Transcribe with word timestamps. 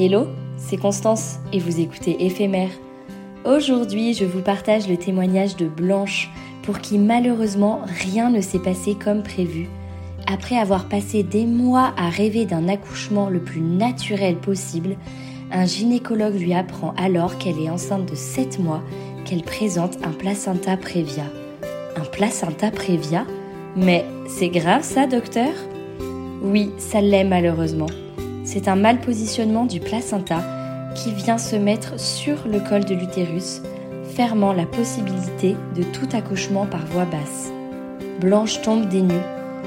Hello, 0.00 0.28
c'est 0.56 0.76
Constance 0.76 1.38
et 1.52 1.58
vous 1.58 1.80
écoutez 1.80 2.24
Éphémère. 2.24 2.70
Aujourd'hui, 3.44 4.14
je 4.14 4.24
vous 4.24 4.42
partage 4.42 4.88
le 4.88 4.96
témoignage 4.96 5.56
de 5.56 5.66
Blanche 5.66 6.30
pour 6.62 6.78
qui 6.78 6.98
malheureusement 6.98 7.80
rien 8.04 8.30
ne 8.30 8.40
s'est 8.40 8.60
passé 8.60 8.94
comme 8.94 9.24
prévu. 9.24 9.68
Après 10.26 10.56
avoir 10.56 10.88
passé 10.88 11.24
des 11.24 11.46
mois 11.46 11.94
à 11.96 12.10
rêver 12.10 12.44
d'un 12.44 12.68
accouchement 12.68 13.28
le 13.28 13.40
plus 13.40 13.60
naturel 13.60 14.36
possible, 14.36 14.96
un 15.50 15.64
gynécologue 15.64 16.38
lui 16.38 16.54
apprend 16.54 16.92
alors 16.96 17.36
qu'elle 17.38 17.58
est 17.58 17.70
enceinte 17.70 18.08
de 18.08 18.14
7 18.14 18.60
mois, 18.60 18.82
qu'elle 19.24 19.42
présente 19.42 19.98
un 20.04 20.12
placenta 20.12 20.76
prévia. 20.76 21.24
Un 21.96 22.04
placenta 22.04 22.70
prévia? 22.70 23.26
Mais 23.74 24.04
c'est 24.28 24.48
grave 24.48 24.82
ça, 24.82 25.08
docteur? 25.08 25.52
Oui, 26.42 26.70
ça 26.78 27.00
l'est 27.00 27.24
malheureusement 27.24 27.86
c'est 28.48 28.66
un 28.66 28.76
mal 28.76 28.98
positionnement 28.98 29.66
du 29.66 29.78
placenta 29.78 30.40
qui 30.94 31.12
vient 31.12 31.36
se 31.36 31.54
mettre 31.54 32.00
sur 32.00 32.48
le 32.50 32.60
col 32.60 32.82
de 32.82 32.94
l'utérus, 32.94 33.60
fermant 34.14 34.54
la 34.54 34.64
possibilité 34.64 35.54
de 35.76 35.82
tout 35.82 36.08
accouchement 36.16 36.64
par 36.64 36.86
voie 36.86 37.04
basse. 37.04 37.52
Blanche 38.22 38.62
tombe 38.62 38.88
des 38.88 39.02
nues. 39.02 39.26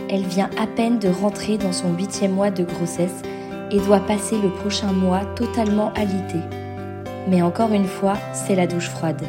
Elle 0.09 0.25
vient 0.25 0.49
à 0.59 0.65
peine 0.65 0.97
de 0.97 1.09
rentrer 1.09 1.59
dans 1.59 1.73
son 1.73 1.93
huitième 1.93 2.31
mois 2.31 2.49
de 2.49 2.63
grossesse 2.63 3.21
et 3.69 3.77
doit 3.77 3.99
passer 3.99 4.35
le 4.41 4.49
prochain 4.49 4.91
mois 4.91 5.25
totalement 5.35 5.93
alitée. 5.93 6.43
Mais 7.29 7.43
encore 7.43 7.73
une 7.73 7.85
fois, 7.85 8.15
c'est 8.33 8.55
la 8.55 8.65
douche 8.65 8.89
froide. 8.89 9.21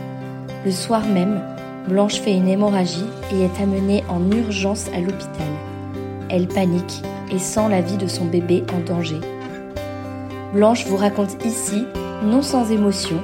Le 0.64 0.70
soir 0.70 1.04
même, 1.06 1.42
Blanche 1.88 2.20
fait 2.20 2.34
une 2.34 2.48
hémorragie 2.48 3.04
et 3.34 3.42
est 3.42 3.62
amenée 3.62 4.02
en 4.08 4.30
urgence 4.30 4.88
à 4.96 5.00
l'hôpital. 5.00 5.52
Elle 6.30 6.48
panique 6.48 7.02
et 7.30 7.38
sent 7.38 7.68
la 7.68 7.82
vie 7.82 7.98
de 7.98 8.06
son 8.06 8.24
bébé 8.24 8.64
en 8.72 8.80
danger. 8.80 9.20
Blanche 10.52 10.84
vous 10.84 10.98
raconte 10.98 11.42
ici, 11.46 11.84
non 12.22 12.42
sans 12.42 12.70
émotion, 12.70 13.22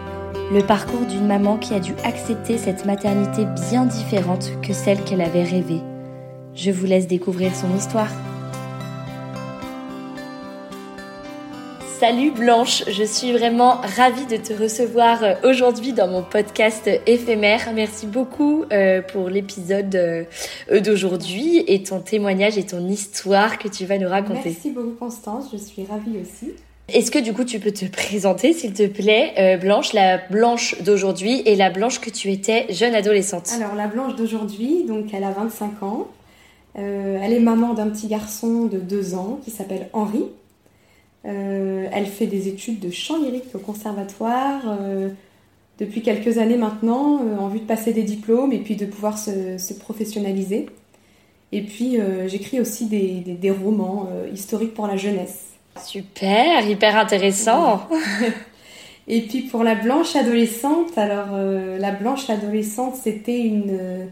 le 0.51 0.63
parcours 0.63 1.05
d'une 1.05 1.27
maman 1.27 1.59
qui 1.59 1.75
a 1.75 1.79
dû 1.79 1.93
accepter 2.03 2.57
cette 2.57 2.87
maternité 2.87 3.45
bien 3.71 3.85
différente 3.85 4.51
que 4.63 4.73
celle 4.73 5.05
qu'elle 5.05 5.21
avait 5.21 5.45
rêvée. 5.45 5.83
Je 6.55 6.71
vous 6.71 6.87
laisse 6.87 7.07
découvrir 7.07 7.55
son 7.55 7.77
histoire. 7.77 8.09
Salut 12.01 12.31
Blanche, 12.31 12.85
je 12.89 13.05
suis 13.05 13.33
vraiment 13.33 13.75
ravie 13.97 14.25
de 14.25 14.39
te 14.39 14.55
recevoir 14.55 15.23
euh, 15.23 15.35
aujourd'hui 15.45 15.93
dans 15.93 16.09
mon 16.09 16.23
podcast 16.23 16.89
éphémère. 17.07 17.73
Merci 17.75 18.07
beaucoup 18.07 18.65
euh, 18.73 19.03
pour 19.03 19.29
l'épisode 19.29 19.95
euh, 19.97 20.25
d'aujourd'hui 20.81 21.63
et 21.67 21.83
ton 21.83 22.01
témoignage 22.01 22.57
et 22.57 22.65
ton 22.65 22.89
histoire 22.89 23.59
que 23.59 23.69
tu 23.69 23.85
vas 23.85 23.99
nous 23.99 24.09
raconter. 24.09 24.41
Merci 24.47 24.71
beaucoup 24.71 24.95
Constance, 24.99 25.51
je 25.53 25.59
suis 25.59 25.85
ravie 25.85 26.19
aussi. 26.23 26.55
Est-ce 26.91 27.11
que 27.11 27.19
du 27.19 27.35
coup 27.35 27.45
tu 27.45 27.59
peux 27.59 27.71
te 27.71 27.85
présenter 27.85 28.55
s'il 28.55 28.73
te 28.73 28.87
plaît, 28.87 29.35
euh, 29.39 29.59
Blanche, 29.59 29.93
la 29.93 30.17
Blanche 30.17 30.81
d'aujourd'hui 30.83 31.43
et 31.45 31.55
la 31.55 31.69
Blanche 31.69 32.01
que 32.01 32.09
tu 32.09 32.33
étais 32.33 32.65
jeune 32.73 32.95
adolescente? 32.95 33.51
Alors 33.55 33.75
la 33.75 33.89
Blanche 33.89 34.17
d'aujourd'hui, 34.17 34.85
donc 34.85 35.13
elle 35.13 35.25
a 35.25 35.31
25 35.31 35.83
ans. 35.83 36.09
Euh, 36.79 37.19
elle 37.23 37.35
est 37.35 37.41
maman 37.41 37.75
d'un 37.75 37.91
petit 37.91 38.07
garçon 38.07 38.65
de 38.65 38.79
2 38.79 39.15
ans 39.15 39.39
qui 39.45 39.51
s'appelle 39.51 39.91
Henri. 39.93 40.25
Euh, 41.27 41.87
elle 41.93 42.07
fait 42.07 42.27
des 42.27 42.49
études 42.49 42.81
de 42.81 42.91
chant 42.91 43.23
lyrique 43.23 43.55
au 43.55 43.59
conservatoire 43.59 44.79
depuis 45.79 46.01
quelques 46.01 46.39
années 46.39 46.57
maintenant, 46.57 47.21
en 47.39 47.49
vue 47.49 47.61
de 47.61 47.67
passer 47.67 47.93
des 47.93 48.03
diplômes 48.03 48.53
et 48.53 48.61
puis 48.61 48.77
de 48.77 48.87
pouvoir 48.87 49.19
se, 49.19 49.75
professionnaliser. 49.75 50.67
Et 51.53 51.61
puis 51.61 51.99
j'écris 52.29 52.61
aussi 52.61 52.87
des 52.87 53.51
romans 53.51 54.09
historiques 54.33 54.73
pour 54.73 54.87
la 54.87 54.97
jeunesse. 54.97 55.48
Super, 55.85 56.69
hyper 56.69 56.97
intéressant. 56.97 57.89
Et 59.09 59.23
puis 59.23 59.43
pour 59.43 59.65
la 59.65 59.75
blanche 59.75 60.15
adolescente, 60.17 60.97
alors 60.99 61.29
euh, 61.33 61.79
la 61.79 61.93
blanche 61.93 62.29
adolescente, 62.29 62.95
c'était 62.95 63.41
une, 63.41 63.71
euh, 63.71 64.07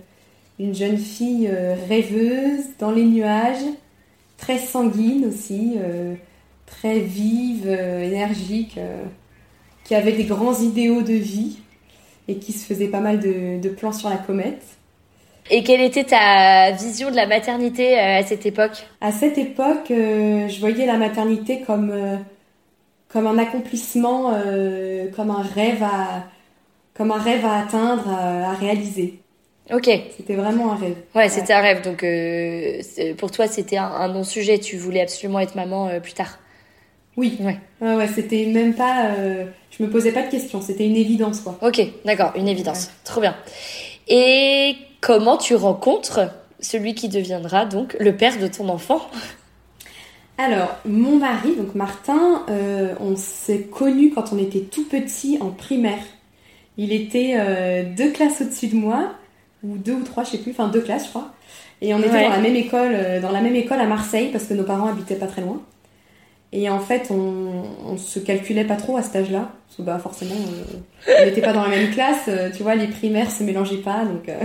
une 0.59 0.75
jeune 0.75 0.97
fille 0.97 1.49
euh, 1.53 1.77
rêveuse, 1.87 2.65
dans 2.79 2.91
les 2.91 3.05
nuages, 3.05 3.65
très 4.39 4.59
sanguine 4.59 5.27
aussi, 5.27 5.77
très 6.67 7.01
vive, 7.01 7.69
énergique, 7.69 8.79
qui 9.85 9.95
avait 9.95 10.13
des 10.13 10.25
grands 10.25 10.61
idéaux 10.61 11.01
de 11.01 11.15
vie 11.15 11.57
et 12.29 12.37
qui 12.37 12.53
se 12.53 12.67
faisait 12.67 12.89
pas 12.89 13.01
mal 13.01 13.19
de 13.19 13.69
plans 13.71 13.93
sur 13.93 14.11
la 14.11 14.19
comète. 14.19 14.76
Et 15.51 15.63
quelle 15.63 15.81
était 15.81 16.05
ta 16.05 16.73
vision 16.73 17.11
de 17.11 17.17
la 17.17 17.27
maternité 17.27 17.99
euh, 17.99 18.19
à 18.19 18.23
cette 18.25 18.47
époque? 18.47 18.87
À 19.01 19.13
cette 19.13 19.39
époque, 19.39 19.91
euh, 19.91 20.49
je 20.49 20.59
voyais 20.59 20.87
la 20.87 20.97
maternité 20.97 21.61
comme, 21.61 21.91
euh, 21.91 22.17
comme 23.09 23.27
un 23.27 23.39
accomplissement, 23.39 24.33
comme 25.15 25.31
un 25.31 25.43
rêve 25.43 25.83
à, 25.83 26.25
comme 26.95 27.13
un 27.13 27.21
rêve 27.21 27.45
à 27.45 27.61
atteindre, 27.61 28.09
à, 28.09 28.53
réaliser. 28.55 29.21
Ok. 29.73 29.89
C'était 30.17 30.35
vraiment 30.35 30.73
un 30.73 30.77
rêve. 30.77 30.97
Ouais, 31.15 31.29
c'était 31.29 31.53
un 31.53 31.61
rêve. 31.61 31.83
Donc 31.83 32.05
pour 33.17 33.31
toi, 33.31 33.47
c'était 33.47 33.77
un, 33.77 34.09
non-sujet. 34.09 34.59
Tu 34.59 34.77
voulais 34.77 35.01
absolument 35.01 35.41
être 35.41 35.55
maman 35.55 36.01
plus 36.01 36.15
tard. 36.15 36.39
Oui. 37.17 37.39
Ouais. 37.41 37.59
Ouais, 37.81 37.95
ouais 37.95 38.09
c'était 38.09 38.47
même 38.47 38.75
pas. 38.75 39.15
je 39.71 39.83
me 39.83 39.89
posais 39.89 40.13
pas 40.13 40.23
de 40.23 40.31
questions. 40.31 40.61
C'était 40.61 40.87
une 40.87 40.97
évidence, 40.97 41.41
quoi. 41.41 41.59
Ok, 41.63 41.81
d'accord, 42.05 42.33
une 42.37 42.49
évidence. 42.49 42.91
Trop 43.05 43.21
bien. 43.21 43.37
Et 44.09 44.77
comment 45.01 45.37
tu 45.37 45.55
rencontres 45.55 46.21
celui 46.61 46.95
qui 46.95 47.09
deviendra 47.09 47.67
donc 47.67 47.97
le 48.01 48.17
père 48.17 48.39
de 48.39 48.47
ton 48.47 48.69
enfant? 48.69 49.01
Alors, 50.39 50.77
mon 50.85 51.17
mari, 51.17 51.57
donc 51.57 51.75
Martin, 51.75 52.43
euh, 52.51 52.95
on 53.01 53.17
s'est 53.17 53.63
connus 53.63 54.13
quand 54.15 54.33
on 54.33 54.39
était 54.39 54.61
tout 54.61 54.85
petit 54.85 55.39
en 55.41 55.51
primaire. 55.51 56.03
Il 56.77 56.93
était 56.93 57.37
euh, 57.39 57.85
deux 57.97 58.11
classes 58.11 58.43
au-dessus 58.43 58.67
de 58.67 58.77
moi, 58.77 59.13
ou 59.65 59.79
deux 59.79 59.95
ou 59.95 60.03
trois, 60.03 60.25
je 60.25 60.33
sais 60.33 60.39
plus, 60.39 60.51
enfin 60.51 60.69
deux 60.69 60.83
classes, 60.83 61.05
je 61.05 61.11
crois. 61.11 61.33
Et 61.81 61.95
on 61.95 61.99
était 62.01 62.23
dans 62.23 62.29
la 62.29 62.39
même 62.39 62.57
école, 62.57 62.93
euh, 62.93 63.21
dans 63.21 63.31
la 63.31 63.41
même 63.41 63.57
école 63.57 63.81
à 63.81 63.87
Marseille, 63.87 64.29
parce 64.31 64.45
que 64.45 64.55
nos 64.55 64.65
parents 64.65 64.89
habitaient 64.89 65.17
pas 65.17 65.27
très 65.27 65.41
loin. 65.41 65.63
Et 66.57 66.71
en 66.71 66.81
fait, 66.81 67.11
on, 67.11 67.65
on 67.85 67.99
se 67.99 68.19
calculait 68.19 68.65
pas 68.65 68.77
trop 68.77 68.97
à 68.97 69.03
cet 69.03 69.15
âge-là. 69.15 69.53
Parce 69.67 69.77
que 69.77 69.83
bah, 69.83 69.99
forcément, 69.99 70.35
euh, 70.35 71.19
on 71.21 71.27
n'était 71.27 71.43
pas 71.43 71.53
dans 71.53 71.61
la 71.61 71.69
même 71.69 71.91
classe. 71.91 72.29
Euh, 72.29 72.51
tu 72.51 72.63
vois, 72.63 72.75
les 72.75 72.87
primaires 72.87 73.31
se 73.31 73.43
mélangeaient 73.43 73.83
pas. 73.83 74.07
Donc, 74.07 74.31
euh. 74.31 74.43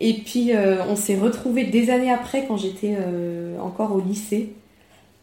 Et 0.00 0.14
puis, 0.14 0.52
on 0.88 0.96
s'est 0.96 1.16
retrouvés 1.16 1.64
des 1.64 1.88
années 1.88 2.10
après, 2.10 2.46
quand 2.46 2.56
j'étais 2.56 2.96
encore 3.60 3.94
au 3.94 4.00
lycée. 4.00 4.52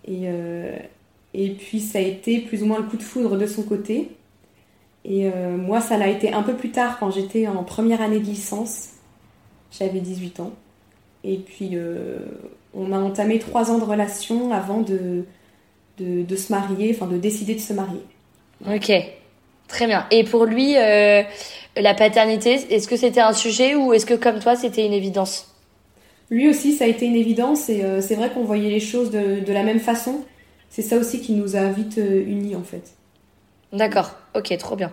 Et, 0.08 0.28
et 1.34 1.50
puis 1.52 1.82
ça 1.82 2.00
a 2.00 2.02
été 2.02 2.40
plus 2.40 2.64
ou 2.64 2.68
moins 2.68 2.78
le 2.78 2.86
coup 2.86 2.96
de 2.96 3.04
foudre 3.04 3.38
de 3.38 3.46
son 3.46 3.64
côté. 3.64 4.12
Et 5.04 5.30
moi, 5.58 5.82
ça 5.82 5.98
l'a 5.98 6.08
été 6.08 6.32
un 6.32 6.42
peu 6.42 6.54
plus 6.54 6.72
tard 6.72 7.00
quand 7.00 7.12
j'étais 7.12 7.48
en 7.48 7.64
première 7.66 8.02
année 8.02 8.20
de 8.20 8.26
licence. 8.26 8.92
J'avais 9.78 10.00
18 10.00 10.40
ans. 10.40 10.54
Et 11.26 11.36
puis, 11.36 11.78
on 12.74 12.94
a 12.94 12.98
entamé 12.98 13.40
trois 13.40 13.72
ans 13.72 13.78
de 13.78 13.84
relation 13.84 14.54
avant 14.54 14.80
de, 14.80 15.26
de, 16.02 16.24
de, 16.24 16.36
se 16.36 16.52
marier, 16.52 16.96
enfin 16.96 17.08
de 17.08 17.18
décider 17.18 17.56
de 17.56 17.60
se 17.60 17.74
marier. 17.74 18.02
Ok, 18.68 18.92
très 19.68 19.88
bien. 19.88 20.06
Et 20.12 20.24
pour 20.24 20.46
lui, 20.46 20.78
euh, 20.78 21.24
la 21.78 21.94
paternité, 21.94 22.54
est-ce 22.70 22.88
que 22.88 22.98
c'était 22.98 23.22
un 23.22 23.34
sujet 23.34 23.76
ou 23.76 23.94
est-ce 23.94 24.06
que 24.06 24.14
comme 24.14 24.40
toi, 24.40 24.56
c'était 24.56 24.86
une 24.86 24.94
évidence? 24.94 25.48
Lui 26.30 26.50
aussi, 26.50 26.74
ça 26.74 26.86
a 26.86 26.88
été 26.88 27.06
une 27.06 27.16
évidence 27.16 27.70
et 27.70 27.84
euh, 27.84 28.02
c'est 28.02 28.16
vrai 28.16 28.30
qu'on 28.30 28.44
voyait 28.44 28.70
les 28.70 28.80
choses 28.80 29.12
de, 29.12 29.42
de 29.42 29.54
la 29.54 29.64
même 29.64 29.80
façon. 29.80 30.22
C'est 30.70 30.82
ça 30.82 30.98
aussi 30.98 31.20
qui 31.20 31.34
nous 31.34 31.58
a 31.58 31.66
vite 31.66 31.98
euh, 31.98 32.24
unis 32.26 32.56
en 32.56 32.64
fait. 32.64 32.94
D'accord, 33.74 34.16
ok, 34.36 34.58
trop 34.58 34.76
bien. 34.76 34.92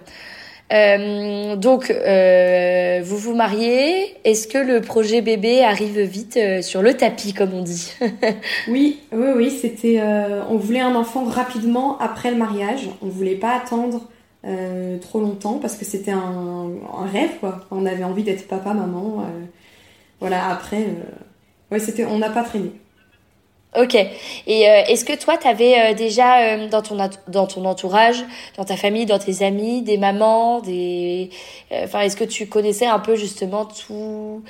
Euh, 0.73 1.57
donc, 1.57 1.91
euh, 1.91 3.01
vous 3.03 3.17
vous 3.17 3.35
mariez. 3.35 4.17
Est-ce 4.25 4.47
que 4.47 4.59
le 4.59 4.81
projet 4.81 5.23
bébé 5.23 5.63
arrive 5.63 6.01
vite 6.01 6.37
euh, 6.37 6.63
sur 6.63 6.83
le 6.83 6.95
tapis, 6.95 7.33
comme 7.33 7.55
on 7.55 7.63
dit 7.63 7.93
Oui, 8.69 9.01
oui, 9.13 9.29
oui. 9.35 9.51
C'était. 9.51 10.01
Euh, 10.01 10.43
on 10.49 10.57
voulait 10.57 10.81
un 10.81 10.95
enfant 10.95 11.25
rapidement 11.25 11.99
après 11.99 12.31
le 12.31 12.37
mariage. 12.37 12.89
On 13.03 13.09
voulait 13.09 13.37
pas 13.37 13.55
attendre 13.55 14.09
trop 15.03 15.21
longtemps 15.21 15.59
parce 15.59 15.77
que 15.77 15.85
c'était 15.85 16.13
un, 16.13 16.71
un, 16.97 17.07
rêve, 17.07 17.33
quoi. 17.41 17.67
On 17.71 17.85
avait 17.85 18.05
envie 18.05 18.23
d'être 18.23 18.49
papa, 18.49 18.73
maman. 18.73 19.27
voilà. 20.21 20.49
Après, 20.49 20.87
ouais, 21.71 21.79
c'était. 21.79 22.05
On 22.07 22.19
n'a 22.19 22.31
pas 22.31 22.45
traîné. 22.45 22.73
Ok. 23.79 23.95
Et 23.95 24.69
euh, 24.69 24.83
est-ce 24.89 25.05
que 25.05 25.17
toi, 25.17 25.37
tu 25.37 25.47
avais 25.47 25.79
euh, 25.79 25.95
déjà 25.95 26.41
euh, 26.41 26.69
dans, 26.69 26.83
ton, 26.83 26.99
dans 27.29 27.47
ton 27.47 27.65
entourage, 27.65 28.25
dans 28.57 28.65
ta 28.65 28.77
famille, 28.77 29.07
dans 29.07 29.21
tes 29.21 29.45
amis, 29.45 29.83
des 29.83 29.99
mamans, 29.99 30.61
des... 30.61 31.31
Enfin, 31.71 32.01
est-ce 32.01 32.17
que 32.17 32.25
tu 32.25 32.47
connaissais 32.47 32.87
un 32.87 32.99
peu 32.99 33.15
justement 33.15 33.67
tout, 33.67 34.43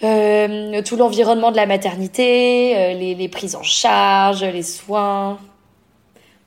tout 0.00 0.96
l'environnement 0.96 1.52
de 1.52 1.56
la 1.56 1.66
maternité, 1.66 2.94
les, 2.94 3.14
les, 3.14 3.28
prises 3.28 3.54
en 3.54 3.62
charge, 3.62 4.42
les 4.42 4.62
soins? 4.62 5.38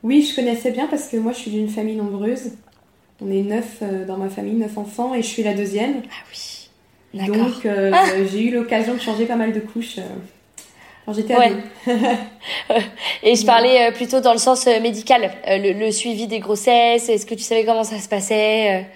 Oui, 0.02 0.28
je 0.30 0.36
connaissais 0.36 0.72
bien 0.72 0.88
parce 0.88 1.08
que 1.08 1.16
moi, 1.18 1.32
je 1.32 1.38
suis 1.38 1.52
d'une 1.52 1.70
famille 1.70 1.96
nombreuse. 1.96 2.52
On 3.22 3.32
est 3.32 3.44
neuf 3.44 3.82
dans 4.08 4.18
ma 4.18 4.28
famille, 4.28 4.56
neuf 4.56 4.78
enfants, 4.78 5.14
et 5.14 5.22
je 5.22 5.28
suis 5.28 5.44
la 5.44 5.54
deuxième. 5.54 6.02
Ah 6.10 6.26
oui. 6.32 6.70
D'accord. 7.14 7.46
Donc, 7.46 7.66
ah 7.66 8.04
j'ai 8.30 8.42
eu 8.42 8.52
l'occasion 8.52 8.96
de 8.96 9.00
changer 9.00 9.26
pas 9.26 9.36
mal 9.36 9.54
de 9.54 9.60
couches 9.60 10.00
j'étais 11.12 11.36
ouais. 11.36 11.52
Et 13.24 13.36
je 13.36 13.46
parlais 13.46 13.88
euh, 13.88 13.92
plutôt 13.92 14.22
dans 14.22 14.34
le 14.34 14.40
sens 14.40 14.68
euh, 14.68 14.80
médical, 14.80 15.32
euh, 15.48 15.58
le, 15.58 15.74
le, 15.74 15.92
suivi 15.92 16.28
des 16.28 16.40
grossesses. 16.40 17.10
Est-ce 17.10 17.26
que 17.26 17.36
tu 17.36 17.44
savais 17.44 17.66
comment 17.66 17.84
ça 17.84 18.00
se 18.00 18.08
passait 18.08 18.88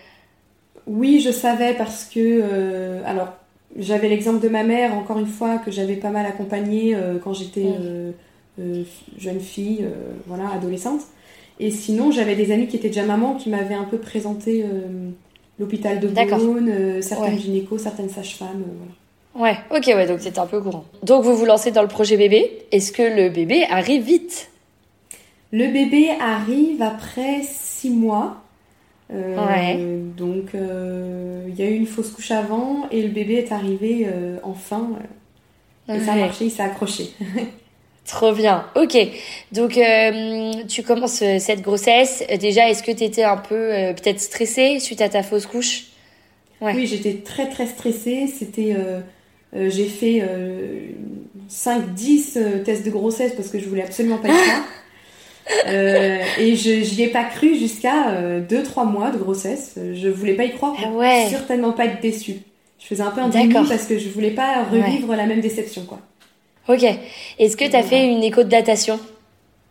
Oui, 0.85 1.19
je 1.19 1.31
savais 1.31 1.73
parce 1.73 2.05
que 2.05 3.01
alors 3.05 3.29
j'avais 3.77 4.09
l'exemple 4.09 4.39
de 4.39 4.49
ma 4.49 4.63
mère 4.63 4.93
encore 4.93 5.19
une 5.19 5.27
fois 5.27 5.57
que 5.57 5.71
j'avais 5.71 5.95
pas 5.95 6.09
mal 6.09 6.25
accompagnée 6.25 6.97
quand 7.23 7.33
j'étais 7.33 7.65
jeune 9.17 9.39
fille, 9.39 9.85
voilà, 10.25 10.49
adolescente. 10.55 11.01
Et 11.59 11.71
sinon, 11.71 12.11
j'avais 12.11 12.35
des 12.35 12.51
amis 12.51 12.67
qui 12.67 12.77
étaient 12.77 12.89
déjà 12.89 13.03
mamans 13.03 13.35
qui 13.35 13.49
m'avaient 13.49 13.75
un 13.75 13.83
peu 13.83 13.97
présenté 13.97 14.63
l'hôpital 15.59 15.99
de 15.99 16.07
Beaune, 16.07 17.01
certaines 17.01 17.33
ouais. 17.33 17.39
gynécos, 17.39 17.81
certaines 17.81 18.09
sages-femmes. 18.09 18.63
Voilà. 18.77 18.93
Ouais, 19.37 19.55
ok, 19.69 19.85
ouais, 19.87 20.07
donc 20.07 20.17
c'est 20.19 20.39
un 20.39 20.47
peu 20.47 20.59
courant. 20.59 20.85
Donc 21.03 21.23
vous 21.23 21.35
vous 21.35 21.45
lancez 21.45 21.71
dans 21.71 21.83
le 21.83 21.87
projet 21.87 22.17
bébé. 22.17 22.65
Est-ce 22.71 22.91
que 22.91 23.03
le 23.03 23.29
bébé 23.29 23.65
arrive 23.69 24.03
vite? 24.03 24.49
Le 25.51 25.67
bébé 25.67 26.09
arrive 26.19 26.81
après 26.81 27.41
six 27.43 27.91
mois. 27.91 28.37
Euh, 29.13 29.37
ouais. 29.37 29.77
Donc 30.17 30.55
euh, 30.55 31.45
il 31.47 31.55
y 31.55 31.61
a 31.61 31.69
eu 31.69 31.75
une 31.75 31.85
fausse 31.85 32.11
couche 32.11 32.31
avant 32.31 32.89
et 32.91 33.01
le 33.01 33.07
bébé 33.09 33.35
est 33.35 33.51
arrivé 33.53 34.05
euh, 34.11 34.37
enfin. 34.43 34.89
et 35.87 35.93
ouais. 35.93 35.99
ça 36.01 36.13
a 36.13 36.15
marché, 36.15 36.45
il 36.45 36.51
s'est 36.51 36.63
accroché. 36.63 37.11
Trop 38.05 38.33
bien. 38.33 38.65
Ok. 38.75 38.97
Donc 39.51 39.79
tu 40.67 40.83
commences 40.83 41.23
cette 41.39 41.61
grossesse. 41.61 42.23
Déjà, 42.39 42.69
est-ce 42.69 42.81
que 42.81 42.91
tu 42.91 43.03
étais 43.03 43.23
un 43.23 43.37
peu 43.37 43.69
peut-être 43.95 44.19
stressée 44.19 44.79
suite 44.79 45.01
à 45.01 45.09
ta 45.09 45.23
fausse 45.23 45.45
couche? 45.45 45.87
Ouais. 46.59 46.73
Oui, 46.73 46.87
j'étais 46.87 47.15
très 47.15 47.49
très 47.49 47.67
stressée. 47.67 48.27
C'était 48.27 48.73
euh, 49.55 49.69
j'ai 49.69 49.85
fait 49.85 50.23
5-10 51.49 52.37
euh, 52.37 52.41
euh, 52.41 52.63
tests 52.63 52.85
de 52.85 52.91
grossesse 52.91 53.33
parce 53.35 53.49
que 53.49 53.59
je 53.59 53.67
voulais 53.67 53.83
absolument 53.83 54.17
pas 54.17 54.29
être 54.29 54.35
là. 54.35 54.63
Euh, 55.65 56.21
et 56.39 56.57
je 56.57 56.83
j'y 56.83 57.03
ai 57.03 57.07
pas 57.07 57.23
cru 57.23 57.55
jusqu'à 57.55 58.21
2-3 58.49 58.85
mois 58.85 59.11
de 59.11 59.17
grossesse. 59.17 59.75
Je 59.93 60.09
voulais 60.09 60.33
pas 60.33 60.43
y 60.43 60.51
croire 60.51 60.73
pour 60.73 60.85
ah 60.85 60.97
ouais. 60.97 61.27
certainement 61.29 61.71
pas 61.71 61.85
être 61.85 62.01
déçue. 62.01 62.39
Je 62.79 62.85
faisais 62.85 63.01
un 63.01 63.11
peu 63.11 63.21
un 63.21 63.29
déni 63.29 63.53
parce 63.53 63.85
que 63.85 63.97
je 63.97 64.09
voulais 64.09 64.31
pas 64.31 64.65
revivre 64.65 65.07
ouais. 65.07 65.15
la 65.15 65.25
même 65.25 65.39
déception 65.39 65.83
quoi. 65.85 66.01
Ok. 66.67 66.83
Est-ce 67.39 67.55
que 67.55 67.63
tu 67.63 67.77
as 67.77 67.83
fait 67.83 68.11
une 68.11 68.23
écho 68.23 68.43
de 68.43 68.49
datation 68.49 68.99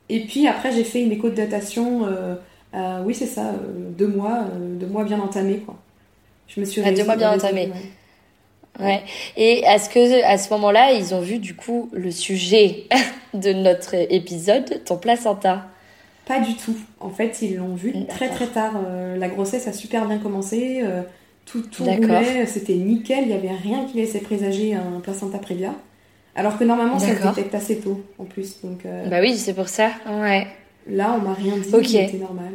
Et 0.08 0.20
puis 0.20 0.46
après 0.48 0.72
j'ai 0.72 0.84
fait 0.84 1.02
une 1.02 1.12
écho 1.12 1.28
de 1.28 1.34
datation. 1.34 2.06
Euh, 2.06 2.36
euh, 2.74 3.02
oui 3.04 3.14
c'est 3.14 3.26
ça, 3.26 3.52
deux 3.98 4.08
mois, 4.08 4.44
deux 4.80 4.86
mois 4.86 5.04
bien 5.04 5.20
entamés 5.20 5.58
quoi. 5.58 5.76
Je 6.48 6.58
me 6.58 6.64
suis. 6.64 6.80
Ah, 6.82 6.90
deux 6.90 7.04
mois 7.04 7.16
bien 7.16 7.32
entamés. 7.32 7.66
Ouais. 7.66 7.90
Et 9.36 9.60
est-ce 9.64 9.88
que 9.88 10.24
à 10.24 10.38
ce 10.38 10.50
moment-là, 10.50 10.92
ils 10.92 11.14
ont 11.14 11.20
vu 11.20 11.38
du 11.38 11.54
coup 11.54 11.88
le 11.92 12.10
sujet 12.10 12.84
de 13.34 13.52
notre 13.52 13.94
épisode, 13.94 14.84
ton 14.84 14.96
placenta 14.96 15.66
Pas 16.26 16.40
du 16.40 16.54
tout. 16.54 16.76
En 17.00 17.10
fait, 17.10 17.42
ils 17.42 17.56
l'ont 17.56 17.74
vu 17.74 17.94
très 18.06 18.28
très 18.28 18.46
tard. 18.46 18.74
Euh, 18.86 19.16
la 19.16 19.28
grossesse 19.28 19.66
a 19.66 19.72
super 19.72 20.06
bien 20.06 20.18
commencé. 20.18 20.80
Euh, 20.82 21.02
tout 21.44 21.62
tout 21.62 21.84
roulait, 21.84 22.46
c'était 22.46 22.74
nickel. 22.74 23.24
Il 23.24 23.30
y 23.30 23.34
avait 23.34 23.50
rien 23.50 23.84
qui 23.84 23.98
laissait 23.98 24.20
présager 24.20 24.74
un 24.74 25.00
placenta 25.00 25.38
prévia. 25.38 25.74
Alors 26.34 26.58
que 26.58 26.64
normalement, 26.64 26.98
ça 26.98 27.16
se 27.16 27.26
détecte 27.26 27.54
assez 27.54 27.78
tôt 27.78 28.02
en 28.18 28.24
plus. 28.24 28.60
Donc. 28.62 28.84
Euh, 28.84 29.08
bah 29.08 29.20
oui, 29.20 29.36
c'est 29.36 29.54
pour 29.54 29.68
ça. 29.68 29.90
Ouais. 30.06 30.46
Là, 30.86 31.16
on 31.18 31.22
m'a 31.22 31.34
rien 31.34 31.56
dit. 31.56 31.74
Okay. 31.74 32.06
C'était 32.06 32.18
normal. 32.18 32.52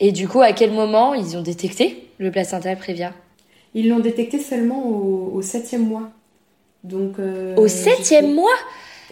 Et 0.00 0.12
du 0.12 0.26
coup, 0.26 0.40
à 0.40 0.52
quel 0.52 0.72
moment 0.72 1.14
ils 1.14 1.36
ont 1.36 1.42
détecté 1.42 2.08
le 2.18 2.30
placenta 2.30 2.74
prévia? 2.74 3.12
Ils 3.74 3.88
l'ont 3.88 4.00
détecté 4.00 4.38
seulement 4.38 4.86
au, 4.86 5.32
au, 5.34 5.42
septième 5.42 5.86
mois. 5.86 6.10
Donc, 6.84 7.18
euh, 7.18 7.56
au 7.56 7.68
septième 7.68 8.34
mois 8.34 8.56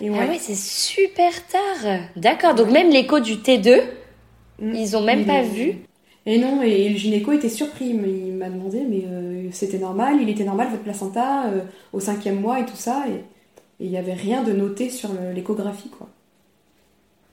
et 0.01 0.11
ouais. 0.11 0.19
Ah 0.21 0.29
ouais, 0.29 0.39
c'est 0.39 0.57
super 0.57 1.33
tard. 1.47 2.01
D'accord. 2.17 2.55
Donc 2.55 2.71
même 2.71 2.91
l'écho 2.91 3.21
du 3.21 3.37
T2, 3.37 3.83
mmh. 4.61 4.75
ils 4.75 4.97
ont 4.97 5.03
même 5.03 5.21
il 5.21 5.27
pas 5.27 5.41
est... 5.41 5.49
vu. 5.49 5.75
Et 6.27 6.39
non, 6.39 6.61
et 6.61 6.89
le 6.89 6.97
gynéco 6.97 7.33
était 7.33 7.49
surpris. 7.49 7.87
Il 7.87 8.35
m'a 8.35 8.51
demandé, 8.51 8.83
mais 8.89 9.05
euh, 9.07 9.49
c'était 9.53 9.79
normal, 9.79 10.17
il 10.21 10.29
était 10.29 10.45
normal 10.45 10.69
votre 10.71 10.83
placenta 10.83 11.47
euh, 11.47 11.61
au 11.93 12.01
cinquième 12.01 12.41
mois 12.41 12.61
et 12.61 12.67
tout 12.67 12.77
ça. 12.77 13.05
Et 13.09 13.23
il 13.79 13.91
n'y 13.91 13.97
avait 13.97 14.15
rien 14.15 14.43
de 14.43 14.53
noté 14.53 14.91
sur 14.91 15.11
l'échographie, 15.35 15.91
quoi. 15.91 16.09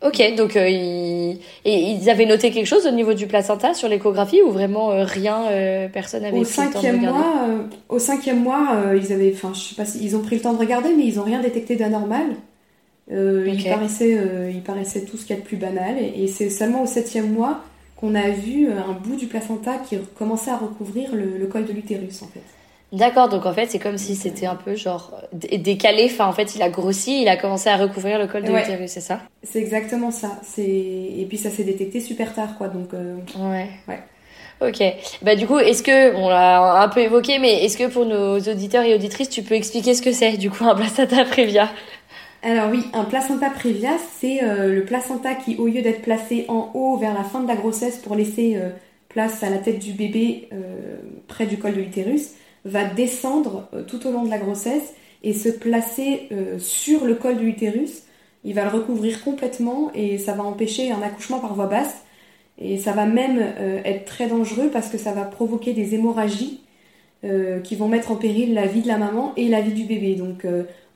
Ok, 0.06 0.36
donc 0.36 0.56
euh, 0.56 0.68
ils... 0.68 1.40
Et 1.66 1.80
ils 1.92 2.10
avaient 2.10 2.26
noté 2.26 2.52
quelque 2.52 2.66
chose 2.66 2.86
au 2.86 2.92
niveau 2.92 3.14
du 3.14 3.26
placenta 3.28 3.74
sur 3.74 3.88
l'échographie 3.88 4.42
ou 4.42 4.52
vraiment 4.52 4.92
euh, 4.92 5.04
rien, 5.04 5.46
euh, 5.48 5.88
personne 5.88 6.26
avait 6.26 6.38
au 6.38 6.44
pris 6.44 6.62
le 6.62 6.72
temps 6.72 6.82
de 6.82 6.98
mois, 6.98 7.48
Au 7.90 8.00
cinquième 8.00 8.44
mois, 8.44 8.84
ils 8.96 9.14
avaient, 9.14 9.32
enfin, 9.34 9.54
je 9.54 9.60
sais 9.60 9.76
pas 9.76 9.90
ils 10.00 10.16
ont 10.16 10.22
pris 10.22 10.36
le 10.36 10.42
temps 10.42 10.54
de 10.54 10.60
regarder, 10.60 10.90
mais 10.96 11.06
ils 11.06 11.20
ont 11.20 11.24
rien 11.24 11.42
détecté 11.42 11.76
d'anormal. 11.76 12.28
Okay. 13.10 13.54
Il 13.56 13.64
paraissait, 13.64 14.18
il 14.54 14.62
paraissait 14.62 15.02
tout 15.06 15.18
ce 15.18 15.26
qu'il 15.26 15.36
y 15.36 15.40
a 15.40 15.42
de 15.42 15.46
plus 15.46 15.58
banal, 15.58 15.96
et, 16.00 16.24
et 16.24 16.28
c'est 16.28 16.50
seulement 16.50 16.84
au 16.84 16.88
septième 16.88 17.32
mois 17.32 17.62
qu'on 17.98 18.16
a 18.16 18.30
vu 18.30 18.70
un 18.70 18.94
bout 18.94 19.16
du 19.16 19.28
placenta 19.28 19.78
qui 19.78 19.98
commençait 20.18 20.52
à 20.52 20.58
recouvrir 20.58 21.16
le, 21.16 21.38
le 21.38 21.48
col 21.48 21.66
de 21.66 21.74
l'utérus 21.74 22.22
en 22.22 22.28
fait. 22.28 22.42
D'accord, 22.94 23.28
donc 23.28 23.48
en 23.48 23.54
fait 23.54 23.72
c'est 23.72 23.80
comme 23.80 23.98
si 23.98 24.16
c'était 24.16 24.46
un 24.46 24.56
peu 24.56 24.76
genre 24.76 25.20
décalé, 25.34 26.06
enfin 26.06 26.28
en 26.28 26.32
fait 26.32 26.56
il 26.56 26.62
a 26.62 26.70
grossi, 26.70 27.24
il 27.24 27.28
a 27.28 27.36
commencé 27.36 27.68
à 27.68 27.76
recouvrir 27.76 28.20
le 28.20 28.28
col 28.28 28.44
de 28.44 28.52
ouais. 28.52 28.62
l'utérus, 28.62 28.92
c'est 28.92 29.02
ça? 29.02 29.20
C'est 29.42 29.60
exactement 29.60 30.12
ça. 30.12 30.40
C'est 30.44 30.62
et 30.62 31.26
puis 31.28 31.38
ça 31.40 31.50
s'est 31.50 31.64
détecté 31.64 32.00
super 32.00 32.36
tard 32.36 32.56
quoi, 32.58 32.68
donc. 32.68 32.94
Euh... 32.94 33.16
Ouais. 33.40 33.68
Ouais. 33.88 34.00
Ok. 34.62 34.82
Bah 35.24 35.36
du 35.36 35.48
coup, 35.48 35.58
est-ce 35.58 35.82
que 35.82 36.16
on 36.16 36.30
l'a 36.30 36.84
un 36.84 36.88
peu 36.88 37.02
évoqué, 37.02 37.40
mais 37.40 37.66
est-ce 37.66 37.78
que 37.78 37.88
pour 37.88 38.06
nos 38.06 38.40
auditeurs 38.40 38.84
et 38.84 38.94
auditrices, 38.94 39.30
tu 39.30 39.42
peux 39.42 39.56
expliquer 39.56 39.96
ce 39.96 40.04
que 40.04 40.12
c'est 40.12 40.38
du 40.38 40.52
coup 40.52 40.64
un 40.64 40.76
placenta 40.76 41.26
prévia? 41.26 41.70
Alors 42.44 42.70
oui, 42.70 42.84
un 42.94 43.06
placenta 43.06 43.50
prévia, 43.50 43.92
c'est 44.20 44.44
euh, 44.44 44.72
le 44.72 44.84
placenta 44.84 45.34
qui, 45.34 45.56
au 45.56 45.66
lieu 45.66 45.82
d'être 45.82 46.02
placé 46.02 46.46
en 46.48 46.70
haut 46.76 46.98
vers 46.98 47.14
la 47.14 47.24
fin 47.24 47.40
de 47.40 47.48
la 47.48 47.56
grossesse 47.56 47.98
pour 47.98 48.16
laisser 48.16 48.56
euh, 48.56 48.70
place 49.10 49.42
à 49.44 49.50
la 49.50 49.58
tête 49.58 49.80
du 49.80 49.94
bébé 49.94 50.50
euh, 50.54 50.98
près 51.28 51.46
du 51.46 51.58
col 51.58 51.74
de 51.74 51.80
l'utérus, 51.80 52.32
va 52.66 52.86
descendre 52.86 53.68
euh, 53.74 53.84
tout 53.84 54.06
au 54.08 54.12
long 54.12 54.24
de 54.24 54.30
la 54.30 54.38
grossesse 54.38 54.94
et 55.24 55.34
se 55.34 55.50
placer 55.50 56.28
euh, 56.32 56.60
sur 56.60 57.06
le 57.06 57.16
col 57.16 57.38
de 57.38 57.42
l'utérus. 57.42 58.04
Il 58.44 58.54
va 58.56 58.64
le 58.64 58.70
recouvrir 58.70 59.24
complètement 59.24 59.92
et 59.94 60.18
ça 60.18 60.34
va 60.34 60.44
empêcher 60.44 60.92
un 60.92 61.02
accouchement 61.02 61.40
par 61.40 61.54
voie 61.56 61.68
basse. 61.68 62.04
Et 62.60 62.78
ça 62.78 62.92
va 62.92 63.06
même 63.06 63.40
euh, 63.40 63.82
être 63.84 64.06
très 64.06 64.28
dangereux 64.28 64.70
parce 64.72 64.90
que 64.90 64.98
ça 64.98 65.12
va 65.12 65.24
provoquer 65.24 65.74
des 65.74 65.96
hémorragies 65.96 66.60
qui 67.64 67.78
vont 67.78 67.88
mettre 67.88 68.12
en 68.12 68.18
péril 68.18 68.54
la 68.54 68.68
vie 68.68 68.82
de 68.82 68.88
la 68.90 68.98
maman 68.98 69.32
et 69.38 69.48
la 69.48 69.62
vie 69.62 69.72
du 69.72 69.86
bébé. 69.86 70.16
Donc 70.16 70.46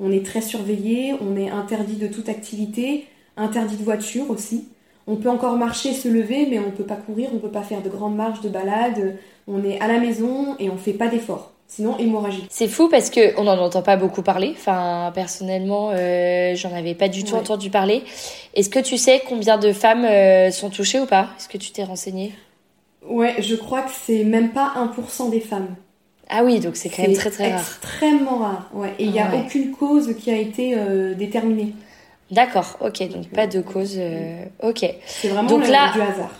on 0.01 0.11
est 0.11 0.25
très 0.25 0.41
surveillé, 0.41 1.15
on 1.21 1.37
est 1.37 1.49
interdit 1.49 1.95
de 1.95 2.07
toute 2.07 2.27
activité. 2.27 3.05
interdit 3.37 3.77
de 3.77 3.83
voiture 3.83 4.29
aussi. 4.29 4.67
On 5.07 5.15
peut 5.15 5.29
encore 5.29 5.55
marcher, 5.55 5.93
se 5.93 6.09
lever, 6.09 6.45
mais 6.49 6.59
on 6.59 6.71
peut 6.71 6.83
pas 6.83 6.97
courir, 6.97 7.29
on 7.33 7.39
peut 7.39 7.49
pas 7.49 7.61
faire 7.61 7.81
de 7.81 7.87
grandes 7.87 8.17
marches, 8.17 8.41
de 8.41 8.49
balades. 8.49 9.15
On 9.47 9.63
est 9.63 9.79
à 9.79 9.87
la 9.87 10.01
maison 10.01 10.57
et 10.59 10.69
on 10.69 10.75
fait 10.75 10.91
pas 10.91 11.07
d'efforts. 11.07 11.53
Sinon, 11.67 11.97
hémorragie. 11.97 12.47
C'est 12.49 12.69
fou 12.69 12.87
parce 12.87 13.09
que 13.09 13.37
on 13.37 13.43
n'en 13.43 13.57
entend 13.57 13.81
pas 13.81 13.97
beaucoup 13.97 14.21
parler. 14.21 14.53
Enfin, 14.57 15.11
personnellement, 15.13 15.91
euh, 15.93 16.55
j'en 16.55 16.73
avais 16.73 16.95
pas 16.95 17.09
du 17.09 17.25
tout 17.25 17.35
entendu 17.35 17.69
parler. 17.69 18.03
Est-ce 18.53 18.69
que 18.69 18.79
tu 18.79 18.97
sais 18.97 19.21
combien 19.27 19.57
de 19.57 19.73
femmes 19.73 20.05
euh, 20.05 20.49
sont 20.49 20.69
touchées 20.69 20.99
ou 20.99 21.05
pas? 21.05 21.27
Est-ce 21.37 21.49
que 21.49 21.57
tu 21.57 21.71
t'es 21.71 21.83
renseigné 21.83 22.33
Ouais, 23.05 23.35
je 23.39 23.55
crois 23.55 23.81
que 23.81 23.91
c'est 23.93 24.23
même 24.23 24.51
pas 24.51 24.73
1% 24.77 25.29
des 25.29 25.41
femmes. 25.41 25.75
Ah 26.29 26.43
oui, 26.43 26.59
donc 26.59 26.77
c'est 26.77 26.89
quand 26.89 27.03
même 27.03 27.13
très 27.13 27.31
très 27.31 27.51
rare. 27.51 27.59
Extrêmement 27.59 28.37
rare, 28.37 28.69
ouais. 28.73 28.93
Et 28.99 29.03
il 29.03 29.11
n'y 29.11 29.19
a 29.19 29.35
aucune 29.35 29.71
cause 29.71 30.15
qui 30.17 30.31
a 30.31 30.37
été 30.37 30.73
euh, 30.75 31.13
déterminée. 31.15 31.73
D'accord, 32.31 32.77
ok, 32.81 33.07
donc 33.09 33.27
pas 33.29 33.47
de 33.47 33.61
cause. 33.61 33.99
Ok. 34.63 34.85
C'est 35.05 35.27
vraiment 35.29 35.49
donc 35.49 35.67
là, 35.67 35.91
du 35.93 36.01
hasard. 36.01 36.31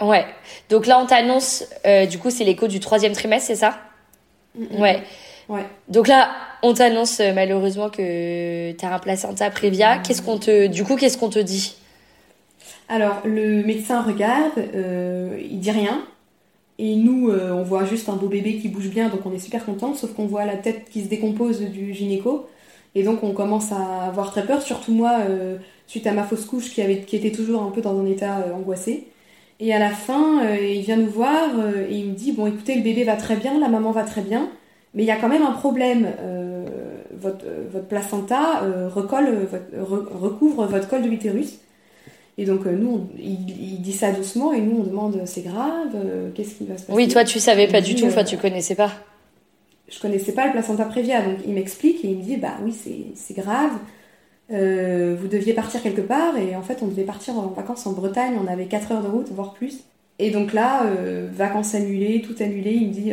Ouais. 0.00 0.24
Donc 0.70 0.86
là, 0.86 1.00
on 1.00 1.06
t'annonce, 1.06 1.64
du 2.08 2.18
coup, 2.18 2.30
c'est 2.30 2.44
l'écho 2.44 2.68
du 2.68 2.80
troisième 2.80 3.12
trimestre, 3.12 3.48
c'est 3.48 3.56
ça? 3.56 3.76
Ouais. 4.56 5.02
Ouais. 5.48 5.64
Donc 5.88 6.08
là, 6.08 6.30
on 6.62 6.74
t'annonce 6.74 7.20
malheureusement 7.20 7.90
que 7.90 8.72
tu 8.72 8.84
as 8.84 8.94
un 8.94 8.98
placenta 8.98 9.50
prévia. 9.50 9.98
Qu'est-ce 9.98 10.22
qu'on 10.22 10.38
te, 10.38 10.66
du 10.66 10.84
coup, 10.84 10.96
qu'est-ce 10.96 11.18
qu'on 11.18 11.30
te 11.30 11.38
dit? 11.38 11.76
Alors, 12.88 13.20
le 13.24 13.62
médecin 13.64 14.02
regarde, 14.02 14.52
il 15.40 15.58
dit 15.58 15.70
rien. 15.70 16.02
Et 16.78 16.94
nous, 16.94 17.28
euh, 17.28 17.50
on 17.52 17.64
voit 17.64 17.84
juste 17.84 18.08
un 18.08 18.14
beau 18.14 18.28
bébé 18.28 18.58
qui 18.58 18.68
bouge 18.68 18.88
bien, 18.88 19.08
donc 19.08 19.26
on 19.26 19.32
est 19.32 19.40
super 19.40 19.64
content, 19.64 19.94
sauf 19.94 20.14
qu'on 20.14 20.26
voit 20.26 20.44
la 20.44 20.54
tête 20.54 20.88
qui 20.90 21.02
se 21.02 21.08
décompose 21.08 21.60
du 21.60 21.92
gynéco. 21.92 22.46
Et 22.94 23.02
donc 23.02 23.24
on 23.24 23.32
commence 23.32 23.72
à 23.72 24.04
avoir 24.04 24.30
très 24.30 24.46
peur, 24.46 24.62
surtout 24.62 24.92
moi, 24.92 25.18
euh, 25.28 25.58
suite 25.88 26.06
à 26.06 26.12
ma 26.12 26.22
fausse 26.22 26.44
couche 26.44 26.70
qui, 26.70 26.80
avait, 26.80 27.00
qui 27.00 27.16
était 27.16 27.32
toujours 27.32 27.62
un 27.62 27.70
peu 27.70 27.80
dans 27.80 27.98
un 27.98 28.06
état 28.06 28.38
euh, 28.38 28.54
angoissé. 28.54 29.08
Et 29.60 29.74
à 29.74 29.78
la 29.78 29.90
fin, 29.90 30.44
il 30.54 30.82
vient 30.82 30.96
nous 30.96 31.10
voir 31.10 31.50
et 31.90 31.96
il 31.96 32.10
me 32.10 32.14
dit, 32.14 32.32
bon 32.32 32.46
écoutez, 32.46 32.76
le 32.76 32.82
bébé 32.82 33.04
va 33.04 33.16
très 33.16 33.34
bien, 33.36 33.58
la 33.58 33.68
maman 33.68 33.90
va 33.90 34.04
très 34.04 34.20
bien, 34.20 34.48
mais 34.94 35.02
il 35.02 35.06
y 35.06 35.10
a 35.10 35.16
quand 35.16 35.28
même 35.28 35.42
un 35.42 35.50
problème. 35.50 36.06
votre, 37.12 37.44
votre 37.72 37.86
placenta 37.86 38.62
recolle, 38.94 39.48
recouvre 39.76 40.66
votre 40.66 40.88
col 40.88 41.02
de 41.02 41.08
l'utérus. 41.08 41.58
Et 42.38 42.44
donc, 42.44 42.66
euh, 42.66 42.72
nous, 42.72 43.08
il, 43.18 43.82
dit 43.82 43.92
ça 43.92 44.12
doucement 44.12 44.52
et 44.52 44.60
nous, 44.60 44.78
on 44.80 44.84
demande 44.84 45.20
c'est 45.26 45.42
grave, 45.42 45.90
euh, 45.96 46.30
qu'est-ce 46.32 46.54
qui 46.54 46.66
va 46.66 46.78
se 46.78 46.84
passer 46.84 46.96
Oui, 46.96 47.08
toi, 47.08 47.24
tu 47.24 47.40
savais 47.40 47.66
pas 47.66 47.80
du 47.80 47.96
tout, 47.96 48.06
enfin, 48.06 48.20
euh, 48.20 48.24
tu 48.24 48.36
connaissais 48.36 48.76
pas. 48.76 48.92
Je 49.88 49.98
connaissais 49.98 50.32
pas 50.32 50.46
le 50.46 50.52
placenta 50.52 50.84
prévia, 50.84 51.20
donc 51.22 51.38
il 51.44 51.54
m'explique 51.54 52.04
et 52.04 52.08
il 52.08 52.18
me 52.18 52.22
dit 52.22 52.36
bah 52.36 52.54
oui, 52.62 52.72
c'est 53.16 53.34
grave. 53.34 53.72
Vous 54.50 55.28
deviez 55.28 55.52
partir 55.52 55.82
quelque 55.82 56.00
part 56.00 56.36
et 56.36 56.56
en 56.56 56.62
fait, 56.62 56.78
on 56.82 56.86
devait 56.86 57.04
partir 57.04 57.38
en 57.38 57.48
vacances 57.48 57.86
en 57.86 57.92
Bretagne, 57.92 58.34
on 58.42 58.46
avait 58.46 58.66
4 58.66 58.92
heures 58.92 59.02
de 59.02 59.08
route, 59.08 59.28
voire 59.30 59.52
plus. 59.52 59.84
Et 60.18 60.30
donc 60.30 60.52
là, 60.52 60.84
vacances 61.32 61.74
annulées, 61.74 62.22
tout 62.22 62.34
annulé, 62.42 62.72
il 62.72 62.88
me 62.88 62.92
dit 62.92 63.12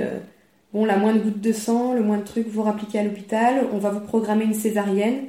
bon, 0.74 0.86
la 0.86 0.98
moindre 0.98 1.22
goutte 1.22 1.42
de 1.42 1.52
sang, 1.54 1.94
le 1.94 2.04
moindre 2.04 2.24
truc, 2.24 2.48
vous 2.48 2.64
rappliquez 2.64 3.00
à 3.00 3.04
l'hôpital, 3.04 3.68
on 3.74 3.78
va 3.78 3.90
vous 3.90 4.02
programmer 4.02 4.46
une 4.46 4.54
césarienne. 4.54 5.26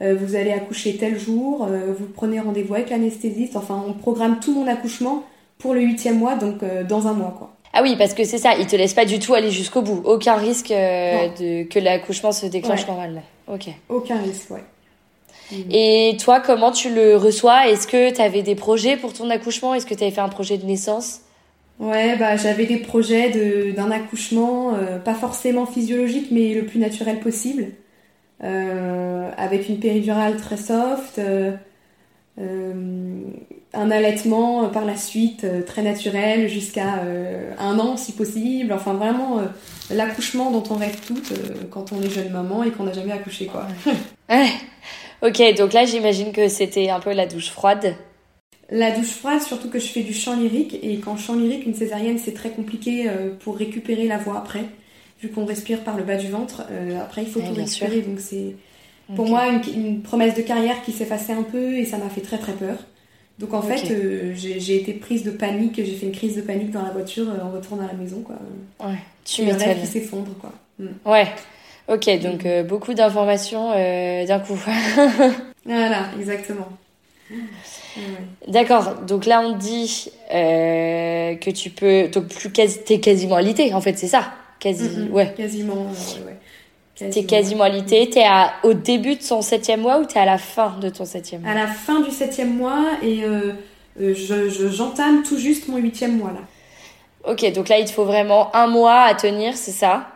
Euh, 0.00 0.14
vous 0.14 0.36
allez 0.36 0.52
accoucher 0.52 0.96
tel 0.96 1.18
jour, 1.18 1.66
euh, 1.68 1.92
vous 1.98 2.06
prenez 2.06 2.38
rendez-vous 2.38 2.74
avec 2.74 2.90
l'anesthésiste, 2.90 3.56
enfin 3.56 3.82
on 3.84 3.94
programme 3.94 4.38
tout 4.38 4.54
mon 4.54 4.68
accouchement 4.68 5.24
pour 5.58 5.74
le 5.74 5.80
huitième 5.80 6.18
mois, 6.18 6.36
donc 6.36 6.62
euh, 6.62 6.84
dans 6.84 7.08
un 7.08 7.14
mois 7.14 7.34
quoi. 7.36 7.52
Ah 7.72 7.82
oui, 7.82 7.96
parce 7.98 8.14
que 8.14 8.22
c'est 8.24 8.38
ça, 8.38 8.54
il 8.56 8.66
te 8.66 8.76
laisse 8.76 8.94
pas 8.94 9.04
du 9.04 9.18
tout 9.18 9.34
aller 9.34 9.50
jusqu'au 9.50 9.82
bout. 9.82 10.00
Aucun 10.04 10.36
risque 10.36 10.70
de, 10.70 11.64
que 11.64 11.78
l'accouchement 11.78 12.32
se 12.32 12.46
déclenche 12.46 12.86
normalement. 12.86 13.22
Ok. 13.46 13.68
Aucun 13.88 14.18
risque, 14.18 14.50
ouais. 14.50 14.62
Et 15.70 16.16
toi, 16.20 16.40
comment 16.40 16.72
tu 16.72 16.92
le 16.92 17.16
reçois? 17.16 17.68
Est-ce 17.68 17.86
que 17.86 18.14
tu 18.14 18.20
avais 18.20 18.42
des 18.42 18.54
projets 18.54 18.96
pour 18.96 19.12
ton 19.12 19.30
accouchement? 19.30 19.74
Est-ce 19.74 19.86
que 19.86 19.94
tu 19.94 20.02
avais 20.02 20.12
fait 20.12 20.20
un 20.20 20.28
projet 20.28 20.58
de 20.58 20.64
naissance? 20.64 21.20
Ouais, 21.78 22.16
bah 22.16 22.36
j'avais 22.36 22.66
des 22.66 22.78
projets 22.78 23.72
d'un 23.72 23.90
accouchement, 23.90 24.74
pas 25.04 25.14
forcément 25.14 25.64
physiologique, 25.64 26.28
mais 26.30 26.52
le 26.52 26.66
plus 26.66 26.80
naturel 26.80 27.20
possible. 27.20 27.68
Euh, 28.44 29.30
avec 29.36 29.68
une 29.68 29.80
péridurale 29.80 30.36
très 30.36 30.56
soft, 30.56 31.18
euh, 31.18 31.56
euh, 32.40 33.20
un 33.74 33.90
allaitement 33.90 34.68
par 34.68 34.84
la 34.84 34.96
suite 34.96 35.44
très 35.66 35.82
naturel 35.82 36.48
jusqu'à 36.48 37.02
un 37.58 37.78
an 37.80 37.96
si 37.96 38.12
possible. 38.12 38.72
Enfin 38.72 38.94
vraiment 38.94 39.40
l'accouchement 39.90 40.52
dont 40.52 40.62
on 40.70 40.76
rêve 40.76 41.00
toutes 41.06 41.32
quand 41.70 41.92
on 41.92 42.00
est 42.00 42.10
jeune 42.10 42.30
maman 42.30 42.62
et 42.62 42.70
qu'on 42.70 42.84
n'a 42.84 42.92
jamais 42.92 43.12
accouché 43.12 43.46
quoi. 43.46 43.66
ok, 45.22 45.56
donc 45.56 45.72
là 45.72 45.84
j'imagine 45.84 46.32
que 46.32 46.48
c'était 46.48 46.90
un 46.90 47.00
peu 47.00 47.12
la 47.12 47.26
douche 47.26 47.50
froide. 47.50 47.94
La 48.70 48.90
douche 48.90 49.10
froide, 49.10 49.40
surtout 49.40 49.70
que 49.70 49.78
je 49.78 49.86
fais 49.86 50.02
du 50.02 50.12
chant 50.12 50.36
lyrique 50.36 50.78
et 50.82 50.98
quand 50.98 51.16
chant 51.16 51.36
lyrique, 51.36 51.64
une 51.64 51.74
césarienne 51.74 52.18
c'est 52.18 52.34
très 52.34 52.50
compliqué 52.50 53.10
pour 53.40 53.56
récupérer 53.56 54.06
la 54.06 54.18
voix 54.18 54.36
après 54.36 54.64
vu 55.20 55.30
qu'on 55.30 55.44
respire 55.44 55.80
par 55.80 55.96
le 55.96 56.04
bas 56.04 56.16
du 56.16 56.28
ventre. 56.28 56.62
Euh, 56.70 57.00
après, 57.00 57.22
il 57.22 57.28
faut 57.28 57.40
tout 57.40 57.54
récupérer. 57.54 58.02
Donc, 58.02 58.20
c'est 58.20 58.56
pour 59.14 59.26
moi 59.26 59.46
une, 59.74 60.02
promesse 60.02 60.34
de 60.34 60.42
carrière 60.42 60.82
qui 60.82 60.92
s'effaçait 60.92 61.32
un 61.32 61.42
peu 61.42 61.74
et 61.74 61.84
ça 61.84 61.98
m'a 61.98 62.08
fait 62.08 62.20
très 62.20 62.38
très 62.38 62.52
peur. 62.52 62.76
Donc, 63.38 63.54
en 63.54 63.62
fait, 63.62 63.90
euh, 63.92 64.32
j'ai 64.34 64.76
été 64.76 64.92
prise 64.92 65.22
de 65.22 65.30
panique. 65.30 65.76
J'ai 65.76 65.94
fait 65.94 66.06
une 66.06 66.12
crise 66.12 66.36
de 66.36 66.42
panique 66.42 66.70
dans 66.70 66.82
la 66.82 66.90
voiture 66.90 67.26
euh, 67.28 67.44
en 67.44 67.50
retournant 67.50 67.84
à 67.84 67.88
la 67.88 67.94
maison. 67.94 68.20
Quoi. 68.20 68.36
Ouais, 68.84 68.98
tu 69.24 69.42
m'étonnes. 69.42 69.80
qui 69.80 69.86
s'effondre. 69.86 70.34
quoi. 70.40 70.52
Mm. 70.78 70.86
Ouais. 71.04 71.28
Ok, 71.88 72.08
donc 72.20 72.46
beaucoup 72.66 72.94
d'informations 72.94 73.70
d'un 73.72 74.38
coup. 74.40 74.58
voilà, 75.64 76.10
exactement. 76.18 76.68
D'accord, 78.46 78.94
donc 79.06 79.24
là 79.24 79.40
on 79.40 79.56
dit 79.56 80.10
que 80.30 81.50
tu 81.50 81.70
peux. 81.70 82.08
Donc 82.08 82.28
plus 82.28 82.50
quasi... 82.52 82.80
t'es 82.84 83.00
quasiment 83.00 83.36
alité 83.36 83.72
en 83.72 83.80
fait, 83.80 83.96
c'est 83.96 84.08
ça? 84.08 84.32
Quasi, 84.60 85.08
ouais. 85.10 85.34
Quasiment, 85.36 85.86
ouais. 86.26 86.36
T'es 87.10 87.24
quasiment 87.24 87.64
alité. 87.64 88.10
T'es 88.10 88.24
à, 88.24 88.54
au 88.64 88.74
début 88.74 89.14
de 89.16 89.22
ton 89.22 89.40
septième 89.40 89.80
mois 89.80 90.00
ou 90.00 90.04
t'es 90.04 90.18
à 90.18 90.24
la 90.24 90.38
fin 90.38 90.76
de 90.80 90.88
ton 90.88 91.04
septième 91.04 91.42
mois? 91.42 91.50
À 91.50 91.54
la 91.54 91.66
fin 91.66 92.00
du 92.00 92.10
septième 92.10 92.56
mois 92.56 92.84
et 93.02 93.24
euh, 93.24 93.52
euh 94.00 94.14
je, 94.14 94.68
j'entame 94.68 95.22
tout 95.22 95.38
juste 95.38 95.68
mon 95.68 95.76
huitième 95.76 96.18
mois 96.18 96.32
là. 96.32 96.40
Ok, 97.30 97.52
donc 97.52 97.68
là 97.68 97.78
il 97.78 97.84
te 97.84 97.92
faut 97.92 98.04
vraiment 98.04 98.54
un 98.54 98.66
mois 98.66 99.02
à 99.02 99.14
tenir, 99.14 99.56
c'est 99.56 99.72
ça? 99.72 100.08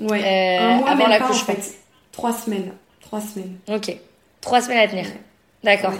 Ouais. 0.00 0.20
Euh, 0.22 0.60
un 0.60 0.76
mois 0.78 0.90
avant 0.90 1.06
l'accouchement. 1.06 1.54
En 1.54 1.56
fait. 1.56 1.74
Trois 2.12 2.32
semaines. 2.32 2.72
Trois 3.00 3.20
semaines. 3.20 3.56
Ok. 3.68 3.96
Trois 4.40 4.60
semaines 4.60 4.78
à 4.78 4.88
tenir. 4.88 5.06
D'accord. 5.62 5.94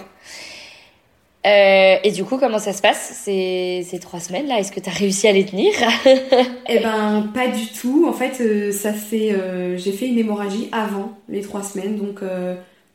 Euh, 1.46 1.96
et 2.02 2.10
du 2.10 2.24
coup, 2.24 2.38
comment 2.38 2.58
ça 2.58 2.72
se 2.72 2.80
passe 2.80 3.20
ces, 3.22 3.86
ces 3.86 3.98
trois 3.98 4.18
semaines 4.18 4.46
là 4.46 4.58
Est-ce 4.58 4.72
que 4.72 4.80
tu 4.80 4.88
as 4.88 4.92
réussi 4.92 5.28
à 5.28 5.32
les 5.32 5.44
tenir? 5.44 5.72
Eh 6.68 6.78
ben, 6.78 7.30
pas 7.34 7.48
du 7.48 7.66
tout. 7.66 8.06
En 8.08 8.14
fait, 8.14 8.40
euh, 8.40 8.72
ça 8.72 8.94
fait, 8.94 9.32
euh, 9.32 9.76
j'ai 9.76 9.92
fait 9.92 10.06
une 10.06 10.18
hémorragie 10.18 10.70
avant 10.72 11.12
les 11.28 11.42
trois 11.42 11.62
semaines. 11.62 11.96
Donc, 11.96 12.20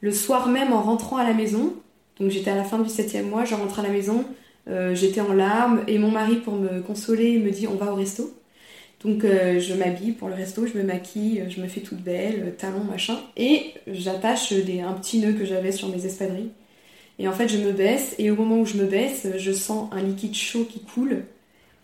le 0.02 0.12
soir 0.12 0.48
même, 0.48 0.74
en 0.74 0.82
rentrant 0.82 1.18
à 1.18 1.24
la 1.24 1.34
maison, 1.34 1.74
donc 2.20 2.32
j'étais 2.32 2.50
à 2.50 2.56
la 2.56 2.64
fin 2.64 2.80
du 2.80 2.90
septième 2.90 3.30
mois, 3.30 3.46
je 3.46 3.54
rentre 3.54 3.80
à 3.80 3.84
la 3.84 3.90
maison, 3.90 4.26
j'étais 4.94 5.22
en 5.22 5.34
larmes 5.34 5.84
et 5.88 5.98
mon 6.00 6.10
mari, 6.10 6.38
pour 6.38 6.56
me 6.56 6.82
consoler, 6.82 7.38
me 7.38 7.52
dit 7.52 7.68
on 7.68 7.76
va 7.76 7.92
au 7.92 7.96
resto. 7.96 8.34
Donc 9.04 9.24
je 9.24 9.74
m'habille 9.76 10.12
pour 10.12 10.28
le 10.28 10.36
resto, 10.36 10.68
je 10.68 10.78
me 10.78 10.84
maquille, 10.84 11.46
je 11.50 11.62
me 11.62 11.68
fais 11.68 11.80
toute 11.80 12.02
belle, 12.02 12.56
talons, 12.58 12.84
machin, 12.84 13.18
et 13.38 13.74
j'attache 13.88 14.52
un 14.52 14.94
petit 14.94 15.20
nœud 15.20 15.34
que 15.34 15.46
j'avais 15.46 15.72
sur 15.72 15.88
mes 15.88 16.06
espadrilles 16.06 16.52
et 17.20 17.28
en 17.28 17.34
fait, 17.34 17.50
je 17.50 17.58
me 17.58 17.74
baisse, 17.74 18.16
et 18.18 18.32
au 18.32 18.36
moment 18.36 18.60
où 18.60 18.66
je 18.66 18.78
me 18.78 18.86
baisse, 18.86 19.28
je 19.38 19.52
sens 19.52 19.90
un 19.92 20.02
liquide 20.02 20.34
chaud 20.34 20.64
qui 20.64 20.80
coule. 20.80 21.26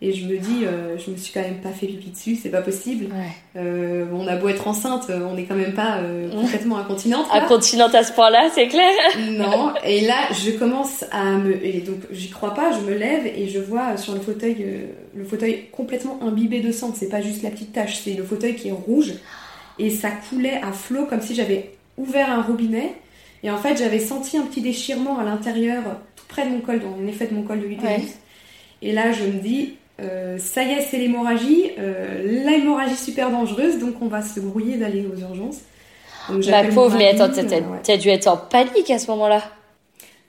Et 0.06 0.14
je 0.14 0.28
me 0.28 0.38
dis, 0.38 0.66
euh, 0.66 1.00
je 1.00 1.10
me 1.10 1.18
suis 1.18 1.34
quand 1.34 1.42
même 1.42 1.62
pas 1.62 1.70
fait 1.70 1.88
pipi 1.88 2.12
dessus, 2.12 2.36
c'est 2.36 2.52
pas 2.52 2.62
possible. 2.62 3.08
Euh, 3.56 4.06
on 4.14 4.28
a 4.28 4.36
beau 4.36 4.50
être 4.50 4.68
enceinte, 4.68 5.10
on 5.10 5.34
n'est 5.34 5.46
quand 5.46 5.56
même 5.56 5.74
pas 5.74 5.98
euh, 5.98 6.30
complètement 6.30 6.78
incontinente. 6.78 7.26
Incontinente 7.32 7.96
à 7.96 8.04
ce 8.04 8.14
point-là, 8.14 8.50
c'est 8.54 8.68
clair 8.68 8.92
Non, 9.32 9.74
et 9.84 10.02
là, 10.02 10.28
je 10.32 10.52
commence 10.52 11.06
à 11.12 11.32
me. 11.32 11.66
Et 11.66 11.80
donc, 11.80 12.02
j'y 12.12 12.30
crois 12.30 12.54
pas, 12.54 12.72
je 12.72 12.82
me 12.82 12.96
lève 12.96 13.26
et 13.26 13.48
je 13.48 13.58
vois 13.58 13.98
sur 13.98 14.14
le 14.14 14.20
fauteuil, 14.20 14.64
le 15.16 15.26
fauteuil 15.26 15.70
complètement 15.72 16.20
imbibé 16.22 16.60
de 16.60 16.72
sang. 16.72 16.94
C'est 16.96 17.10
pas 17.10 17.22
juste 17.22 17.42
la 17.42 17.50
petite 17.50 17.74
tache, 17.74 18.02
c'est 18.04 18.14
le 18.14 18.24
fauteuil 18.24 18.56
qui 18.56 18.68
est 18.68 18.74
rouge. 18.74 19.14
Et 19.80 19.90
ça 19.90 20.10
coulait 20.30 20.62
à 20.62 20.72
flot 20.72 21.08
comme 21.08 21.22
si 21.22 21.34
j'avais 21.34 21.72
ouvert 21.98 22.30
un 22.30 22.44
robinet 22.44 22.94
et 23.46 23.52
en 23.52 23.58
fait, 23.58 23.78
j'avais 23.78 24.00
senti 24.00 24.38
un 24.38 24.42
petit 24.44 24.62
déchirement 24.62 25.20
à 25.20 25.24
l'intérieur, 25.24 25.84
tout 26.16 26.26
près 26.28 26.46
de 26.46 26.52
mon 26.52 26.62
col, 26.62 26.80
dans 26.80 26.98
l'effet 26.98 27.28
de 27.28 27.36
mon 27.36 27.44
col 27.44 27.62
de 27.62 27.68
l'utérus. 27.68 28.16
Et 28.82 28.92
là, 28.92 29.12
je 29.12 29.24
me 29.24 29.40
dis, 29.40 29.76
euh, 30.02 30.38
ça 30.38 30.64
y 30.64 30.72
est, 30.72 30.82
c'est 30.82 30.98
l'hémorragie, 30.98 31.72
euh, 31.80 32.46
l'hémorragie 32.46 32.96
super 32.96 33.32
dangereuse, 33.32 33.80
donc 33.80 34.02
on 34.02 34.08
va 34.08 34.22
se 34.22 34.40
brouiller 34.40 34.78
d'aller 34.78 35.06
aux 35.06 35.18
urgences. 35.20 35.60
Donc, 36.30 36.46
Ma 36.48 36.64
pauvre, 36.64 36.98
mais 36.98 37.08
attends, 37.08 37.32
t'as 37.84 37.98
dû 37.98 38.10
être 38.10 38.28
en 38.28 38.38
panique 38.38 38.90
à 38.90 39.00
ce 39.00 39.08
moment-là 39.12 39.44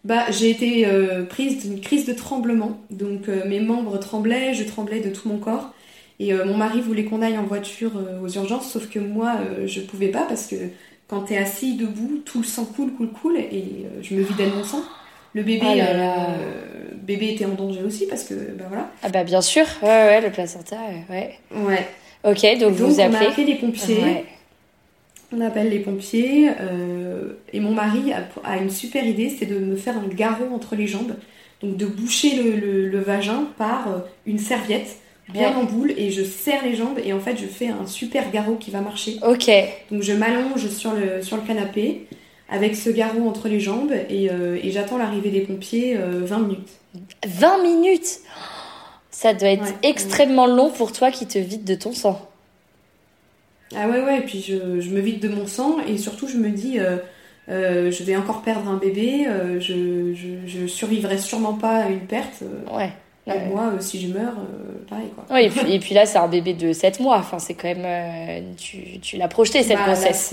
bah, 0.05 0.31
j'ai 0.31 0.51
été 0.51 0.87
euh, 0.87 1.25
prise 1.25 1.67
d'une 1.67 1.81
crise 1.81 2.07
de 2.07 2.13
tremblement. 2.13 2.79
Donc 2.91 3.27
mes 3.27 3.59
membres 3.59 3.99
tremblaient, 3.99 4.55
je 4.55 4.63
tremblais 4.63 5.01
de 5.01 5.11
tout 5.11 5.29
mon 5.29 5.39
corps. 5.39 5.73
Et 6.21 6.33
mon 6.33 6.57
mari 6.57 6.81
voulait 6.81 7.05
qu'on 7.05 7.23
aille 7.23 7.37
en 7.37 7.43
voiture 7.43 7.91
aux 8.23 8.29
urgences, 8.29 8.71
sauf 8.71 8.89
que 8.89 9.01
moi, 9.01 9.33
je 9.67 9.81
pouvais 9.81 10.09
pas 10.09 10.23
parce 10.23 10.47
que 10.47 10.55
quand 11.09 11.23
t'es 11.23 11.37
assis 11.37 11.77
debout, 11.77 12.21
tout 12.25 12.39
le 12.39 12.45
sang 12.45 12.65
coule, 12.65 12.93
coule, 12.93 13.11
coule, 13.11 13.37
et 13.37 13.87
euh, 13.87 14.03
je 14.03 14.15
me 14.15 14.23
vidais 14.23 14.47
de 14.47 14.55
mon 14.55 14.65
sang. 14.65 14.83
Le 15.37 15.43
bébé, 15.43 15.75
là 15.77 15.93
là. 15.93 16.15
euh, 16.31 16.95
bébé 17.03 17.33
était 17.35 17.45
en 17.45 17.51
danger 17.55 17.83
aussi 17.85 18.07
parce 18.07 18.25
que, 18.25 18.35
bah 18.35 18.65
voilà. 18.69 18.91
Ah 19.03 19.09
bah 19.11 19.23
bien 19.23 19.41
sûr, 19.43 19.65
ouais, 19.83 19.89
ouais, 19.89 20.21
le 20.23 20.31
placenta, 20.31 20.77
euh, 20.77 21.13
ouais. 21.13 21.35
Ouais. 21.55 21.87
Ok, 22.25 22.43
donc, 22.59 22.71
Donc 22.71 22.89
vous 22.89 23.01
on 23.01 23.13
a 23.15 23.19
appelez. 23.19 23.45
les 23.45 23.55
pompiers. 23.57 23.99
Ouais. 24.03 24.25
On 25.37 25.41
appelle 25.41 25.69
les 25.71 25.81
pompiers 25.81 26.49
euh, 26.61 27.33
et 27.53 27.61
mon 27.61 27.73
mari 27.73 28.13
a, 28.13 28.27
a 28.49 28.57
une 28.57 28.71
super 28.71 29.05
idée, 29.05 29.29
c'est 29.29 29.47
de 29.47 29.59
me 29.59 29.77
faire 29.77 29.97
un 29.99 30.07
garrot 30.09 30.47
entre 30.55 30.75
les 30.77 30.87
jambes, 30.87 31.15
donc 31.63 31.77
de 31.77 31.85
boucher 31.87 32.37
le, 32.43 32.51
le- 32.57 32.89
le 32.89 32.99
vagin 33.01 33.45
par 33.59 33.89
une 34.25 34.39
serviette 34.39 34.97
bien 35.29 35.51
Ouais. 35.51 35.57
en 35.57 35.65
boule 35.65 35.93
et 35.97 36.13
je 36.13 36.23
serre 36.23 36.65
les 36.65 36.77
jambes 36.77 37.01
et 37.05 37.13
en 37.13 37.19
fait 37.19 37.37
je 37.37 37.47
fais 37.47 37.67
un 37.67 37.85
super 37.87 38.31
garrot 38.31 38.55
qui 38.55 38.71
va 38.71 38.81
marcher. 38.81 39.17
Ok, 39.27 39.51
Donc 39.91 40.03
je 40.03 40.13
m'allonge 40.13 40.69
sur 40.69 40.93
le, 40.93 41.21
sur 41.23 41.37
le 41.37 41.43
canapé 41.43 42.07
avec 42.49 42.77
ce 42.77 42.91
garrot 42.91 43.29
entre 43.29 43.49
les 43.49 43.59
jambes 43.61 43.93
et, 44.09 44.31
euh, 44.31 44.59
et 44.63 44.71
j'attends 44.71 44.99
l'arrivée 44.99 45.31
des 45.31 45.41
pompiers 45.41 45.97
euh, 45.97 46.21
20 46.25 46.39
minutes. 46.41 46.69
20 47.27 47.63
minutes 47.63 48.21
Ça 49.11 49.35
doit 49.35 49.49
être 49.49 49.63
Ouais. 49.65 49.75
extrêmement 49.83 50.47
long 50.47 50.71
pour 50.71 50.93
toi 50.93 51.11
qui 51.11 51.27
te 51.27 51.39
vide 51.39 51.65
de 51.65 51.75
ton 51.75 51.93
sang. 51.93 52.21
Ah 53.75 53.89
ouais 53.89 54.01
ouais, 54.01 54.19
et 54.19 54.23
puis 54.23 54.41
je, 54.43 54.81
je 54.81 54.91
me 54.91 55.01
vide 55.01 55.21
de 55.21 55.29
mon 55.29 55.47
sang 55.47 55.79
et 55.89 55.99
surtout 55.99 56.29
je 56.29 56.37
me 56.37 56.51
dis 56.51 56.79
euh, 56.79 56.99
euh, 57.49 57.91
je 57.91 58.03
vais 58.05 58.15
encore 58.17 58.43
perdre 58.43 58.69
un 58.71 58.77
bébé, 58.77 59.27
je, 59.59 60.15
je, 60.15 60.29
je 60.47 60.67
survivrai 60.67 61.19
sûrement 61.19 61.55
pas 61.55 61.79
à 61.85 61.89
une 61.89 62.01
perte. 62.07 62.43
Ouais. 62.73 62.91
et 63.27 63.31
Ouais. 63.33 63.47
moi, 63.47 63.73
si 63.81 64.01
je 64.01 64.13
meurs, 64.17 64.35
pareil 64.89 65.09
quoi. 65.15 65.25
Ouais, 65.35 65.47
et, 65.47 65.51
puis, 65.51 65.73
et 65.75 65.79
puis 65.81 65.95
là, 65.95 66.07
c'est 66.07 66.19
un 66.19 66.29
bébé 66.29 66.55
de 66.55 66.73
7 66.73 67.01
mois. 67.01 67.19
Enfin, 67.19 67.41
c'est 67.41 67.55
quand 67.55 67.67
même. 67.75 68.55
tu 68.57 69.01
tu 69.01 69.17
l'as 69.17 69.27
projeté 69.29 69.65
cette 69.65 69.79
Bah, 69.79 69.87
grossesse. 69.87 70.33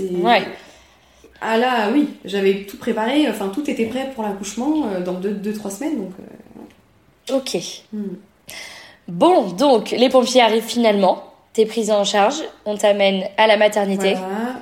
Ah 1.46 1.58
là, 1.58 1.90
oui, 1.92 2.10
j'avais 2.24 2.64
tout 2.64 2.78
préparé, 2.78 3.28
enfin 3.30 3.50
tout 3.50 3.70
était 3.70 3.86
prêt 3.86 4.12
pour 4.16 4.24
l'accouchement 4.24 4.88
euh, 4.88 5.02
dans 5.02 5.20
2-3 5.20 5.34
deux, 5.42 5.54
trois 5.54 5.72
semaines 5.72 5.98
donc. 5.98 6.12
euh, 6.20 7.36
Ok. 7.38 7.58
hmm. 7.92 8.16
Bon, 9.10 9.50
donc 9.52 9.92
les 9.92 10.10
pompiers 10.10 10.42
arrivent 10.42 10.64
finalement. 10.64 11.24
T'es 11.52 11.66
prise 11.66 11.92
en 11.92 12.04
charge. 12.06 12.36
On 12.66 12.78
t'amène 12.78 13.26
à 13.38 13.48
la 13.48 13.58
maternité. 13.58 14.14
Voilà. 14.16 14.60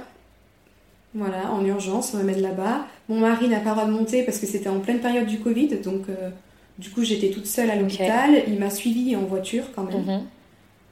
Voilà, 1.13 1.51
en 1.51 1.63
urgence, 1.65 2.13
on 2.13 2.17
m'amène 2.17 2.41
là-bas. 2.41 2.85
Mon 3.09 3.19
mari 3.19 3.47
n'a 3.49 3.59
pas 3.59 3.69
le 3.71 3.75
droit 3.75 3.85
de 3.85 3.91
monter 3.91 4.23
parce 4.23 4.39
que 4.39 4.45
c'était 4.47 4.69
en 4.69 4.79
pleine 4.79 4.99
période 4.99 5.25
du 5.27 5.39
Covid, 5.39 5.67
donc 5.83 6.03
euh, 6.09 6.29
du 6.79 6.89
coup 6.89 7.03
j'étais 7.03 7.29
toute 7.29 7.45
seule 7.47 7.69
à 7.69 7.75
l'hôpital. 7.75 8.43
Il 8.47 8.57
m'a 8.59 8.69
suivie 8.69 9.15
en 9.15 9.21
voiture 9.21 9.65
quand 9.75 9.83
même. 9.83 10.03
Mhm. 10.05 10.21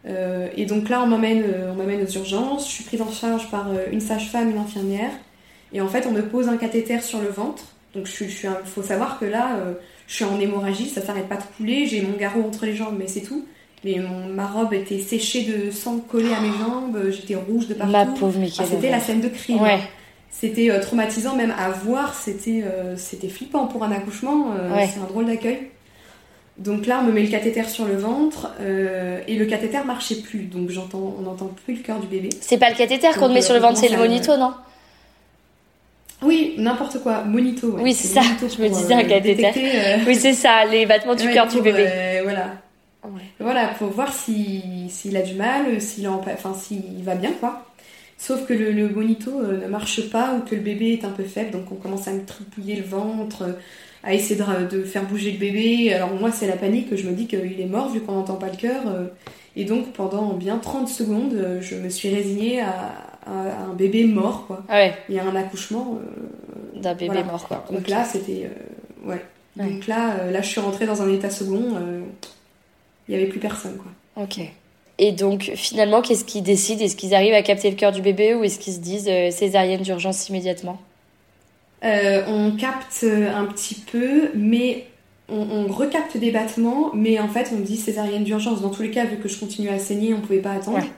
Euh, 0.07 0.47
et 0.55 0.65
donc 0.65 0.89
là, 0.89 1.01
on 1.03 1.07
m'amène, 1.07 1.43
on 1.71 1.75
m'amène 1.75 2.03
aux 2.03 2.11
urgences. 2.11 2.67
Je 2.67 2.71
suis 2.71 2.83
prise 2.83 3.01
en 3.01 3.11
charge 3.11 3.49
par 3.49 3.67
une 3.91 4.01
sage-femme, 4.01 4.49
une 4.51 4.57
infirmière. 4.57 5.11
Et 5.73 5.81
en 5.81 5.87
fait, 5.87 6.05
on 6.07 6.11
me 6.11 6.21
pose 6.23 6.47
un 6.49 6.57
cathéter 6.57 6.99
sur 7.01 7.19
le 7.21 7.27
ventre. 7.29 7.63
Donc, 7.95 8.05
je 8.05 8.11
suis, 8.11 8.25
je 8.29 8.35
suis 8.35 8.47
un- 8.47 8.57
faut 8.65 8.83
savoir 8.83 9.19
que 9.19 9.25
là, 9.25 9.55
euh, 9.57 9.73
je 10.07 10.15
suis 10.15 10.25
en 10.25 10.39
hémorragie, 10.39 10.87
ça 10.89 11.01
s'arrête 11.01 11.27
pas 11.27 11.37
de 11.37 11.43
couler. 11.57 11.85
J'ai 11.85 12.01
mon 12.01 12.17
garrot 12.17 12.41
entre 12.43 12.65
les 12.65 12.75
jambes, 12.75 12.95
mais 12.97 13.07
c'est 13.07 13.21
tout. 13.21 13.45
Mais 13.85 13.95
mon, 13.97 14.27
ma 14.33 14.45
robe 14.47 14.73
était 14.73 14.99
séchée 14.99 15.43
de 15.43 15.71
sang 15.71 15.97
collé 15.99 16.33
à 16.33 16.39
mes 16.41 16.49
jambes. 16.49 16.99
J'étais 17.11 17.35
rouge 17.35 17.67
de 17.67 17.73
partout. 17.75 17.91
Ma 17.93 18.05
pauvre 18.05 18.39
Ah, 18.59 18.63
c'était 18.69 18.89
la 18.91 18.99
scène 18.99 19.21
de 19.21 19.29
crime. 19.29 19.61
Ouais. 19.61 19.79
C'était 20.31 20.69
euh, 20.69 20.79
traumatisant 20.81 21.35
même 21.35 21.53
à 21.57 21.69
voir. 21.69 22.13
C'était, 22.13 22.63
euh, 22.65 22.95
c'était 22.97 23.29
flippant 23.29 23.67
pour 23.67 23.83
un 23.83 23.91
accouchement. 23.91 24.51
euh, 24.57 24.75
Ouais. 24.75 24.89
C'est 24.93 24.99
un 24.99 25.05
drôle 25.05 25.25
d'accueil. 25.27 25.69
Donc 26.57 26.87
là, 26.87 26.99
on 27.01 27.07
me 27.07 27.13
met 27.13 27.23
le 27.23 27.29
cathéter 27.29 27.63
sur 27.63 27.85
le 27.85 27.95
ventre 27.95 28.49
euh, 28.59 29.21
et 29.27 29.37
le 29.37 29.45
cathéter 29.45 29.79
marchait 29.85 30.15
plus. 30.21 30.41
Donc 30.41 30.69
j'entends, 30.69 31.15
on 31.17 31.21
n'entend 31.21 31.49
plus 31.65 31.75
le 31.75 31.79
cœur 31.81 31.99
du 31.99 32.07
bébé. 32.07 32.29
C'est 32.41 32.57
pas 32.57 32.69
le 32.69 32.75
cathéter 32.75 33.07
qu'on 33.17 33.29
te 33.29 33.33
met 33.33 33.41
sur 33.41 33.53
le 33.53 33.61
ventre, 33.61 33.77
c'est 33.77 33.87
le 33.87 33.97
monito, 33.97 34.35
non? 34.37 34.51
Oui, 36.21 36.55
n'importe 36.57 36.99
quoi. 37.01 37.23
Monito. 37.23 37.67
ouais. 37.71 37.81
Oui, 37.83 37.93
c'est 37.93 38.07
ça. 38.09 38.21
Je 38.41 38.61
me 38.61 38.67
disais 38.69 38.95
cathéter. 39.05 39.35
détecter, 39.35 39.71
euh, 39.75 39.97
Oui, 40.05 40.15
c'est 40.15 40.33
ça, 40.33 40.65
les 40.65 40.85
battements 40.85 41.15
du 41.15 41.25
ouais, 41.27 41.33
cœur 41.33 41.47
du 41.47 41.61
bébé. 41.61 41.85
euh, 41.87 42.19
voilà. 42.23 42.53
Ouais. 43.05 43.21
Voilà, 43.39 43.67
pour 43.77 43.87
voir 43.89 44.13
si- 44.13 44.89
s'il 44.89 45.15
a 45.15 45.21
du 45.21 45.35
mal, 45.35 45.79
s'il 45.81 46.07
en- 46.09 46.19
enfin, 46.33 46.53
s'il 46.53 47.01
va 47.03 47.15
bien, 47.15 47.31
quoi. 47.39 47.65
Sauf 48.17 48.45
que 48.45 48.53
le, 48.53 48.71
le 48.73 48.89
monito 48.89 49.31
euh, 49.39 49.61
ne 49.63 49.67
marche 49.67 50.09
pas 50.09 50.33
ou 50.35 50.41
que 50.41 50.53
le 50.55 50.61
bébé 50.61 50.91
est 51.01 51.05
un 51.05 51.09
peu 51.11 51.23
faible, 51.23 51.51
donc 51.51 51.71
on 51.71 51.75
commence 51.75 52.07
à 52.09 52.11
me 52.11 52.25
tripouiller 52.25 52.75
le 52.75 52.83
ventre, 52.83 53.43
euh, 53.43 53.51
à 54.03 54.13
essayer 54.13 54.35
de, 54.35 54.77
de 54.77 54.83
faire 54.83 55.03
bouger 55.03 55.31
le 55.31 55.37
bébé. 55.37 55.93
Alors 55.93 56.13
moi, 56.13 56.29
c'est 56.31 56.47
la 56.47 56.57
panique, 56.57 56.93
je 56.93 57.07
me 57.07 57.13
dis 57.13 57.27
qu'il 57.27 57.59
est 57.61 57.65
mort 57.65 57.89
vu 57.89 58.01
qu'on 58.01 58.11
n'entend 58.13 58.35
pas 58.35 58.49
le 58.49 58.57
cœur. 58.57 58.81
euh, 58.87 59.05
et 59.55 59.63
donc 59.63 59.93
pendant 59.93 60.33
bien 60.33 60.57
30 60.57 60.89
secondes, 60.89 61.33
euh, 61.33 61.59
je 61.61 61.75
me 61.75 61.87
suis 61.89 62.13
résignée 62.13 62.59
à 62.61 62.93
un 63.31 63.73
bébé 63.73 64.05
mort, 64.05 64.45
quoi. 64.47 64.63
Ah 64.69 64.75
ouais, 64.75 64.93
Et 65.09 65.19
à 65.19 65.23
un 65.25 65.35
accouchement. 65.35 65.97
euh, 66.01 66.79
d'un 66.81 66.93
bébé 66.93 67.07
Voilà. 67.07 67.23
mort, 67.23 67.47
quoi. 67.47 67.65
donc 67.71 67.87
là, 67.87 68.03
c'était... 68.05 68.45
euh, 68.45 69.09
ouais. 69.09 69.23
Ouais. 69.57 69.69
Donc 69.71 69.87
là, 69.87 70.15
euh, 70.21 70.31
là, 70.31 70.41
je 70.41 70.47
suis 70.47 70.61
rentrée 70.61 70.85
dans 70.85 71.01
un 71.01 71.11
état 71.11 71.29
second. 71.29 71.75
euh, 71.75 72.01
Il 73.07 73.15
n'y 73.15 73.21
avait 73.21 73.29
plus 73.29 73.39
personne, 73.39 73.77
quoi. 73.77 74.23
Ok. 74.23 74.39
Et 75.01 75.11
donc, 75.11 75.51
finalement, 75.55 76.01
qu'est-ce 76.01 76.25
qu'ils 76.25 76.43
décident? 76.43 76.83
Est-ce 76.83 76.95
qu'ils 76.95 77.13
arrivent 77.15 77.33
à 77.33 77.41
capter 77.41 77.69
le 77.69 77.75
cœur 77.75 77.91
du 77.91 78.01
bébé 78.01 78.33
ou 78.35 78.43
est-ce 78.43 78.59
qu'ils 78.59 78.73
se 78.73 78.79
disent 78.79 79.07
euh, 79.09 79.31
césarienne 79.31 79.81
d'urgence 79.81 80.27
immédiatement? 80.29 80.77
Euh, 81.85 82.23
on 82.27 82.51
capte 82.57 83.05
un 83.05 83.45
petit 83.45 83.75
peu, 83.75 84.29
mais 84.35 84.85
on, 85.29 85.37
on 85.49 85.67
recapte 85.71 86.17
des 86.17 86.31
battements, 86.31 86.91
mais 86.93 87.17
en 87.19 87.29
fait 87.29 87.51
on 87.55 87.59
dit 87.61 87.77
césarienne 87.77 88.25
d'urgence. 88.25 88.61
Dans 88.61 88.69
tous 88.69 88.81
les 88.81 88.91
cas, 88.91 89.05
vu 89.05 89.15
que 89.17 89.29
je 89.29 89.39
continue 89.39 89.69
à 89.69 89.79
saigner, 89.79 90.13
on 90.13 90.19
pouvait 90.19 90.39
pas 90.41 90.51
attendre. 90.51 90.79
Ouais. 90.79 90.89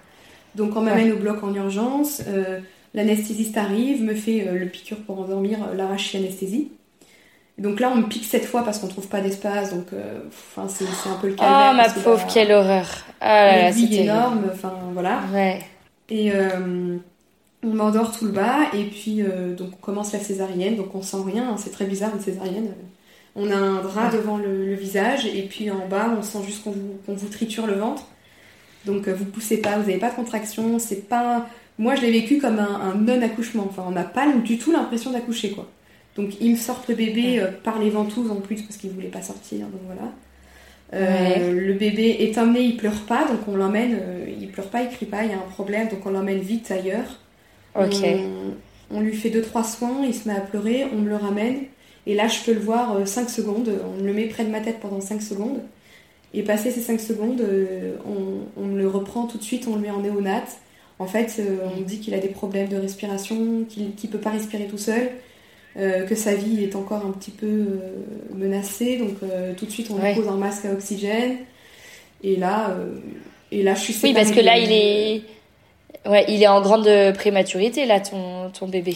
Donc 0.55 0.75
on 0.75 0.81
m'amène 0.81 1.11
au 1.11 1.17
bloc 1.17 1.43
en 1.43 1.53
urgence. 1.53 2.21
euh, 2.27 2.59
L'anesthésiste 2.93 3.55
arrive, 3.57 4.03
me 4.03 4.13
fait 4.13 4.47
euh, 4.47 4.59
le 4.59 4.65
piqûre 4.65 4.97
pour 5.05 5.19
endormir, 5.19 5.59
euh, 5.63 5.75
l'arrache 5.75 6.13
anesthésie. 6.15 6.71
Donc 7.57 7.79
là, 7.79 7.91
on 7.93 7.97
me 7.97 8.07
pique 8.07 8.25
cette 8.25 8.45
fois 8.45 8.63
parce 8.63 8.79
qu'on 8.79 8.87
trouve 8.87 9.07
pas 9.07 9.21
d'espace, 9.21 9.73
donc 9.73 9.87
enfin 10.27 10.67
c'est 10.67 10.85
un 11.09 11.15
peu 11.21 11.27
le 11.27 11.33
calvaire. 11.35 11.57
Ah, 11.57 11.73
ma 11.73 11.89
que, 11.89 11.99
pauvre, 11.99 12.17
bah, 12.17 12.31
quelle 12.33 12.51
horreur 12.51 12.87
Ah 13.19 13.55
là 13.55 13.71
terrible. 13.71 13.93
énorme, 13.93 14.43
enfin 14.51 14.73
voilà. 14.93 15.19
Ouais. 15.31 15.59
Et 16.09 16.31
on 17.63 17.73
m'endort 17.73 18.11
tout 18.17 18.25
le 18.25 18.31
bas, 18.31 18.57
et 18.73 18.85
puis 18.85 19.21
euh, 19.21 19.53
donc 19.53 19.69
on 19.73 19.81
commence 19.81 20.13
la 20.13 20.19
césarienne, 20.19 20.75
donc 20.75 20.95
on 20.95 21.01
sent 21.01 21.17
rien, 21.25 21.49
hein, 21.51 21.55
c'est 21.57 21.69
très 21.71 21.85
bizarre 21.85 22.11
une 22.15 22.21
césarienne. 22.21 22.73
On 23.35 23.49
a 23.51 23.55
un 23.55 23.81
drap 23.81 24.09
devant 24.11 24.37
le, 24.37 24.65
le 24.65 24.73
visage, 24.73 25.25
et 25.27 25.43
puis 25.43 25.69
en 25.69 25.87
bas 25.87 26.11
on 26.17 26.21
sent 26.23 26.39
juste 26.45 26.63
qu'on 26.63 26.71
vous, 26.71 26.97
qu'on 27.05 27.13
vous 27.13 27.29
triture 27.29 27.67
le 27.67 27.75
ventre. 27.75 28.03
Donc 28.85 29.07
euh, 29.07 29.13
vous 29.13 29.25
poussez 29.25 29.57
pas, 29.57 29.77
vous 29.77 29.87
n'avez 29.87 29.99
pas 29.99 30.09
de 30.09 30.15
contraction, 30.15 30.79
c'est 30.79 31.07
pas. 31.07 31.47
Moi 31.77 31.95
je 31.95 32.01
l'ai 32.01 32.11
vécu 32.11 32.39
comme 32.39 32.59
un, 32.59 32.81
un 32.81 32.95
non-accouchement, 32.95 33.65
enfin 33.69 33.83
on 33.87 33.91
n'a 33.91 34.03
pas 34.03 34.31
du 34.31 34.57
tout 34.57 34.71
l'impression 34.71 35.11
d'accoucher 35.11 35.51
quoi. 35.51 35.69
Donc 36.15 36.39
ils 36.41 36.51
me 36.51 36.57
sortent 36.57 36.87
le 36.89 36.95
bébé 36.95 37.39
euh, 37.39 37.47
par 37.63 37.79
les 37.79 37.89
ventouses 37.89 38.31
en 38.31 38.35
plus 38.35 38.61
parce 38.61 38.77
qu'ils 38.77 38.91
voulaient 38.91 39.07
pas 39.07 39.21
sortir, 39.21 39.67
donc 39.67 39.81
voilà. 39.85 40.11
Euh, 40.93 41.53
Le 41.53 41.73
bébé 41.73 42.17
est 42.19 42.37
emmené, 42.37 42.61
il 42.63 42.75
pleure 42.77 43.05
pas, 43.07 43.25
donc 43.25 43.47
on 43.47 43.55
l'emmène, 43.55 43.97
euh, 44.01 44.25
il 44.39 44.49
pleure 44.49 44.69
pas, 44.69 44.81
il 44.81 44.89
crie 44.89 45.05
pas, 45.05 45.23
il 45.23 45.31
y 45.31 45.33
a 45.33 45.37
un 45.37 45.49
problème, 45.49 45.87
donc 45.87 46.05
on 46.05 46.09
l'emmène 46.09 46.39
vite 46.39 46.69
ailleurs. 46.69 47.19
Ok. 47.79 48.03
On, 48.03 48.97
on 48.97 48.99
lui 48.99 49.15
fait 49.15 49.29
2-3 49.29 49.63
soins, 49.77 50.01
il 50.05 50.13
se 50.13 50.27
met 50.27 50.35
à 50.35 50.41
pleurer, 50.41 50.85
on 50.93 50.97
me 50.97 51.07
le 51.07 51.15
ramène, 51.15 51.59
et 52.05 52.13
là 52.13 52.27
je 52.27 52.41
peux 52.43 52.53
le 52.53 52.59
voir 52.59 53.07
5 53.07 53.29
secondes, 53.29 53.71
on 53.97 54.03
le 54.03 54.11
met 54.11 54.25
près 54.25 54.43
de 54.43 54.49
ma 54.49 54.59
tête 54.59 54.81
pendant 54.81 54.99
5 54.99 55.21
secondes, 55.21 55.61
et 56.33 56.43
passé 56.43 56.71
ces 56.71 56.81
5 56.81 56.99
secondes, 56.99 57.41
euh, 57.41 57.95
on, 58.57 58.67
le 58.67 58.87
reprend 58.87 59.27
tout 59.27 59.37
de 59.37 59.43
suite, 59.43 59.67
on 59.69 59.75
le 59.75 59.81
met 59.81 59.89
en 59.91 59.99
néonat. 59.99 60.43
En 60.99 61.05
fait, 61.07 61.37
euh, 61.39 61.57
on 61.77 61.81
dit 61.81 61.99
qu'il 61.99 62.13
a 62.13 62.19
des 62.19 62.29
problèmes 62.29 62.69
de 62.69 62.77
respiration, 62.77 63.65
qu'il 63.67 63.93
qu'il 63.95 64.09
peut 64.09 64.19
pas 64.19 64.29
respirer 64.29 64.65
tout 64.67 64.77
seul, 64.77 65.09
euh, 65.77 66.05
que 66.05 66.15
sa 66.15 66.35
vie 66.35 66.63
est 66.63 66.75
encore 66.75 67.05
un 67.05 67.11
petit 67.11 67.31
peu 67.31 67.47
euh, 67.47 67.77
menacée, 68.35 68.97
donc 68.97 69.15
euh, 69.23 69.53
tout 69.57 69.65
de 69.65 69.71
suite 69.71 69.89
on 69.89 69.95
Ouais. 69.95 70.13
lui 70.13 70.21
pose 70.21 70.29
un 70.29 70.37
masque 70.37 70.65
à 70.65 70.71
oxygène, 70.73 71.37
et 72.23 72.35
là, 72.35 72.75
et 73.51 73.63
là 73.63 73.73
je 73.73 73.79
suis 73.91 73.95
Oui, 74.03 74.13
parce 74.13 74.31
que 74.31 74.39
là, 74.41 74.57
il 74.57 74.71
est. 74.71 75.21
Ouais, 76.09 76.25
il 76.29 76.41
est 76.41 76.47
en 76.47 76.61
grande 76.61 76.89
prématurité, 77.15 77.85
là, 77.85 77.99
ton, 77.99 78.49
ton 78.51 78.67
bébé. 78.67 78.95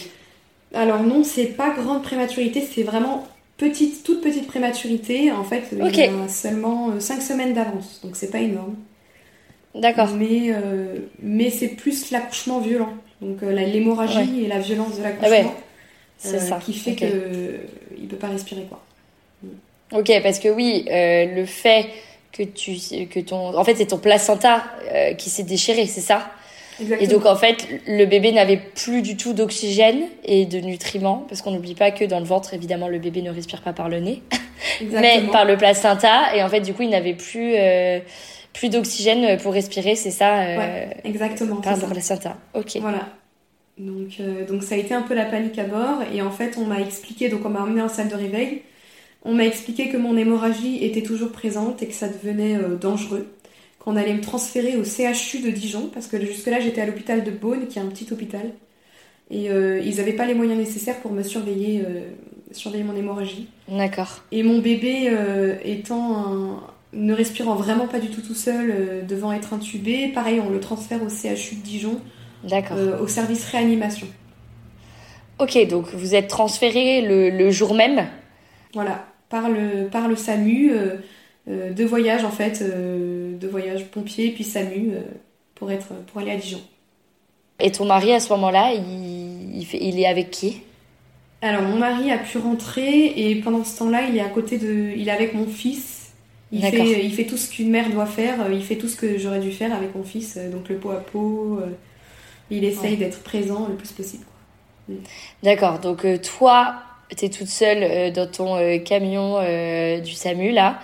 Alors 0.74 1.02
non, 1.02 1.22
c'est 1.24 1.46
pas 1.46 1.70
grande 1.70 2.02
prématurité, 2.02 2.60
c'est 2.60 2.82
vraiment 2.82 3.26
petite, 3.56 4.02
toute 4.04 4.20
petite 4.22 4.46
prématurité. 4.46 5.30
En 5.32 5.44
fait, 5.44 5.64
il 5.72 5.80
a 5.82 6.28
seulement 6.28 6.98
5 7.00 7.20
semaines 7.22 7.54
d'avance, 7.54 8.00
donc 8.02 8.16
c'est 8.16 8.30
pas 8.30 8.38
énorme. 8.40 8.76
D'accord. 9.74 10.08
Mais, 10.16 10.50
euh, 10.50 10.96
mais 11.22 11.50
c'est 11.50 11.68
plus 11.68 12.10
l'accouchement 12.10 12.60
violent. 12.60 12.94
Donc 13.20 13.42
euh, 13.42 13.52
la- 13.52 13.64
l'hémorragie 13.64 14.44
et 14.44 14.46
la 14.48 14.58
violence 14.58 14.96
de 14.98 15.02
l'accouchement 15.02 15.28
Ah 15.28 15.42
ouais, 15.44 15.46
C'est 16.18 16.36
euh, 16.36 16.40
ça. 16.40 16.58
qui 16.64 16.72
fait 16.74 16.92
Ok. 16.92 16.98
que 16.98 17.04
euh, 17.04 17.58
il 17.98 18.06
peut 18.08 18.16
pas 18.16 18.28
respirer 18.28 18.66
quoi. 18.68 18.82
Ok, 19.92 20.10
parce 20.22 20.38
que 20.38 20.48
oui, 20.48 20.84
euh, 20.90 21.34
le 21.34 21.46
fait 21.46 21.86
que 22.32 22.42
tu. 22.42 22.72
que 23.06 23.20
ton 23.20 23.56
En 23.56 23.64
fait, 23.64 23.76
c'est 23.76 23.86
ton 23.86 23.98
placenta 23.98 24.64
euh, 24.92 25.14
qui 25.14 25.30
s'est 25.30 25.44
déchiré, 25.44 25.86
c'est 25.86 26.00
ça? 26.00 26.30
Et 26.80 27.06
donc, 27.06 27.26
en 27.26 27.36
fait, 27.36 27.66
le 27.86 28.04
bébé 28.04 28.32
n'avait 28.32 28.58
plus 28.58 29.02
du 29.02 29.16
tout 29.16 29.32
d'oxygène 29.32 30.02
et 30.24 30.44
de 30.46 30.58
nutriments, 30.58 31.24
parce 31.28 31.42
qu'on 31.42 31.50
n'oublie 31.50 31.74
pas 31.74 31.90
que 31.90 32.04
dans 32.04 32.18
le 32.18 32.26
ventre, 32.26 32.54
évidemment, 32.54 32.88
le 32.88 32.98
bébé 32.98 33.22
ne 33.22 33.30
respire 33.30 33.62
pas 33.62 33.72
par 33.72 33.88
le 33.88 34.00
nez, 34.00 34.22
mais 34.90 35.22
par 35.32 35.44
le 35.44 35.56
placenta. 35.56 36.34
Et 36.36 36.42
en 36.42 36.48
fait, 36.48 36.60
du 36.60 36.74
coup, 36.74 36.82
il 36.82 36.90
n'avait 36.90 37.14
plus, 37.14 37.54
euh, 37.56 38.00
plus 38.52 38.68
d'oxygène 38.68 39.38
pour 39.38 39.52
respirer, 39.52 39.96
c'est 39.96 40.10
ça 40.10 40.40
euh, 40.40 40.58
Ouais, 40.58 40.96
Exactement. 41.04 41.56
Par 41.56 41.76
le 41.76 41.86
placenta. 41.86 42.36
Ok. 42.54 42.76
Voilà. 42.80 43.08
Donc, 43.78 44.20
euh, 44.20 44.46
donc 44.46 44.62
ça 44.62 44.74
a 44.74 44.78
été 44.78 44.94
un 44.94 45.02
peu 45.02 45.14
la 45.14 45.26
panique 45.26 45.58
à 45.58 45.64
bord 45.64 45.98
et 46.10 46.22
en 46.22 46.30
fait 46.30 46.56
on 46.56 46.64
m'a 46.64 46.80
expliqué, 46.80 47.28
donc 47.28 47.44
on 47.44 47.50
m'a 47.50 47.60
emmené 47.60 47.82
en 47.82 47.90
salle 47.90 48.08
de 48.08 48.14
réveil, 48.14 48.62
On 49.22 49.34
m'a 49.34 49.44
expliqué 49.44 49.90
que 49.90 49.98
mon 49.98 50.16
hémorragie 50.16 50.82
était 50.82 51.02
toujours 51.02 51.30
présente 51.30 51.82
et 51.82 51.86
que 51.86 51.92
ça 51.92 52.08
devenait 52.08 52.56
dangereux. 52.80 53.26
Qu'on 53.86 53.96
allait 53.96 54.12
me 54.12 54.20
transférer 54.20 54.76
au 54.76 54.84
CHU 54.84 55.38
de 55.40 55.50
Dijon, 55.50 55.88
parce 55.94 56.06
que 56.06 56.20
jusque-là 56.20 56.60
j'étais 56.60 56.82
à 56.82 56.86
l'hôpital 56.86 57.24
de 57.24 57.30
Beaune, 57.30 57.66
qui 57.66 57.78
est 57.78 57.82
un 57.82 57.86
petit 57.86 58.12
hôpital. 58.12 58.50
Et 59.30 59.46
ils 59.46 59.96
n'avaient 59.96 60.12
pas 60.12 60.26
les 60.26 60.34
moyens 60.34 60.58
nécessaires 60.58 61.00
pour 61.00 61.10
me 61.10 61.22
surveiller, 61.22 61.82
surveiller 62.52 62.84
mon 62.84 62.94
hémorragie. 62.94 63.48
D'accord. 63.68 64.22
Et 64.30 64.42
mon 64.42 64.58
bébé 64.58 65.10
étant 65.64 66.16
un, 66.16 66.60
ne 66.96 67.12
respirant 67.12 67.54
vraiment 67.54 67.86
pas 67.86 67.98
du 67.98 68.08
tout 68.08 68.22
tout 68.22 68.34
seul, 68.34 68.70
euh, 68.70 69.02
devant 69.02 69.32
être 69.32 69.52
intubé. 69.52 70.08
Pareil, 70.08 70.40
on 70.40 70.50
le 70.50 70.60
transfère 70.60 71.02
au 71.02 71.08
CHU 71.08 71.56
de 71.56 71.62
Dijon, 71.62 72.00
euh, 72.52 72.98
au 72.98 73.06
service 73.06 73.48
réanimation. 73.50 74.06
Ok, 75.38 75.58
donc 75.68 75.88
vous 75.92 76.14
êtes 76.14 76.28
transféré 76.28 77.02
le, 77.02 77.50
jour 77.50 77.74
même? 77.74 78.06
Voilà, 78.72 79.06
par 79.28 79.50
le, 79.50 79.88
par 79.88 80.08
le 80.08 80.16
SAMU, 80.16 80.72
euh, 80.72 80.96
de 81.46 81.84
voyage 81.84 82.24
en 82.24 82.30
fait, 82.30 82.62
de 82.62 83.48
voyage 83.48 83.86
pompier, 83.86 84.30
puis 84.30 84.44
SAMU, 84.44 84.92
pour, 85.54 85.70
être, 85.70 85.94
pour 86.06 86.20
aller 86.20 86.32
à 86.32 86.36
Dijon. 86.36 86.60
Et 87.60 87.70
ton 87.70 87.84
mari 87.84 88.12
à 88.12 88.20
ce 88.20 88.30
moment-là, 88.30 88.72
il, 88.74 89.60
il, 89.60 89.66
il 89.74 90.00
est 90.00 90.06
avec 90.06 90.30
qui? 90.30 90.62
Alors 91.42 91.62
mon 91.62 91.76
mari 91.76 92.10
a 92.10 92.18
pu 92.18 92.38
rentrer 92.38 93.12
et 93.16 93.36
pendant 93.36 93.64
ce 93.64 93.78
temps-là, 93.78 94.08
il 94.08 94.16
est 94.16 94.20
à 94.20 94.28
côté 94.28 94.58
de, 94.58 94.92
il 94.96 95.08
est 95.08 95.12
avec 95.12 95.34
mon 95.34 95.46
fils 95.46 95.96
il 96.52 96.62
fait, 96.62 97.04
il 97.04 97.12
fait 97.12 97.24
tout 97.24 97.36
ce 97.36 97.50
qu'une 97.50 97.70
mère 97.70 97.90
doit 97.90 98.06
faire, 98.06 98.42
euh, 98.42 98.52
il 98.52 98.62
fait 98.62 98.76
tout 98.76 98.88
ce 98.88 98.96
que 98.96 99.18
j'aurais 99.18 99.40
dû 99.40 99.50
faire 99.50 99.74
avec 99.74 99.94
mon 99.94 100.04
fils, 100.04 100.36
euh, 100.36 100.50
donc 100.50 100.68
le 100.68 100.76
pot 100.76 100.92
à 100.92 101.00
pot. 101.00 101.58
Euh, 101.60 101.70
il 102.48 102.64
essaye 102.64 102.96
d'être 102.96 103.20
présent 103.24 103.66
le 103.68 103.74
plus 103.74 103.90
possible. 103.90 104.24
Mm. 104.88 104.94
D'accord, 105.42 105.80
donc 105.80 106.06
toi, 106.22 106.76
tu 107.16 107.24
es 107.24 107.28
toute 107.28 107.48
seule 107.48 108.12
dans 108.12 108.30
ton 108.30 108.78
camion 108.84 109.40
du 110.00 110.12
SAMU 110.12 110.52
là. 110.52 110.78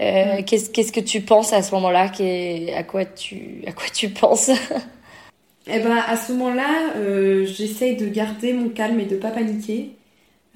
Mm. 0.00 0.44
Qu'est-ce 0.44 0.92
que 0.92 1.00
tu 1.00 1.20
penses 1.20 1.52
à 1.52 1.62
ce 1.62 1.74
moment-là? 1.74 2.10
À, 2.76 2.82
quoi 2.82 3.04
tu, 3.04 3.62
à 3.66 3.72
quoi 3.72 3.86
tu 3.92 4.08
penses? 4.10 4.50
Eh 5.70 5.80
ben, 5.80 5.98
à 5.98 6.16
ce 6.16 6.32
moment-là, 6.32 6.94
j'essaye 7.44 7.94
de 7.96 8.08
garder 8.08 8.54
mon 8.54 8.70
calme 8.70 9.00
et 9.00 9.04
de 9.04 9.16
pas 9.16 9.30
paniquer. 9.30 9.90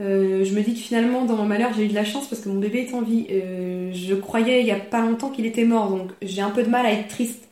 Euh, 0.02 0.44
je 0.44 0.55
me 0.55 0.62
dis 0.62 0.74
que 0.74 0.81
finalement, 0.81 1.24
dans 1.24 1.37
mon 1.37 1.44
malheur, 1.44 1.72
j'ai 1.74 1.85
eu 1.85 1.88
de 1.88 1.94
la 1.94 2.05
chance 2.05 2.26
parce 2.26 2.42
que 2.42 2.48
mon 2.48 2.59
bébé 2.59 2.87
est 2.88 2.94
en 2.94 3.02
vie. 3.02 3.26
Euh, 3.31 3.90
je 3.92 4.14
croyais 4.14 4.61
il 4.61 4.66
y 4.66 4.72
a 4.72 4.78
pas 4.78 5.00
longtemps 5.00 5.31
qu'il 5.31 5.46
était 5.46 5.64
mort, 5.64 5.90
donc 5.90 6.11
j'ai 6.22 6.42
un 6.42 6.50
peu 6.50 6.62
de 6.62 6.68
mal 6.68 6.87
à 6.87 6.92
être 6.92 7.09
triste. 7.09 7.48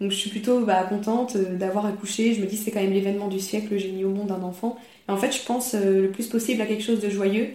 Donc 0.00 0.10
je 0.10 0.16
suis 0.16 0.30
plutôt 0.30 0.60
bah, 0.60 0.84
contente 0.88 1.36
euh, 1.36 1.56
d'avoir 1.56 1.86
accouché. 1.86 2.34
Je 2.34 2.40
me 2.40 2.46
dis 2.46 2.56
c'est 2.56 2.70
quand 2.70 2.80
même 2.80 2.92
l'événement 2.92 3.28
du 3.28 3.40
siècle, 3.40 3.76
j'ai 3.76 3.90
mis 3.90 4.04
au 4.04 4.10
monde 4.10 4.30
un 4.30 4.42
enfant. 4.42 4.78
Et 5.08 5.12
en 5.12 5.16
fait, 5.16 5.32
je 5.32 5.42
pense 5.44 5.74
le 5.74 6.10
plus 6.10 6.26
possible 6.28 6.62
à 6.62 6.66
quelque 6.66 6.82
chose 6.82 7.00
de 7.00 7.10
joyeux, 7.10 7.48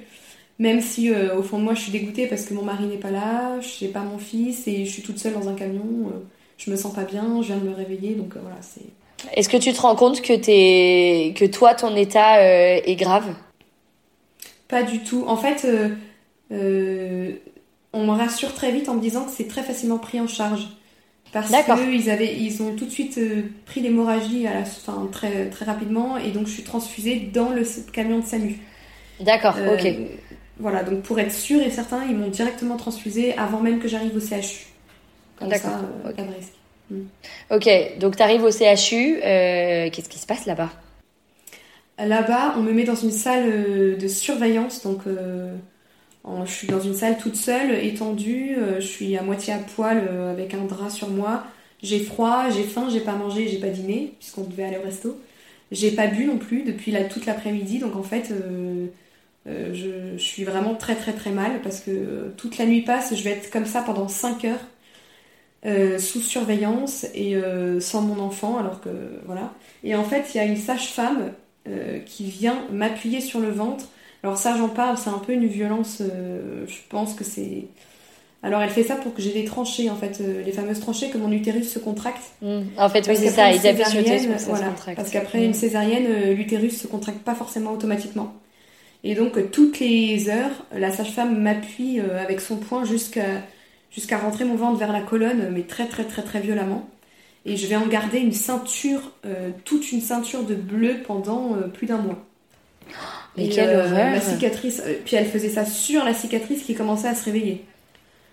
même 0.60 0.82
si 0.82 1.12
au 1.12 1.42
fond 1.42 1.58
de 1.58 1.64
moi, 1.64 1.74
je 1.74 1.82
suis 1.82 1.92
dégoûtée 1.92 2.28
parce 2.28 2.44
que 2.44 2.54
mon 2.54 2.64
mari 2.64 2.86
n'est 2.86 2.98
pas 2.98 3.12
là, 3.12 3.60
je 3.62 3.86
n'ai 3.86 3.92
pas 3.92 4.02
mon 4.02 4.18
fils 4.18 4.68
et 4.68 4.86
je 4.86 4.92
suis 4.92 5.02
toute 5.02 5.18
seule 5.18 5.34
dans 5.34 5.48
un 5.50 5.56
camion. 5.56 6.12
je 6.58 6.70
me 6.70 6.76
sens 6.76 6.94
pas 6.94 7.06
bien, 7.06 7.42
je 7.42 7.48
viens 7.48 7.58
de 7.58 7.68
me 7.68 7.74
réveiller, 7.74 8.16
donc 8.16 8.34
voilà, 8.36 8.58
c'est. 8.62 8.86
Est-ce 9.34 9.50
que 9.50 9.58
tu 9.58 9.74
te 9.74 9.82
rends 9.82 9.96
compte 9.96 10.22
que, 10.22 10.34
es... 10.34 11.34
que 11.34 11.46
toi, 11.46 11.74
ton 11.74 11.96
état 11.96 12.42
est 12.42 12.96
grave? 12.96 13.34
Pas 14.70 14.84
du 14.84 15.00
tout. 15.00 15.26
En 15.28 15.36
fait, 15.36 15.66
euh, 15.66 15.90
euh, 16.54 17.32
on 17.92 18.06
me 18.06 18.12
rassure 18.12 18.54
très 18.54 18.72
vite 18.72 18.88
en 18.88 18.94
me 18.94 19.02
disant 19.02 19.26
que 19.26 19.32
c'est 19.32 19.48
très 19.48 19.64
facilement 19.64 19.98
pris 19.98 20.22
en 20.22 20.28
charge. 20.28 20.68
Parce 21.34 21.52
qu'ils 21.52 22.10
avaient, 22.10 22.36
ils 22.38 22.64
ont 22.64 22.76
tout 22.76 22.86
de 22.86 22.92
suite 22.92 23.18
euh, 23.18 23.44
pris 23.66 23.82
l'hémorragie 23.82 24.48
à 24.48 24.54
la 24.54 24.66
fin 24.66 25.08
très, 25.12 25.50
très 25.50 25.66
rapidement 25.66 26.18
et 26.18 26.32
donc 26.32 26.48
je 26.48 26.54
suis 26.54 26.64
transfusée 26.64 27.30
dans 27.32 27.50
le 27.50 27.64
camion 27.92 28.20
de 28.20 28.26
SAMU. 28.26 28.58
D'accord, 29.20 29.56
ok. 29.74 29.94
Voilà, 30.60 30.84
donc 30.84 31.02
pour 31.04 31.20
être 31.20 31.32
sûr 31.32 31.62
et 31.62 31.70
certain, 31.70 32.06
ils 32.10 32.16
m'ont 32.16 32.28
directement 32.28 32.76
transfusée 32.76 33.36
avant 33.38 33.62
même 33.62 33.80
que 33.80 33.88
j'arrive 33.88 34.16
au 34.16 34.20
CHU. 34.20 34.68
D'accord. 35.42 35.80
Hmm. 36.90 37.04
Ok, 37.52 37.70
donc 38.00 38.18
tu 38.18 38.24
arrives 38.24 38.44
au 38.44 38.52
CHU, 38.52 39.20
qu'est-ce 39.22 40.10
qui 40.10 40.20
se 40.20 40.28
passe 40.28 40.46
là-bas? 40.46 40.70
Là-bas, 42.00 42.56
on 42.58 42.62
me 42.62 42.72
met 42.72 42.86
dans 42.86 42.96
une 42.96 43.12
salle 43.12 43.44
euh, 43.46 43.98
de 43.98 44.08
surveillance, 44.08 44.84
donc 44.84 45.02
euh, 45.06 45.54
je 46.46 46.52
suis 46.52 46.68
dans 46.68 46.80
une 46.80 46.94
salle 46.94 47.18
toute 47.18 47.36
seule, 47.36 47.74
étendue, 47.84 48.56
euh, 48.58 48.80
je 48.80 48.88
suis 48.88 49.18
à 49.18 49.22
moitié 49.22 49.54
à 49.54 49.58
poil 49.58 50.08
avec 50.32 50.54
un 50.54 50.64
drap 50.64 50.90
sur 50.90 51.10
moi. 51.10 51.44
J'ai 51.84 52.00
froid, 52.00 52.50
j'ai 52.50 52.64
faim, 52.64 52.88
j'ai 52.92 53.02
pas 53.02 53.16
mangé, 53.16 53.48
j'ai 53.50 53.60
pas 53.60 53.68
dîné, 53.68 54.14
puisqu'on 54.20 54.44
devait 54.44 54.64
aller 54.64 54.78
au 54.78 54.82
resto. 54.82 55.20
J'ai 55.72 55.92
pas 55.92 56.08
bu 56.08 56.26
non 56.26 56.38
plus 56.38 56.64
depuis 56.64 56.92
la, 56.92 57.04
toute 57.04 57.26
l'après-midi, 57.26 57.80
donc 57.80 57.96
en 57.96 58.04
fait, 58.04 58.34
je, 59.74 60.18
suis 60.18 60.44
vraiment 60.44 60.76
très 60.76 60.96
très 60.96 61.14
très 61.14 61.32
mal 61.32 61.62
parce 61.62 61.80
que 61.80 62.32
toute 62.38 62.58
la 62.58 62.66
nuit 62.66 62.82
passe, 62.82 63.16
je 63.16 63.24
vais 63.24 63.32
être 63.32 63.50
comme 63.52 63.66
ça 63.66 63.82
pendant 63.82 64.08
5 64.08 64.46
heures. 64.46 66.00
sous 66.00 66.22
surveillance 66.22 67.06
et 67.14 67.36
sans 67.80 68.02
mon 68.02 68.20
enfant 68.22 68.58
alors 68.58 68.82
que 68.82 68.90
voilà 69.26 69.54
et 69.84 69.96
en 69.96 70.04
fait 70.04 70.34
il 70.34 70.38
y 70.38 70.40
a 70.40 70.46
une 70.46 70.58
sage-femme 70.58 71.32
euh, 71.70 72.00
qui 72.00 72.24
vient 72.24 72.64
m'appuyer 72.72 73.20
sur 73.22 73.40
le 73.42 73.50
ventre. 73.50 73.86
Alors 74.24 74.38
ça 74.38 74.56
j'en 74.58 74.70
parle, 74.70 74.98
c'est 74.98 75.10
un 75.10 75.20
peu 75.20 75.34
une 75.34 75.46
violence, 75.46 76.02
euh, 76.02 76.66
je 76.68 76.78
pense 76.90 77.14
que 77.14 77.24
c'est... 77.24 77.66
Alors 78.42 78.62
elle 78.62 78.70
fait 78.70 78.84
ça 78.84 78.96
pour 78.96 79.14
que 79.14 79.22
j'ai 79.22 79.34
des 79.34 79.44
tranchées 79.44 79.90
en 79.90 79.96
fait, 79.96 80.20
euh, 80.22 80.42
les 80.42 80.54
fameuses 80.54 80.80
tranchées 80.80 81.10
que 81.10 81.18
mon 81.18 81.32
utérus 81.32 81.70
se 81.70 81.78
contracte. 81.78 82.24
Mmh. 82.42 82.62
En 82.78 82.90
fait 82.90 83.06
oui 83.08 83.18
c'est 83.18 83.30
ça, 83.30 83.52
ils 83.52 83.68
appuient 83.68 83.86
sur 83.86 84.08
ça 84.08 84.40
se 84.40 84.50
contracte. 84.50 84.96
Parce 84.96 85.10
qu'après 85.12 85.44
une 85.44 85.52
mmh. 85.52 85.56
césarienne, 85.56 86.34
l'utérus 86.34 86.82
se 86.82 86.88
contracte 86.88 87.20
pas 87.20 87.36
forcément 87.36 87.74
automatiquement. 87.74 88.34
Et 89.04 89.16
donc 89.16 89.52
toutes 89.52 89.80
les 89.80 90.30
heures, 90.30 90.66
la 90.76 90.92
sage-femme 90.92 91.42
m'appuie 91.42 92.00
avec 92.00 92.42
son 92.42 92.58
poing 92.58 92.84
jusqu'à 92.84 93.44
jusqu'à 93.92 94.18
rentrer 94.18 94.46
mon 94.46 94.56
ventre 94.56 94.78
vers 94.78 94.92
la 94.92 95.02
colonne, 95.02 95.50
mais 95.52 95.64
très 95.64 95.88
très 95.88 96.04
très 96.04 96.22
très 96.22 96.42
violemment 96.42 96.90
et 97.46 97.58
je 97.58 97.68
vais 97.68 97.76
en 97.76 97.88
garder 97.88 98.20
une 98.20 98.34
ceinture, 98.34 99.12
euh, 99.26 99.50
toute 99.66 99.92
une 99.92 100.02
ceinture 100.02 100.44
de 100.44 100.56
bleu 100.56 100.98
pendant 101.06 101.56
euh, 101.56 101.68
plus 101.68 101.88
d'un 101.88 101.98
mois. 101.98 102.20
Mais 103.38 103.50
quelle 103.50 103.70
euh, 103.70 103.86
horreur 103.86 104.12
La 104.12 104.22
cicatrice, 104.22 104.82
puis 105.06 105.16
elle 105.16 105.26
faisait 105.26 105.50
ça 105.50 105.66
sur 105.66 106.04
la 106.04 106.14
cicatrice 106.14 106.64
qui 106.64 106.76
commençait 106.76 107.08
à 107.08 107.16
se 107.16 107.26
réveiller. 107.26 107.66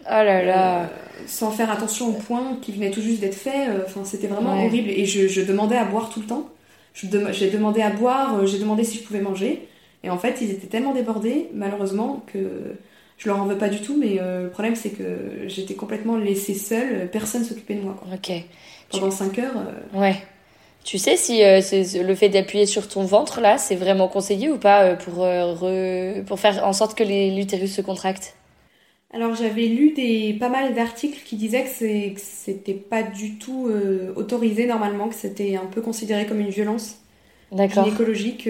Oh 0.04 0.22
là 0.22 0.44
là 0.44 0.90
Sans 1.26 1.50
faire 1.50 1.70
attention 1.70 2.08
au 2.08 2.12
point 2.12 2.58
qui 2.62 2.72
venait 2.72 2.90
tout 2.90 3.00
juste 3.00 3.20
d'être 3.20 3.34
fait, 3.34 3.68
enfin 3.84 4.04
c'était 4.04 4.28
vraiment 4.28 4.64
horrible. 4.64 4.88
Et 4.90 5.04
je, 5.04 5.40
demandais 5.42 5.76
à 5.76 5.84
boire 5.84 6.10
tout 6.10 6.20
le 6.20 6.26
temps. 6.26 6.48
J'ai 6.94 7.50
demandé 7.50 7.82
à 7.82 7.90
boire, 7.90 8.46
j'ai 8.46 8.58
demandé 8.58 8.84
si 8.84 8.98
je 8.98 9.02
pouvais 9.02 9.20
manger. 9.20 9.66
Et 10.02 10.10
en 10.10 10.18
fait, 10.18 10.38
ils 10.40 10.50
étaient 10.50 10.66
tellement 10.66 10.94
débordés, 10.94 11.48
malheureusement, 11.54 12.24
que 12.32 12.74
je 13.18 13.28
leur 13.28 13.40
en 13.40 13.46
veux 13.46 13.58
pas 13.58 13.68
du 13.68 13.80
tout. 13.80 13.96
Mais 13.98 14.18
le 14.20 14.48
problème, 14.50 14.76
c'est 14.76 14.90
que 14.90 15.48
j'étais 15.48 15.74
complètement 15.74 16.16
laissée 16.16 16.54
seule, 16.54 17.08
personne 17.10 17.44
s'occupait 17.44 17.74
de 17.74 17.82
moi. 17.82 17.96
Ok 18.12 18.32
pendant 18.90 19.10
5 19.10 19.38
heures. 19.38 19.56
Euh. 19.56 19.98
Ouais. 20.00 20.16
Tu 20.84 20.98
sais 20.98 21.16
si 21.16 21.42
euh, 21.42 21.60
le 21.60 22.14
fait 22.14 22.28
d'appuyer 22.28 22.66
sur 22.66 22.88
ton 22.88 23.04
ventre 23.04 23.40
là, 23.40 23.58
c'est 23.58 23.74
vraiment 23.74 24.06
conseillé 24.06 24.50
ou 24.50 24.56
pas 24.56 24.84
euh, 24.84 24.94
pour, 24.94 25.26
pour 26.26 26.40
faire 26.40 26.64
en 26.64 26.72
sorte 26.72 26.96
que 26.96 27.02
l'utérus 27.02 27.74
se 27.74 27.80
contracte? 27.80 28.34
Alors 29.12 29.34
j'avais 29.34 29.66
lu 29.66 29.92
des, 29.92 30.36
pas 30.38 30.48
mal 30.48 30.74
d'articles 30.74 31.20
qui 31.24 31.36
disaient 31.36 31.64
que 31.64 32.20
c'était 32.20 32.74
pas 32.74 33.02
du 33.02 33.38
tout 33.38 33.70
autorisé 34.14 34.66
normalement, 34.66 35.08
que 35.08 35.14
c'était 35.14 35.56
un 35.56 35.64
peu 35.64 35.80
considéré 35.80 36.26
comme 36.26 36.40
une 36.40 36.50
violence 36.50 36.98
gynécologique. 37.52 38.48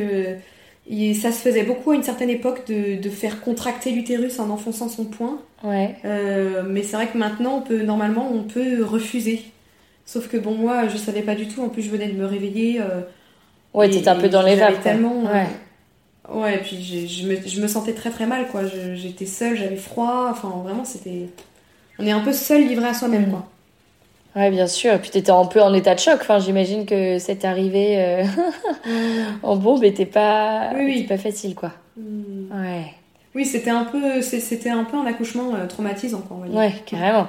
Et 0.88 1.14
ça 1.14 1.32
se 1.32 1.38
faisait 1.38 1.64
beaucoup 1.64 1.90
à 1.90 1.94
une 1.96 2.02
certaine 2.02 2.30
époque 2.30 2.66
de, 2.68 3.00
de 3.00 3.10
faire 3.10 3.40
contracter 3.40 3.90
l'utérus 3.90 4.38
en 4.38 4.50
enfonçant 4.50 4.88
son 4.88 5.04
poing. 5.04 5.40
Ouais. 5.64 5.96
mais 6.68 6.82
c'est 6.82 6.96
vrai 6.96 7.08
que 7.08 7.18
maintenant, 7.18 7.56
on 7.56 7.62
peut, 7.62 7.82
normalement, 7.82 8.30
on 8.32 8.42
peut 8.44 8.84
refuser. 8.84 9.42
Sauf 10.06 10.28
que 10.28 10.36
bon, 10.36 10.54
moi, 10.54 10.86
je 10.86 10.96
savais 10.96 11.22
pas 11.22 11.34
du 11.34 11.48
tout. 11.48 11.62
En 11.62 11.68
plus, 11.68 11.82
je 11.82 11.90
venais 11.90 12.06
de 12.06 12.16
me 12.16 12.24
réveiller. 12.24 12.80
Euh, 12.80 13.00
ouais, 13.74 13.90
t'étais 13.90 14.08
un 14.08 14.16
peu 14.16 14.28
dans 14.28 14.42
les 14.42 14.54
vapes. 14.54 14.80
tellement. 14.82 15.24
Euh, 15.26 15.32
ouais. 15.32 15.46
Ouais, 16.28 16.54
et 16.54 16.58
puis 16.58 16.82
je 17.08 17.26
me, 17.26 17.36
je 17.44 17.60
me, 17.60 17.68
sentais 17.68 17.92
très 17.92 18.10
très 18.10 18.26
mal, 18.26 18.48
quoi. 18.48 18.62
J'étais 18.94 19.26
seule, 19.26 19.56
j'avais 19.56 19.76
froid. 19.76 20.28
Enfin, 20.30 20.48
vraiment, 20.64 20.84
c'était. 20.84 21.28
On 21.98 22.06
est 22.06 22.12
un 22.12 22.20
peu 22.20 22.32
seul, 22.32 22.66
livré 22.66 22.86
à 22.86 22.94
soi-même, 22.94 23.26
mm. 23.26 23.30
quoi. 23.30 23.48
Ouais, 24.36 24.50
bien 24.50 24.66
sûr. 24.66 24.92
Et 24.92 24.98
puis 24.98 25.10
t'étais 25.10 25.32
un 25.32 25.46
peu 25.46 25.62
en 25.62 25.72
état 25.74 25.94
de 25.94 26.00
choc. 26.00 26.18
Enfin, 26.20 26.38
j'imagine 26.38 26.86
que 26.86 27.18
cette 27.18 27.44
arrivée 27.44 27.96
euh, 27.98 28.24
en 29.42 29.56
bombe 29.56 29.82
était 29.82 30.06
pas, 30.06 30.70
oui, 30.74 30.84
oui. 30.84 31.02
pas 31.04 31.16
facile, 31.16 31.54
quoi. 31.54 31.72
Mm. 31.96 32.52
Ouais. 32.52 32.92
Oui, 33.34 33.44
c'était 33.44 33.70
un 33.70 33.84
peu, 33.84 34.22
c'était 34.22 34.70
un 34.70 34.84
peu 34.84 34.96
un 34.96 35.06
accouchement 35.06 35.52
traumatisant, 35.68 36.20
quoi. 36.20 36.36
On 36.38 36.40
va 36.40 36.48
dire. 36.48 36.58
Ouais, 36.58 36.72
carrément. 36.86 37.28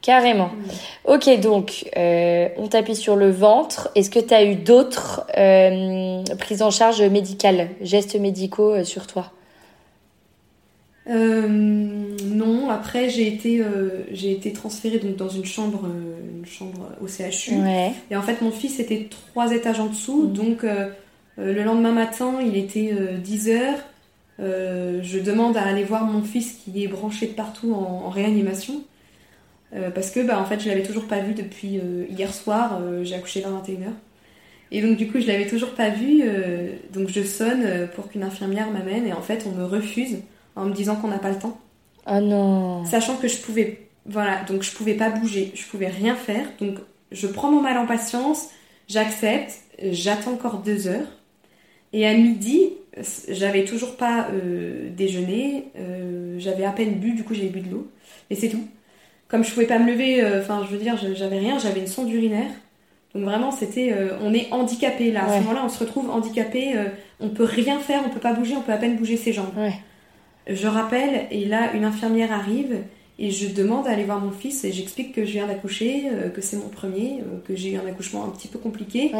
Carrément. 0.00 0.46
Mm. 0.46 1.12
Ok, 1.12 1.40
donc 1.40 1.84
euh, 1.96 2.48
on 2.56 2.68
t'appuie 2.68 2.96
sur 2.96 3.16
le 3.16 3.30
ventre. 3.30 3.90
Est-ce 3.94 4.10
que 4.10 4.20
tu 4.20 4.32
as 4.32 4.44
eu 4.44 4.54
d'autres 4.54 5.26
euh, 5.36 6.22
prises 6.38 6.62
en 6.62 6.70
charge 6.70 7.02
médicales, 7.02 7.70
gestes 7.80 8.18
médicaux 8.18 8.74
euh, 8.74 8.84
sur 8.84 9.06
toi? 9.06 9.32
Non, 11.08 12.68
après 12.70 13.08
j'ai 13.08 13.26
été, 13.26 13.62
j'ai 14.12 14.32
été 14.32 14.52
transférée 14.52 14.98
donc, 14.98 15.16
dans 15.16 15.28
une 15.28 15.44
chambre, 15.44 15.88
une 16.36 16.46
chambre 16.46 16.90
au 17.00 17.08
CHU. 17.08 17.54
Et 18.10 18.16
en 18.16 18.22
fait 18.22 18.42
mon 18.42 18.50
fils 18.50 18.78
était 18.78 19.08
trois 19.08 19.52
étages 19.52 19.80
en 19.80 19.86
dessous, 19.86 20.28
mm. 20.28 20.32
donc 20.32 20.66
le 21.38 21.64
lendemain 21.64 21.92
matin 21.92 22.38
il 22.44 22.56
était 22.56 22.92
10h. 23.24 23.76
je 24.38 25.18
demande 25.18 25.56
à 25.56 25.62
aller 25.62 25.84
voir 25.84 26.04
mon 26.04 26.22
fils 26.22 26.58
qui 26.64 26.84
est 26.84 26.88
branché 26.88 27.26
de 27.26 27.32
partout 27.32 27.72
en, 27.72 28.10
réanimation. 28.10 28.82
parce 29.94 30.10
que 30.10 30.20
bah, 30.20 30.38
en 30.38 30.44
fait 30.44 30.60
je 30.60 30.68
l'avais 30.68 30.82
toujours 30.82 31.06
pas 31.06 31.20
vu 31.20 31.32
depuis 31.32 31.80
hier 32.10 32.34
soir, 32.34 32.80
j'ai 33.02 33.14
accouché 33.14 33.40
vers 33.40 33.50
21h. 33.50 33.92
Et 34.70 34.82
donc 34.82 34.98
du 34.98 35.10
coup 35.10 35.20
je 35.20 35.26
l'avais 35.26 35.46
toujours 35.46 35.70
pas 35.70 35.88
vu, 35.88 36.22
donc 36.92 37.08
je 37.08 37.22
sonne 37.22 37.88
pour 37.94 38.10
qu'une 38.10 38.24
infirmière 38.24 38.70
m'amène 38.70 39.06
et 39.06 39.14
en 39.14 39.22
fait 39.22 39.46
on 39.46 39.56
me 39.56 39.64
refuse 39.64 40.18
en 40.58 40.66
me 40.66 40.72
disant 40.72 40.96
qu'on 40.96 41.08
n'a 41.08 41.18
pas 41.18 41.30
le 41.30 41.38
temps. 41.38 41.58
Ah 42.06 42.20
non. 42.20 42.84
Sachant 42.84 43.16
que 43.16 43.28
je 43.28 43.38
pouvais 43.38 43.88
voilà, 44.08 44.42
donc 44.44 44.62
je 44.62 44.72
pouvais 44.72 44.94
pas 44.94 45.10
bouger, 45.10 45.52
je 45.54 45.64
pouvais 45.66 45.88
rien 45.88 46.14
faire. 46.16 46.46
Donc 46.60 46.78
je 47.12 47.26
prends 47.26 47.50
mon 47.50 47.60
mal 47.60 47.76
en 47.78 47.86
patience, 47.86 48.48
j'accepte, 48.88 49.52
j'attends 49.82 50.32
encore 50.32 50.58
deux 50.58 50.88
heures. 50.88 51.06
Et 51.92 52.06
à 52.06 52.14
midi, 52.14 52.70
j'avais 53.28 53.64
toujours 53.64 53.96
pas 53.96 54.28
euh, 54.32 54.90
déjeuné, 54.94 55.68
euh, 55.78 56.36
j'avais 56.38 56.64
à 56.64 56.70
peine 56.70 56.94
bu, 56.94 57.12
du 57.12 57.24
coup 57.24 57.34
j'avais 57.34 57.48
bu 57.48 57.60
de 57.60 57.70
l'eau, 57.70 57.90
et 58.30 58.34
c'est 58.34 58.48
tout. 58.48 58.66
Comme 59.28 59.44
je 59.44 59.52
pouvais 59.52 59.66
pas 59.66 59.78
me 59.78 59.90
lever, 59.90 60.22
euh, 60.22 60.40
enfin 60.40 60.64
je 60.66 60.74
veux 60.74 60.82
dire, 60.82 60.98
j'avais 61.14 61.38
rien, 61.38 61.58
j'avais 61.58 61.80
une 61.80 61.86
sonde 61.86 62.10
urinaire. 62.10 62.50
Donc 63.14 63.24
vraiment, 63.24 63.50
c'était, 63.50 63.94
on 64.20 64.34
est 64.34 64.52
handicapé 64.52 65.10
là. 65.10 65.24
À 65.24 65.38
ce 65.38 65.38
moment-là, 65.38 65.62
on 65.64 65.70
se 65.70 65.78
retrouve 65.78 66.10
handicapé, 66.10 66.74
on 67.20 67.30
peut 67.30 67.44
rien 67.44 67.78
faire, 67.78 68.02
on 68.06 68.10
peut 68.10 68.20
pas 68.20 68.34
bouger, 68.34 68.54
on 68.54 68.60
peut 68.60 68.70
à 68.72 68.76
peine 68.76 68.96
bouger 68.96 69.16
ses 69.16 69.32
jambes. 69.32 69.54
Je 70.48 70.66
rappelle, 70.66 71.26
et 71.30 71.44
là, 71.44 71.72
une 71.74 71.84
infirmière 71.84 72.32
arrive 72.32 72.82
et 73.18 73.30
je 73.30 73.48
demande 73.52 73.86
à 73.86 73.90
aller 73.90 74.04
voir 74.04 74.20
mon 74.20 74.30
fils 74.30 74.64
et 74.64 74.72
j'explique 74.72 75.14
que 75.14 75.24
je 75.24 75.32
viens 75.32 75.46
d'accoucher, 75.46 76.04
euh, 76.10 76.28
que 76.30 76.40
c'est 76.40 76.56
mon 76.56 76.68
premier, 76.68 77.20
euh, 77.20 77.38
que 77.46 77.56
j'ai 77.56 77.72
eu 77.72 77.76
un 77.76 77.86
accouchement 77.86 78.24
un 78.24 78.30
petit 78.30 78.48
peu 78.48 78.58
compliqué. 78.58 79.12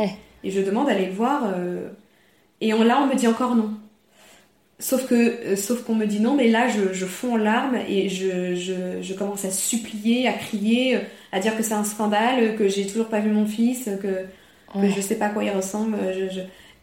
Et 0.45 0.51
je 0.51 0.61
demande 0.61 0.89
à 0.89 0.93
aller 0.93 1.07
le 1.07 1.13
voir. 1.13 1.43
Euh, 1.47 1.89
et 2.61 2.71
là, 2.71 3.01
on 3.03 3.07
me 3.07 3.15
dit 3.15 3.27
encore 3.27 3.57
non. 3.57 3.71
Sauf 4.79 5.09
que, 5.09 5.57
sauf 5.57 5.83
qu'on 5.83 5.97
me 5.97 6.07
dit 6.07 6.21
non, 6.21 6.35
mais 6.35 6.47
là, 6.47 6.69
je, 6.69 6.93
je 6.93 7.05
fonds 7.05 7.33
en 7.33 7.37
larmes 7.37 7.79
et 7.89 8.09
je, 8.09 8.55
je, 8.55 9.03
je, 9.03 9.15
commence 9.15 9.45
à 9.45 9.51
supplier, 9.51 10.29
à 10.29 10.33
crier, 10.33 10.99
à 11.33 11.41
dire 11.41 11.57
que 11.57 11.65
c'est 11.65 11.75
un 11.75 11.83
scandale, 11.83 12.55
que 12.55 12.69
j'ai 12.69 12.87
toujours 12.87 13.09
pas 13.09 13.19
vu 13.19 13.31
mon 13.31 13.45
fils, 13.45 13.91
que, 14.01 14.27
je 14.81 15.01
sais 15.01 15.17
pas 15.17 15.27
à 15.27 15.31
quoi 15.31 15.43
il 15.43 15.51
ressemble. 15.51 15.97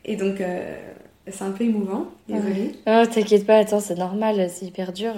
Et 0.04 0.18
donc, 0.18 0.42
c'est 1.28 1.44
un 1.44 1.52
peu 1.52 1.64
émouvant, 1.64 2.08
désolée. 2.28 2.72
Oh, 2.88 3.04
t'inquiète 3.12 3.46
pas, 3.46 3.58
attends, 3.58 3.80
c'est 3.80 3.98
normal, 3.98 4.48
c'est 4.50 4.66
hyper 4.66 4.94
dur. 4.94 5.14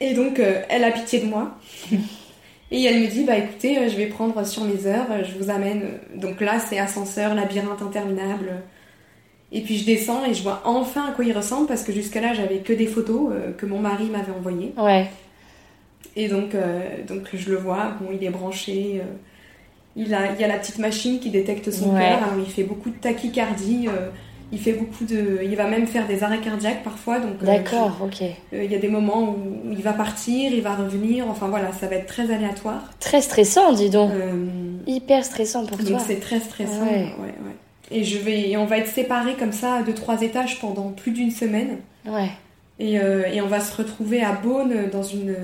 Et 0.00 0.14
donc, 0.14 0.38
euh, 0.38 0.62
elle 0.68 0.84
a 0.84 0.90
pitié 0.90 1.20
de 1.20 1.26
moi. 1.26 1.56
Et 2.70 2.82
elle 2.82 3.00
me 3.00 3.06
dit, 3.06 3.24
bah 3.24 3.36
écoutez, 3.36 3.78
euh, 3.78 3.88
je 3.88 3.96
vais 3.96 4.06
prendre 4.06 4.44
sur 4.44 4.64
mes 4.64 4.86
heures, 4.86 5.06
euh, 5.10 5.22
je 5.22 5.38
vous 5.38 5.50
amène. 5.50 5.82
Donc 6.16 6.40
là, 6.40 6.58
c'est 6.58 6.78
ascenseur, 6.78 7.34
labyrinthe 7.34 7.82
interminable. 7.82 8.52
Et 9.52 9.60
puis 9.60 9.78
je 9.78 9.86
descends 9.86 10.24
et 10.24 10.34
je 10.34 10.42
vois 10.42 10.62
enfin 10.64 11.06
à 11.10 11.12
quoi 11.12 11.24
il 11.24 11.32
ressemble 11.32 11.68
parce 11.68 11.84
que 11.84 11.92
jusqu'à 11.92 12.20
là, 12.20 12.34
j'avais 12.34 12.58
que 12.58 12.72
des 12.72 12.86
photos 12.88 13.32
que 13.56 13.66
mon 13.66 13.78
mari 13.78 14.06
m'avait 14.06 14.32
envoyées. 14.32 14.72
Ouais. 14.76 15.08
Et 16.16 16.26
donc, 16.26 16.56
donc 17.06 17.28
je 17.32 17.50
le 17.50 17.56
vois, 17.56 17.92
bon, 18.00 18.08
il 18.12 18.24
est 18.24 18.30
branché. 18.30 19.00
il, 19.94 20.12
a, 20.12 20.32
il 20.32 20.40
y 20.40 20.44
a 20.44 20.48
la 20.48 20.58
petite 20.58 20.78
machine 20.78 21.20
qui 21.20 21.30
détecte 21.30 21.70
son 21.70 21.94
cœur. 21.94 22.20
il 22.36 22.50
fait 22.50 22.64
beaucoup 22.64 22.90
de 22.90 22.96
tachycardie. 22.96 23.86
Il 24.54 24.60
fait 24.60 24.74
beaucoup 24.74 25.04
de. 25.04 25.40
Il 25.42 25.56
va 25.56 25.66
même 25.66 25.88
faire 25.88 26.06
des 26.06 26.22
arrêts 26.22 26.38
cardiaques 26.38 26.84
parfois. 26.84 27.18
Donc, 27.18 27.42
euh, 27.42 27.46
D'accord, 27.46 27.98
ok. 28.00 28.22
Euh, 28.22 28.62
il 28.62 28.70
y 28.70 28.74
a 28.76 28.78
des 28.78 28.88
moments 28.88 29.30
où 29.30 29.72
il 29.72 29.82
va 29.82 29.92
partir, 29.92 30.52
il 30.52 30.62
va 30.62 30.76
revenir. 30.76 31.28
Enfin 31.28 31.48
voilà, 31.48 31.72
ça 31.72 31.88
va 31.88 31.96
être 31.96 32.06
très 32.06 32.32
aléatoire. 32.32 32.92
Très 33.00 33.20
stressant, 33.20 33.72
dis 33.72 33.90
donc. 33.90 34.12
Euh, 34.12 34.46
Hyper 34.86 35.24
stressant 35.24 35.66
pour 35.66 35.76
toi. 35.78 35.90
Donc 35.90 36.00
c'est 36.06 36.20
très 36.20 36.38
stressant. 36.38 36.84
Ouais. 36.84 37.12
Ouais, 37.20 37.34
Et, 37.90 38.04
je 38.04 38.18
vais... 38.18 38.50
et 38.50 38.56
on 38.56 38.64
va 38.64 38.78
être 38.78 38.86
séparés 38.86 39.34
comme 39.34 39.50
ça 39.50 39.82
de 39.82 39.90
trois 39.90 40.22
étages 40.22 40.60
pendant 40.60 40.90
plus 40.90 41.10
d'une 41.10 41.32
semaine. 41.32 41.78
Ouais. 42.06 42.30
Et, 42.78 42.94
et, 42.94 43.40
on 43.40 43.48
va 43.48 43.58
se 43.58 43.76
retrouver 43.76 44.22
à 44.22 44.32
Beaune 44.32 44.88
dans 44.92 45.02
une, 45.02 45.34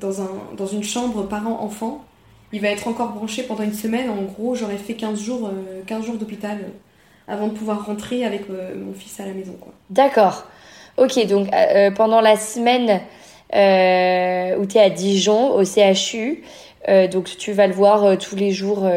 dans 0.00 0.22
un, 0.22 0.30
dans 0.56 0.66
une 0.66 0.84
chambre 0.84 1.26
parent-enfant. 1.26 2.04
Il 2.52 2.60
va 2.60 2.68
être 2.68 2.86
encore 2.86 3.12
branché 3.12 3.42
pendant 3.42 3.64
une 3.64 3.74
semaine. 3.74 4.08
En 4.08 4.22
gros, 4.22 4.54
j'aurais 4.54 4.76
fait 4.76 4.94
15 4.94 5.20
jours, 5.20 5.50
15 5.86 6.04
jours 6.06 6.16
d'hôpital 6.16 6.58
avant 7.28 7.48
de 7.48 7.52
pouvoir 7.52 7.86
rentrer 7.86 8.24
avec 8.24 8.42
euh, 8.50 8.74
mon 8.76 8.92
fils 8.92 9.18
à 9.20 9.26
la 9.26 9.32
maison. 9.32 9.56
D'accord. 9.90 10.44
Ok, 10.96 11.26
donc 11.26 11.52
euh, 11.52 11.90
pendant 11.90 12.20
la 12.20 12.36
semaine 12.36 13.00
euh, 13.54 14.56
où 14.56 14.66
tu 14.66 14.78
es 14.78 14.80
à 14.80 14.90
Dijon, 14.90 15.54
au 15.54 15.64
CHU, 15.64 16.42
donc 17.10 17.36
tu 17.36 17.50
vas 17.50 17.66
le 17.66 17.72
voir 17.72 18.16
tous 18.16 18.36
les 18.36 18.52
jours 18.52 18.88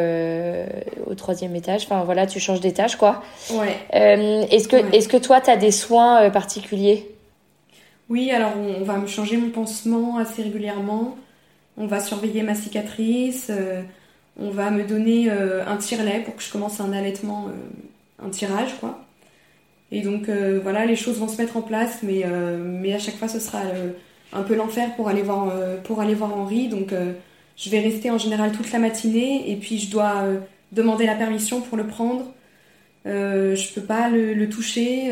au 1.07 1.15
troisième 1.15 1.55
étage. 1.55 1.85
Enfin 1.85 2.03
voilà, 2.03 2.27
tu 2.27 2.39
changes 2.39 2.61
d'étage 2.61 2.97
quoi. 2.97 3.23
Ouais. 3.51 3.75
est-ce 3.91 4.67
que, 4.67 4.77
est-ce 4.95 5.07
que 5.07 5.17
toi 5.17 5.41
tu 5.41 5.49
as 5.49 5.57
des 5.57 5.71
soins 5.71 6.29
particuliers? 6.29 7.09
Oui, 8.07 8.29
alors 8.29 8.51
on, 8.55 8.83
va 8.83 8.97
me 8.97 9.07
changer 9.07 9.37
mon 9.37 9.49
pansement 9.49 10.17
assez 10.17 10.43
régulièrement. 10.43 11.17
On 11.77 11.87
va 11.87 11.99
surveiller 11.99 12.43
ma 12.43 12.53
cicatrice. 12.53 13.51
on 14.39 14.51
va 14.51 14.69
me 14.69 14.83
donner 14.83 15.31
un 15.31 15.77
tire-lait 15.77 16.21
pour 16.23 16.35
que 16.35 16.43
je 16.43 16.51
commence 16.51 16.79
un 16.79 16.93
allaitement 16.93 17.47
un 18.25 18.29
tirage, 18.29 18.75
quoi. 18.79 18.99
Et 19.91 20.01
donc 20.01 20.29
euh, 20.29 20.59
voilà, 20.61 20.85
les 20.85 20.95
choses 20.95 21.17
vont 21.17 21.27
se 21.27 21.41
mettre 21.41 21.57
en 21.57 21.61
place, 21.61 21.99
mais, 22.03 22.21
euh, 22.25 22.57
mais 22.59 22.93
à 22.93 22.99
chaque 22.99 23.15
fois 23.15 23.27
ce 23.27 23.39
sera 23.39 23.59
euh, 23.59 23.91
un 24.33 24.43
peu 24.43 24.55
l'enfer 24.55 24.95
pour 24.95 25.09
aller 25.09 25.23
voir 25.23 25.51
pour 25.83 26.01
aller 26.01 26.13
voir 26.13 26.37
Henri. 26.37 26.67
Donc 26.67 26.93
je 27.57 27.69
vais 27.69 27.79
rester 27.79 28.11
en 28.11 28.17
général 28.17 28.51
toute 28.51 28.71
la 28.71 28.79
matinée 28.79 29.51
et 29.51 29.55
puis 29.55 29.79
je 29.79 29.89
dois 29.89 30.23
demander 30.71 31.05
la 31.05 31.15
permission 31.15 31.61
pour 31.61 31.77
le 31.77 31.87
prendre. 31.87 32.25
je 33.05 33.73
peux 33.73 33.81
pas 33.81 34.09
le, 34.09 34.47
toucher. 34.49 35.11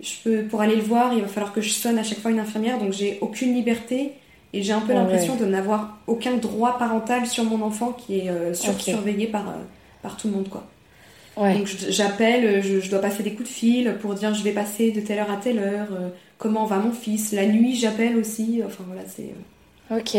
je 0.00 0.12
peux 0.22 0.42
pour 0.42 0.60
aller 0.60 0.76
le 0.76 0.82
voir, 0.82 1.14
il 1.14 1.22
va 1.22 1.28
falloir 1.28 1.54
que 1.54 1.62
je 1.62 1.70
sonne 1.70 1.98
à 1.98 2.02
chaque 2.02 2.18
fois 2.18 2.30
une 2.30 2.40
infirmière, 2.40 2.78
donc 2.78 2.92
j'ai 2.92 3.16
aucune 3.22 3.54
liberté 3.54 4.12
et 4.52 4.62
j'ai 4.62 4.72
un 4.74 4.80
peu 4.80 4.92
l'impression 4.92 5.36
de 5.36 5.46
n'avoir 5.46 5.96
aucun 6.06 6.36
droit 6.36 6.76
parental 6.76 7.26
sur 7.26 7.44
mon 7.44 7.62
enfant 7.62 7.92
qui 7.92 8.18
est 8.18 8.54
surveillé 8.54 9.28
par 9.28 9.54
par 10.02 10.18
tout 10.18 10.28
le 10.28 10.34
monde 10.34 10.50
quoi. 10.50 10.68
Donc 11.36 11.66
j'appelle, 11.90 12.62
je, 12.62 12.88
dois 12.88 13.00
passer 13.00 13.22
des 13.22 13.32
coups 13.32 13.48
de 13.48 13.54
fil 13.54 13.94
pour 14.00 14.14
dire 14.14 14.32
je 14.32 14.42
vais 14.42 14.52
passer 14.52 14.90
de 14.90 15.00
telle 15.00 15.18
heure 15.18 15.30
à 15.30 15.36
telle 15.36 15.58
heure, 15.58 15.88
euh, 15.92 16.08
comment 16.38 16.64
va 16.64 16.78
mon 16.78 16.92
fils. 16.92 17.32
La 17.32 17.44
nuit, 17.44 17.74
j'appelle 17.74 18.16
aussi. 18.16 18.62
Enfin 18.64 18.84
voilà, 18.86 19.02
c'est. 19.06 19.34
Euh. 19.90 19.98
Ok. 19.98 20.16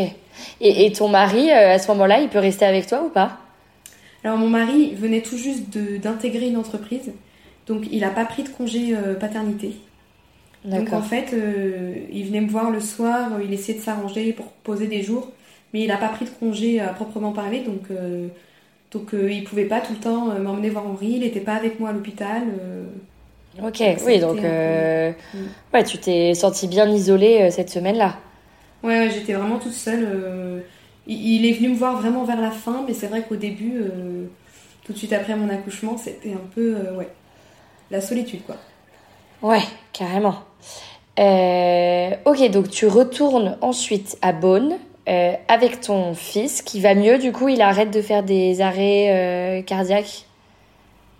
Et, 0.62 0.91
ton 0.91 1.10
mari, 1.10 1.49
euh, 1.49 1.73
à 1.73 1.80
ce 1.80 1.88
moment-là, 1.89 2.21
il 2.21 2.30
peut 2.30 2.39
rester 2.39 2.65
avec 2.65 2.86
toi 2.86 3.03
ou 3.03 3.10
pas? 3.10 3.39
Alors 4.23 4.38
mon 4.38 4.49
mari 4.49 4.93
venait 4.95 5.21
tout 5.21 5.38
juste 5.38 5.69
d'intégrer 5.69 6.47
une 6.47 6.58
entreprise, 6.58 7.12
donc 7.65 7.86
il 7.91 8.01
n'a 8.01 8.10
pas 8.10 8.25
pris 8.25 8.43
de 8.43 8.49
congé 8.49 8.93
paternité. 9.19 9.73
Donc 10.65 10.91
en 10.91 11.01
fait, 11.01 11.34
il 12.12 12.25
venait 12.25 12.41
me 12.41 12.49
voir 12.49 12.71
le 12.71 12.82
soir, 12.82 13.30
il 13.41 13.53
essayait 13.53 13.77
de 13.77 13.84
s'arranger 13.84 14.34
pour 14.34 14.47
poser 14.47 14.88
des 14.88 15.01
jours, 15.01 15.32
mais 15.71 15.82
il 15.82 15.88
n'a 15.88 15.97
pas 15.97 16.10
pris 16.10 16.25
de 16.25 16.32
congé 16.32 16.82
à 16.82 16.88
proprement 16.88 17.32
parler, 17.32 17.62
donc 17.62 17.84
donc 18.91 19.13
euh, 19.13 19.32
il 19.32 19.43
pouvait 19.43 19.65
pas 19.65 19.82
tout 19.82 19.93
le 19.93 20.00
temps 20.00 20.32
euh, 20.32 20.39
m'emmener 20.39 20.69
voir 20.69 20.88
Henri, 20.88 21.08
il 21.08 21.19
n'était 21.19 21.41
pas 21.41 21.56
avec 21.56 21.80
moi 21.80 21.89
à 21.89 21.93
l'hôpital. 21.93 22.43
Euh. 22.62 22.86
ok, 23.67 23.84
oui, 24.06 24.19
donc 24.19 24.38
mm. 24.38 25.73
ouais, 25.73 25.84
tu 25.86 25.97
t'es 25.97 26.34
sentie 26.34 26.67
bien 26.67 26.89
isolée 26.89 27.52
cette 27.52 27.69
semaine-là. 27.69 28.15
Ouais, 28.84 29.10
j'étais 29.13 29.34
vraiment 29.34 29.60
toute 29.60 29.73
seule. 29.73 30.63
Il, 31.08 31.45
est 31.45 31.54
venu 31.54 31.69
me 31.69 31.76
voir 31.76 32.00
vraiment 32.00 32.23
vers 32.23 32.39
la 32.39 32.52
fin, 32.52 32.84
mais 32.88 32.93
c'est 32.93 33.08
vrai 33.08 33.23
qu'au 33.23 33.36
début, 33.36 33.82
tout 34.84 34.93
de 34.93 34.97
suite 34.97 35.13
après 35.13 35.36
mon 35.36 35.50
accouchement, 35.50 35.97
c'était 35.97 36.34
un 36.34 36.47
peu 36.54 36.76
ouais, 36.95 37.10
la 37.91 38.02
solitude 38.02 38.41
quoi. 38.45 38.58
Ouais, 39.41 39.63
carrément. 39.93 40.36
ok, 41.17 42.52
donc 42.52 42.69
tu 42.69 42.88
retournes 42.88 43.58
ensuite 43.62 44.17
à 44.21 44.32
Beaune. 44.32 44.78
Euh, 45.08 45.34
avec 45.48 45.80
ton 45.80 46.13
fils 46.13 46.62
qui 46.62 46.82
va 46.82 46.93
mieux, 46.93 47.17
du 47.17 47.32
coup, 47.32 47.48
il 47.48 47.62
arrête 47.62 47.91
de 47.91 48.02
faire 48.02 48.24
des 48.24 48.60
arrêts 48.60 49.08
euh, 49.10 49.62
cardiaques? 49.62 50.26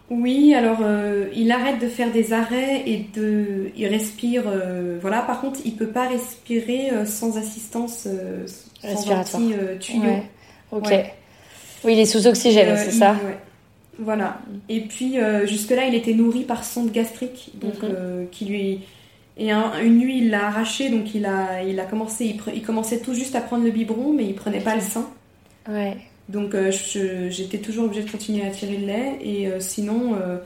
Oui, 0.10 0.54
alors 0.54 0.80
euh, 0.82 1.28
il 1.34 1.52
arrête 1.54 1.80
de 1.80 1.88
faire 1.88 2.12
des 2.12 2.34
arrêts 2.34 2.84
et 2.86 3.06
de, 3.16 3.72
il 3.78 3.88
respire. 3.88 4.44
voilà, 5.02 5.22
par 5.22 5.40
contre, 5.40 5.62
il 5.64 5.76
peut 5.76 5.88
pas 5.88 6.08
respirer 6.08 6.92
sans 7.06 7.38
assistance, 7.38 8.08
sans 8.84 9.12
un 9.12 9.24
petit 9.24 9.54
tuyau. 9.80 10.24
Ok. 10.72 10.94
Oui, 11.84 11.94
il 11.94 12.00
est 12.00 12.06
sous 12.06 12.28
oxygène, 12.28 12.76
c'est 12.78 12.92
ça? 12.92 13.16
Voilà. 14.00 14.40
Et 14.68 14.82
puis 14.82 15.16
jusque-là, 15.46 15.86
il 15.86 15.96
était 15.96 16.14
nourri 16.14 16.44
par 16.44 16.66
sonde 16.66 16.92
gastrique, 16.92 17.52
donc 17.56 17.84
mhm. 17.84 18.28
qui 18.32 18.46
lui 18.46 18.82
et 19.40 19.52
une 19.52 20.00
nuit, 20.00 20.18
il 20.18 20.30
l'a 20.32 20.48
arraché, 20.48 20.90
donc 20.90 21.14
il 21.14 21.26
a, 21.26 21.62
il 21.62 21.80
a 21.80 21.86
commencé, 21.86 22.38
il, 22.54 22.62
commençait 22.64 23.00
tout 23.00 23.14
juste 23.14 23.36
à 23.36 23.42
prendre 23.42 23.64
le 23.64 23.72
biberon, 23.72 24.12
mais 24.12 24.26
il 24.26 24.34
prenait 24.34 24.62
pas 24.62 24.76
le 24.76 24.82
sein. 24.82 25.08
Ouais. 25.70 25.96
Donc 26.28 26.56
euh, 26.56 26.72
j'étais 27.30 27.60
toujours 27.60 27.86
obligée 27.86 28.04
de 28.04 28.10
continuer 28.10 28.46
à 28.46 28.50
tirer 28.50 28.78
le 28.78 28.88
lait, 28.88 29.20
et 29.22 29.48
euh, 29.48 29.60
sinon, 29.60 30.16
euh, 30.16 30.38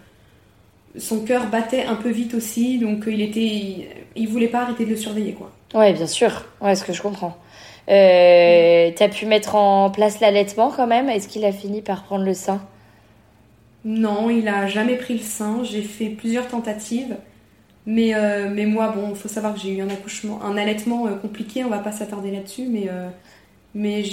son 0.97 1.21
cœur 1.21 1.47
battait 1.47 1.85
un 1.85 1.95
peu 1.95 2.09
vite 2.09 2.33
aussi, 2.33 2.79
donc 2.79 3.05
il 3.07 3.21
était, 3.21 3.87
il, 4.15 4.27
voulait 4.27 4.49
pas 4.49 4.63
arrêter 4.63 4.83
de 4.83 4.89
le 4.89 4.97
surveiller, 4.97 5.33
quoi. 5.33 5.51
Ouais, 5.73 5.93
bien 5.93 6.07
sûr. 6.07 6.45
Ouais, 6.59 6.75
ce 6.75 6.83
que 6.83 6.91
je 6.91 7.01
comprends. 7.01 7.37
Euh, 7.89 8.91
T'as 8.95 9.07
pu 9.07 9.25
mettre 9.25 9.55
en 9.55 9.89
place 9.89 10.19
l'allaitement 10.19 10.69
quand 10.69 10.87
même? 10.87 11.09
Est-ce 11.09 11.29
qu'il 11.29 11.45
a 11.45 11.53
fini 11.53 11.81
par 11.81 12.03
prendre 12.03 12.25
le 12.25 12.33
sein? 12.33 12.61
Non, 13.85 14.29
il 14.29 14.47
a 14.49 14.67
jamais 14.67 14.97
pris 14.97 15.13
le 15.13 15.23
sein. 15.23 15.63
J'ai 15.63 15.81
fait 15.81 16.09
plusieurs 16.09 16.47
tentatives. 16.47 17.15
Mais, 17.85 18.13
mais 18.51 18.65
moi, 18.65 18.89
bon, 18.89 19.09
il 19.09 19.15
faut 19.15 19.27
savoir 19.27 19.55
que 19.55 19.59
j'ai 19.59 19.73
eu 19.75 19.81
un 19.81 19.89
accouchement, 19.89 20.39
un 20.43 20.55
allaitement 20.55 21.07
compliqué, 21.19 21.63
on 21.63 21.69
va 21.69 21.79
pas 21.79 21.91
s'attarder 21.91 22.29
là-dessus, 22.29 22.67
mais, 22.69 22.87
mais 23.73 24.03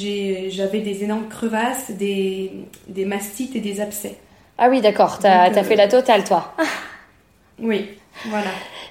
j'avais 0.48 0.80
des 0.80 1.04
énormes 1.04 1.28
crevasses, 1.28 1.90
des, 1.90 2.50
des 2.88 3.04
mastites 3.04 3.54
et 3.56 3.60
des 3.60 3.82
abcès. 3.82 4.16
Ah 4.56 4.68
oui, 4.70 4.80
d'accord, 4.80 5.18
t'as 5.18 5.50
as 5.50 5.64
fait 5.64 5.76
la 5.76 5.86
totale, 5.86 6.24
toi. 6.24 6.54
oui, 7.62 7.90
voilà. 8.26 8.50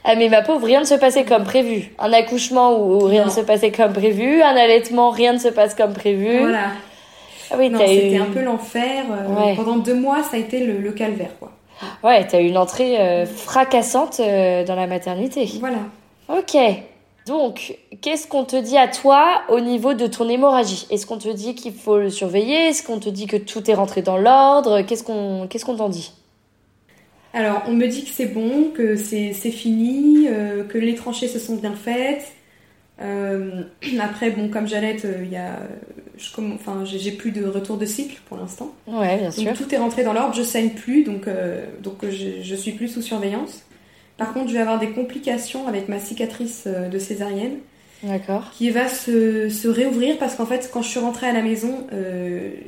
Ah 0.09 0.15
mais 0.15 0.29
ma 0.29 0.41
pauvre, 0.41 0.65
rien 0.65 0.79
ne 0.79 0.85
se 0.85 0.93
passait 0.93 1.25
comme 1.25 1.43
prévu. 1.43 1.91
Un 1.99 2.13
accouchement 2.13 2.79
où 2.79 2.99
rien 2.99 3.25
ne 3.25 3.29
se 3.29 3.41
passait 3.41 3.71
comme 3.71 3.91
prévu, 3.91 4.41
un 4.41 4.55
allaitement, 4.55 5.09
rien 5.09 5.33
ne 5.33 5.37
se 5.37 5.49
passe 5.49 5.75
comme 5.75 5.91
prévu. 5.91 6.39
Voilà. 6.39 6.71
Ah 7.51 7.55
oui, 7.57 7.69
c'était 7.77 8.17
un 8.17 8.25
peu 8.25 8.41
l'enfer. 8.41 9.03
Euh, 9.11 9.55
pendant 9.55 9.77
deux 9.77 9.95
mois, 9.95 10.23
ça 10.23 10.37
a 10.37 10.39
été 10.39 10.65
le, 10.65 10.91
calvaire, 10.91 11.31
quoi. 11.39 11.51
Ouais, 12.03 12.25
t'as 12.27 12.41
eu 12.41 12.47
une 12.47 12.57
entrée 12.57 12.99
euh, 12.99 13.25
fracassante 13.25 14.19
euh, 14.19 14.63
dans 14.65 14.75
la 14.75 14.87
maternité. 14.87 15.49
Voilà. 15.59 15.79
Ok. 16.29 16.57
Donc, 17.25 17.77
qu'est-ce 18.01 18.25
qu'on 18.25 18.45
te 18.45 18.55
dit 18.55 18.77
à 18.77 18.87
toi 18.87 19.41
au 19.49 19.59
niveau 19.59 19.93
de 19.93 20.07
ton 20.07 20.29
hémorragie? 20.29 20.87
Est-ce 20.89 21.05
qu'on 21.05 21.17
te 21.17 21.27
dit 21.27 21.55
qu'il 21.55 21.73
faut 21.73 21.97
le 21.97 22.09
surveiller? 22.09 22.69
Est-ce 22.69 22.83
qu'on 22.83 22.99
te 22.99 23.09
dit 23.09 23.27
que 23.27 23.35
tout 23.35 23.69
est 23.69 23.73
rentré 23.73 24.01
dans 24.01 24.17
l'ordre? 24.17 24.81
Qu'est-ce 24.81 25.03
qu'on 25.03 25.47
qu'est-ce 25.49 25.65
qu'on 25.65 25.75
t'en 25.75 25.89
dit? 25.89 26.13
Alors, 27.33 27.63
on 27.67 27.73
me 27.73 27.85
dit 27.87 28.05
que 28.05 28.09
c'est 28.09 28.27
bon, 28.27 28.71
que 28.73 28.95
c'est 28.95 29.33
fini, 29.33 30.27
euh, 30.27 30.63
que 30.63 30.77
les 30.77 30.95
tranchées 30.95 31.27
se 31.27 31.37
sont 31.37 31.55
bien 31.55 31.75
faites. 31.75 32.31
Euh, 33.01 33.63
après, 34.01 34.31
bon, 34.31 34.49
comme 34.49 34.67
j'allais, 34.67 34.97
euh, 35.05 35.23
il 35.23 35.31
y 35.31 35.37
a, 35.37 35.59
enfin, 36.37 36.83
j'ai 36.85 37.11
plus 37.11 37.31
de 37.31 37.45
retour 37.45 37.77
de 37.77 37.85
cycle 37.85 38.19
pour 38.27 38.37
l'instant. 38.37 38.73
Ouais, 38.87 39.17
bien 39.17 39.31
sûr. 39.31 39.53
Tout 39.53 39.73
est 39.73 39.77
rentré 39.77 40.03
dans 40.03 40.13
l'ordre, 40.13 40.33
je 40.33 40.43
saigne 40.43 40.71
plus, 40.71 41.03
donc 41.03 41.27
donc 41.81 41.97
je, 42.03 42.41
je, 42.41 42.55
suis 42.55 42.71
plus 42.71 42.87
sous 42.87 43.01
surveillance. 43.01 43.63
Par 44.17 44.33
contre, 44.33 44.49
je 44.49 44.53
vais 44.53 44.61
avoir 44.61 44.79
des 44.79 44.89
complications 44.89 45.67
avec 45.67 45.89
ma 45.89 45.99
cicatrice 45.99 46.67
de 46.67 46.99
césarienne. 46.99 47.57
D'accord. 48.03 48.51
Qui 48.55 48.69
va 48.69 48.87
se, 48.89 49.49
se 49.49 49.67
réouvrir 49.67 50.19
parce 50.19 50.35
qu'en 50.35 50.45
fait, 50.45 50.69
quand 50.71 50.83
je 50.83 50.87
suis 50.87 50.99
rentrée 50.99 51.27
à 51.27 51.33
la 51.33 51.41
maison, 51.41 51.85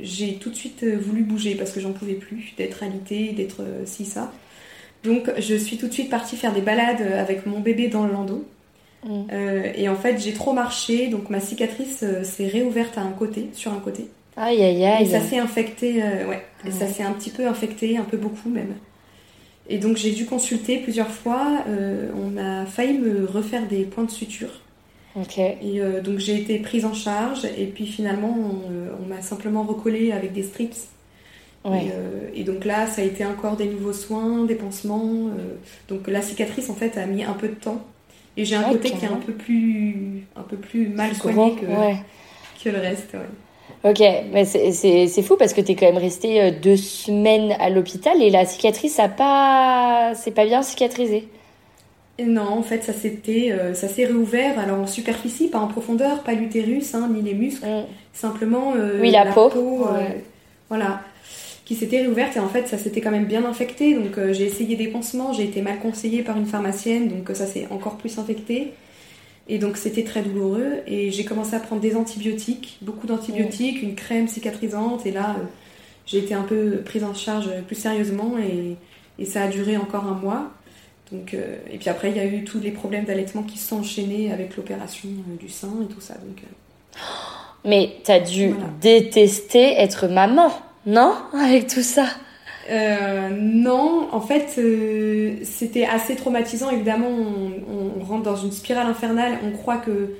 j'ai 0.00 0.34
tout 0.34 0.50
de 0.50 0.54
suite 0.54 0.84
voulu 0.84 1.22
bouger 1.22 1.56
parce 1.56 1.72
que 1.72 1.80
j'en 1.80 1.92
pouvais 1.92 2.14
plus 2.14 2.54
d'être 2.56 2.84
alitée, 2.84 3.32
d'être 3.32 3.64
ci, 3.84 4.04
ça. 4.04 4.32
Donc 5.02 5.30
je 5.38 5.54
suis 5.56 5.76
tout 5.76 5.88
de 5.88 5.92
suite 5.92 6.10
partie 6.10 6.36
faire 6.36 6.52
des 6.52 6.60
balades 6.60 7.02
avec 7.02 7.46
mon 7.46 7.58
bébé 7.58 7.88
dans 7.88 8.04
le 8.04 8.12
landau. 8.12 8.44
Mm. 9.04 9.22
Euh, 9.32 9.72
et 9.74 9.88
en 9.88 9.96
fait, 9.96 10.18
j'ai 10.18 10.32
trop 10.32 10.52
marché, 10.52 11.08
donc 11.08 11.30
ma 11.30 11.40
cicatrice 11.40 12.02
euh, 12.02 12.24
s'est 12.24 12.46
réouverte 12.46 12.98
à 12.98 13.02
un 13.02 13.12
côté, 13.12 13.48
sur 13.52 13.72
un 13.72 13.78
côté. 13.78 14.08
Aïe 14.36 14.62
aïe 14.62 14.84
aïe. 14.84 15.04
Et 15.04 15.06
ça 15.06 15.20
s'est 15.20 15.38
infecté, 15.38 16.02
euh, 16.02 16.28
ouais. 16.28 16.42
Et 16.66 16.70
ça 16.70 16.86
s'est 16.86 17.02
un 17.02 17.12
petit 17.12 17.30
peu 17.30 17.46
infecté, 17.46 17.96
un 17.96 18.04
peu 18.04 18.16
beaucoup 18.16 18.48
même. 18.48 18.74
Et 19.68 19.78
donc 19.78 19.96
j'ai 19.96 20.10
dû 20.10 20.26
consulter 20.26 20.78
plusieurs 20.78 21.10
fois. 21.10 21.64
on 21.68 22.36
a 22.36 22.66
failli 22.66 22.98
me 22.98 23.24
refaire 23.24 23.66
des 23.68 23.84
points 23.84 24.04
de 24.04 24.10
suture. 24.10 24.60
Ok. 25.14 25.38
Et 25.38 25.80
donc 26.02 26.18
j'ai 26.18 26.36
été 26.36 26.58
prise 26.58 26.84
en 26.84 26.92
charge. 26.92 27.44
Et 27.56 27.66
puis 27.66 27.86
finalement, 27.86 28.36
on, 28.36 29.02
on 29.02 29.06
m'a 29.06 29.22
simplement 29.22 29.62
recollé 29.62 30.10
avec 30.10 30.32
des 30.32 30.42
strips 30.42 30.88
euh, 31.66 32.30
et, 32.34 32.44
donc 32.44 32.64
là, 32.64 32.86
ça 32.86 33.02
a 33.02 33.04
été 33.04 33.24
encore 33.24 33.56
des 33.56 33.66
nouveaux 33.66 33.92
soins, 33.92 34.44
des 34.44 34.54
pansements. 34.54 35.28
Euh, 35.28 35.56
donc 35.88 36.08
la 36.08 36.22
cicatrice, 36.22 36.70
en 36.70 36.74
fait, 36.74 36.96
a 36.96 37.06
mis 37.06 37.24
un 37.24 37.34
peu 37.34 37.48
de 37.48 37.54
temps. 37.54 37.84
Et 38.36 38.44
j'ai 38.44 38.56
un 38.56 38.62
côté 38.64 38.90
qui 38.90 39.04
est 39.04 39.08
un 39.08 39.16
peu 39.16 39.32
plus, 39.32 40.24
un 40.36 40.42
peu 40.42 40.56
plus 40.56 40.88
mal 40.88 41.14
soigné 41.14 41.54
que, 41.54 41.66
que 42.62 42.68
le 42.68 42.80
reste. 42.80 43.16
Ok, 43.84 44.00
mais 44.32 44.44
c'est 44.44 45.22
fou 45.22 45.36
parce 45.36 45.52
que 45.52 45.60
tu 45.60 45.72
es 45.72 45.74
quand 45.74 45.86
même 45.86 45.96
resté 45.96 46.40
euh, 46.40 46.50
deux 46.50 46.76
semaines 46.76 47.52
à 47.58 47.70
l'hôpital 47.70 48.22
et 48.22 48.30
la 48.30 48.44
cicatrice 48.44 48.98
a 48.98 49.08
pas, 49.08 50.12
c'est 50.14 50.32
pas 50.32 50.44
bien 50.44 50.62
cicatrisé. 50.62 51.28
Et 52.18 52.24
non, 52.24 52.48
en 52.48 52.62
fait, 52.62 52.84
ça 52.84 52.92
s'était, 52.92 53.54
ça 53.72 53.88
s'est 53.88 54.04
réouvert. 54.04 54.58
Alors 54.58 54.78
en 54.78 54.86
superficie, 54.86 55.48
pas 55.48 55.58
en 55.58 55.68
profondeur, 55.68 56.22
pas 56.22 56.34
l'utérus, 56.34 56.94
hein, 56.94 57.08
ni 57.12 57.22
les 57.22 57.34
muscles, 57.34 57.66
mm. 57.66 57.84
simplement 58.12 58.74
oui, 59.00 59.10
la, 59.10 59.26
peau. 59.26 59.50
voilà 60.68 61.00
qui 61.70 61.76
s'était 61.76 62.00
réouverte 62.00 62.36
et 62.36 62.40
en 62.40 62.48
fait 62.48 62.66
ça 62.66 62.78
s'était 62.78 63.00
quand 63.00 63.12
même 63.12 63.26
bien 63.26 63.44
infecté. 63.44 63.94
Donc 63.94 64.18
euh, 64.18 64.32
j'ai 64.32 64.44
essayé 64.44 64.74
des 64.74 64.88
pansements, 64.88 65.32
j'ai 65.32 65.44
été 65.44 65.62
mal 65.62 65.78
conseillée 65.78 66.24
par 66.24 66.36
une 66.36 66.46
pharmacienne 66.46 67.06
donc 67.06 67.30
euh, 67.30 67.34
ça 67.34 67.46
s'est 67.46 67.68
encore 67.70 67.96
plus 67.96 68.18
infecté. 68.18 68.72
Et 69.48 69.58
donc 69.58 69.76
c'était 69.76 70.02
très 70.02 70.22
douloureux. 70.22 70.80
Et 70.88 71.12
j'ai 71.12 71.24
commencé 71.24 71.54
à 71.54 71.60
prendre 71.60 71.80
des 71.80 71.94
antibiotiques, 71.94 72.78
beaucoup 72.82 73.06
d'antibiotiques, 73.06 73.82
une 73.82 73.94
crème 73.94 74.26
cicatrisante. 74.26 75.06
Et 75.06 75.12
là 75.12 75.36
euh, 75.38 75.44
j'ai 76.06 76.18
été 76.18 76.34
un 76.34 76.42
peu 76.42 76.78
prise 76.84 77.04
en 77.04 77.14
charge 77.14 77.48
plus 77.68 77.76
sérieusement 77.76 78.34
et, 78.36 78.74
et 79.20 79.24
ça 79.24 79.42
a 79.42 79.46
duré 79.46 79.76
encore 79.76 80.06
un 80.06 80.14
mois. 80.14 80.50
Donc, 81.12 81.34
et 81.34 81.78
puis 81.78 81.88
après 81.88 82.10
il 82.10 82.16
y 82.16 82.20
a 82.20 82.26
eu 82.26 82.42
tous 82.42 82.58
les 82.58 82.72
problèmes 82.72 83.04
d'allaitement 83.04 83.44
qui 83.44 83.58
se 83.58 83.68
sont 83.68 83.78
enchaînés 83.78 84.32
avec 84.32 84.56
l'opération 84.56 85.08
du 85.38 85.48
sein 85.48 85.72
et 85.84 85.94
tout 85.94 86.00
ça. 86.00 86.14
Donc. 86.14 86.42
Mais 87.64 87.92
t'as 88.02 88.18
dû 88.18 88.54
détester 88.80 89.74
être 89.74 90.08
maman 90.08 90.50
non 90.86 91.14
Avec 91.34 91.66
tout 91.66 91.82
ça 91.82 92.06
euh, 92.70 93.30
non, 93.30 94.08
en 94.12 94.20
fait, 94.20 94.54
euh, 94.58 95.36
c'était 95.42 95.84
assez 95.84 96.14
traumatisant. 96.14 96.70
Évidemment, 96.70 97.08
on, 97.08 98.04
rentre 98.04 98.22
dans 98.22 98.36
une 98.36 98.52
spirale 98.52 98.86
infernale. 98.86 99.38
On 99.44 99.50
croit 99.50 99.78
que, 99.78 100.14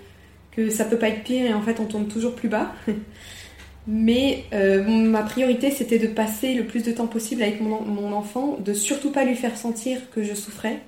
que 0.53 0.71
ça 0.71 0.85
peut 0.85 0.97
pas 0.97 1.09
être 1.09 1.23
pire 1.23 1.47
et 1.47 1.55
en 1.55 1.63
fait, 1.63 1.81
on 1.81 1.85
tombe 1.85 2.09
toujours 2.09 2.35
plus 2.35 2.49
bas. 2.49 2.73
Mais 3.87 4.45
euh, 4.53 4.85
ma 4.85 5.23
priorité, 5.23 5.71
c'était 5.71 5.99
de 5.99 6.07
passer 6.07 6.55
le 6.55 6.65
plus 6.65 6.83
de 6.83 6.93
temps 6.93 7.07
possible 7.07 7.43
avec 7.43 7.61
mon, 7.61 8.13
enfant, 8.13 8.59
de 8.59 8.73
surtout 8.73 9.11
pas 9.11 9.25
lui 9.25 9.35
faire 9.35 9.57
sentir 9.57 9.99
que 10.11 10.23
je 10.23 10.35
souffrais. 10.35 10.79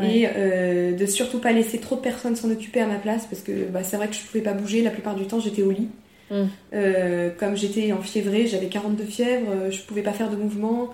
Et 0.00 0.26
de 0.26 1.06
surtout 1.06 1.40
pas 1.40 1.50
laisser 1.52 1.78
trop 1.78 1.96
de 1.96 2.00
personnes 2.00 2.36
s'en 2.36 2.48
occuper 2.50 2.80
à 2.80 2.86
ma 2.86 2.94
place 2.94 3.26
parce 3.26 3.42
que 3.42 3.64
bah, 3.64 3.82
c'est 3.82 3.96
vrai 3.96 4.06
que 4.06 4.14
je 4.14 4.20
pouvais 4.20 4.40
pas 4.40 4.52
bouger 4.52 4.82
la 4.82 4.90
plupart 4.90 5.16
du 5.16 5.26
temps, 5.26 5.40
j'étais 5.40 5.62
au 5.62 5.72
lit. 5.72 5.88
Mm. 6.30 6.44
Euh, 6.74 7.30
comme 7.38 7.56
j'étais 7.56 7.92
en 7.92 8.00
fiévrée, 8.00 8.46
j'avais 8.46 8.68
42 8.68 9.04
fièvres, 9.04 9.50
euh, 9.50 9.70
je 9.70 9.82
pouvais 9.82 10.02
pas 10.02 10.12
faire 10.12 10.30
de 10.30 10.36
mouvement 10.36 10.90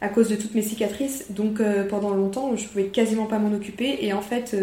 à 0.00 0.08
cause 0.08 0.28
de 0.28 0.36
toutes 0.36 0.54
mes 0.54 0.62
cicatrices. 0.62 1.30
Donc 1.30 1.60
euh, 1.60 1.84
pendant 1.88 2.10
longtemps, 2.10 2.54
je 2.56 2.66
pouvais 2.68 2.86
quasiment 2.86 3.26
pas 3.26 3.38
m'en 3.38 3.54
occuper. 3.54 3.98
Et 4.04 4.12
en 4.12 4.20
fait, 4.20 4.56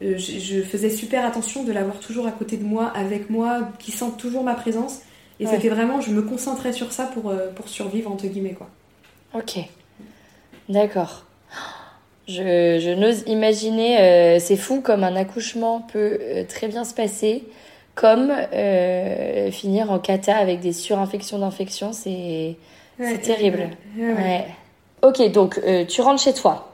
je, 0.00 0.62
faisais 0.62 0.90
super 0.90 1.24
attention 1.24 1.64
de 1.64 1.72
l'avoir 1.72 2.00
toujours 2.00 2.26
à 2.26 2.32
côté 2.32 2.56
de 2.56 2.64
moi, 2.64 2.86
avec 2.86 3.30
moi, 3.30 3.70
qui 3.78 3.92
sent 3.92 4.12
toujours 4.18 4.42
ma 4.42 4.54
présence. 4.54 5.00
Et 5.38 5.46
c'était 5.46 5.68
vraiment, 5.68 6.00
je 6.00 6.10
me 6.12 6.22
concentrais 6.22 6.72
sur 6.72 6.92
ça 6.92 7.04
pour, 7.04 7.32
pour 7.54 7.68
survivre, 7.68 8.10
entre 8.10 8.26
guillemets. 8.26 8.54
quoi. 8.54 8.70
Ok. 9.34 9.58
D'accord. 10.70 11.26
Je, 12.26 12.32
je 12.80 12.90
n'ose 12.98 13.22
imaginer, 13.26 14.40
c'est 14.40 14.56
fou 14.56 14.80
comme 14.80 15.04
un 15.04 15.14
accouchement 15.14 15.82
peut 15.92 16.18
très 16.48 16.68
bien 16.68 16.84
se 16.84 16.94
passer 16.94 17.44
comme 17.96 18.30
euh, 18.30 19.50
finir 19.50 19.90
en 19.90 19.98
cata 19.98 20.36
avec 20.36 20.60
des 20.60 20.72
surinfections 20.72 21.40
d'infections, 21.40 21.92
c'est 21.92 22.56
terrible. 23.22 23.70
Ouais, 23.98 24.44
Ok, 25.02 25.30
donc 25.30 25.60
euh, 25.64 25.84
tu 25.84 26.00
rentres 26.00 26.22
chez 26.22 26.34
toi. 26.34 26.72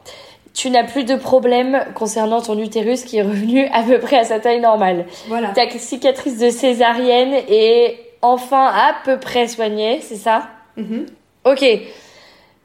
Tu 0.55 0.71
n'as 0.71 0.85
plus 0.85 1.05
de 1.05 1.17
problème 1.17 1.85
concernant 1.95 2.41
ton 2.41 2.59
utérus 2.59 3.05
qui 3.05 3.17
est 3.17 3.23
revenu 3.23 3.67
à 3.73 3.83
peu 3.83 3.99
près 3.99 4.19
à 4.19 4.25
sa 4.25 4.39
taille 4.39 4.61
normale. 4.61 5.07
Voilà. 5.29 5.49
Ta 5.49 5.69
cicatrice 5.71 6.39
de 6.39 6.51
césarienne 6.51 7.35
est 7.49 7.99
enfin 8.21 8.67
à 8.67 8.95
peu 9.05 9.19
près 9.19 9.49
soignée, 9.49 10.01
c'est 10.03 10.17
ça? 10.17 10.49
Mm-hmm. 10.79 11.07
Ok. 11.45 11.65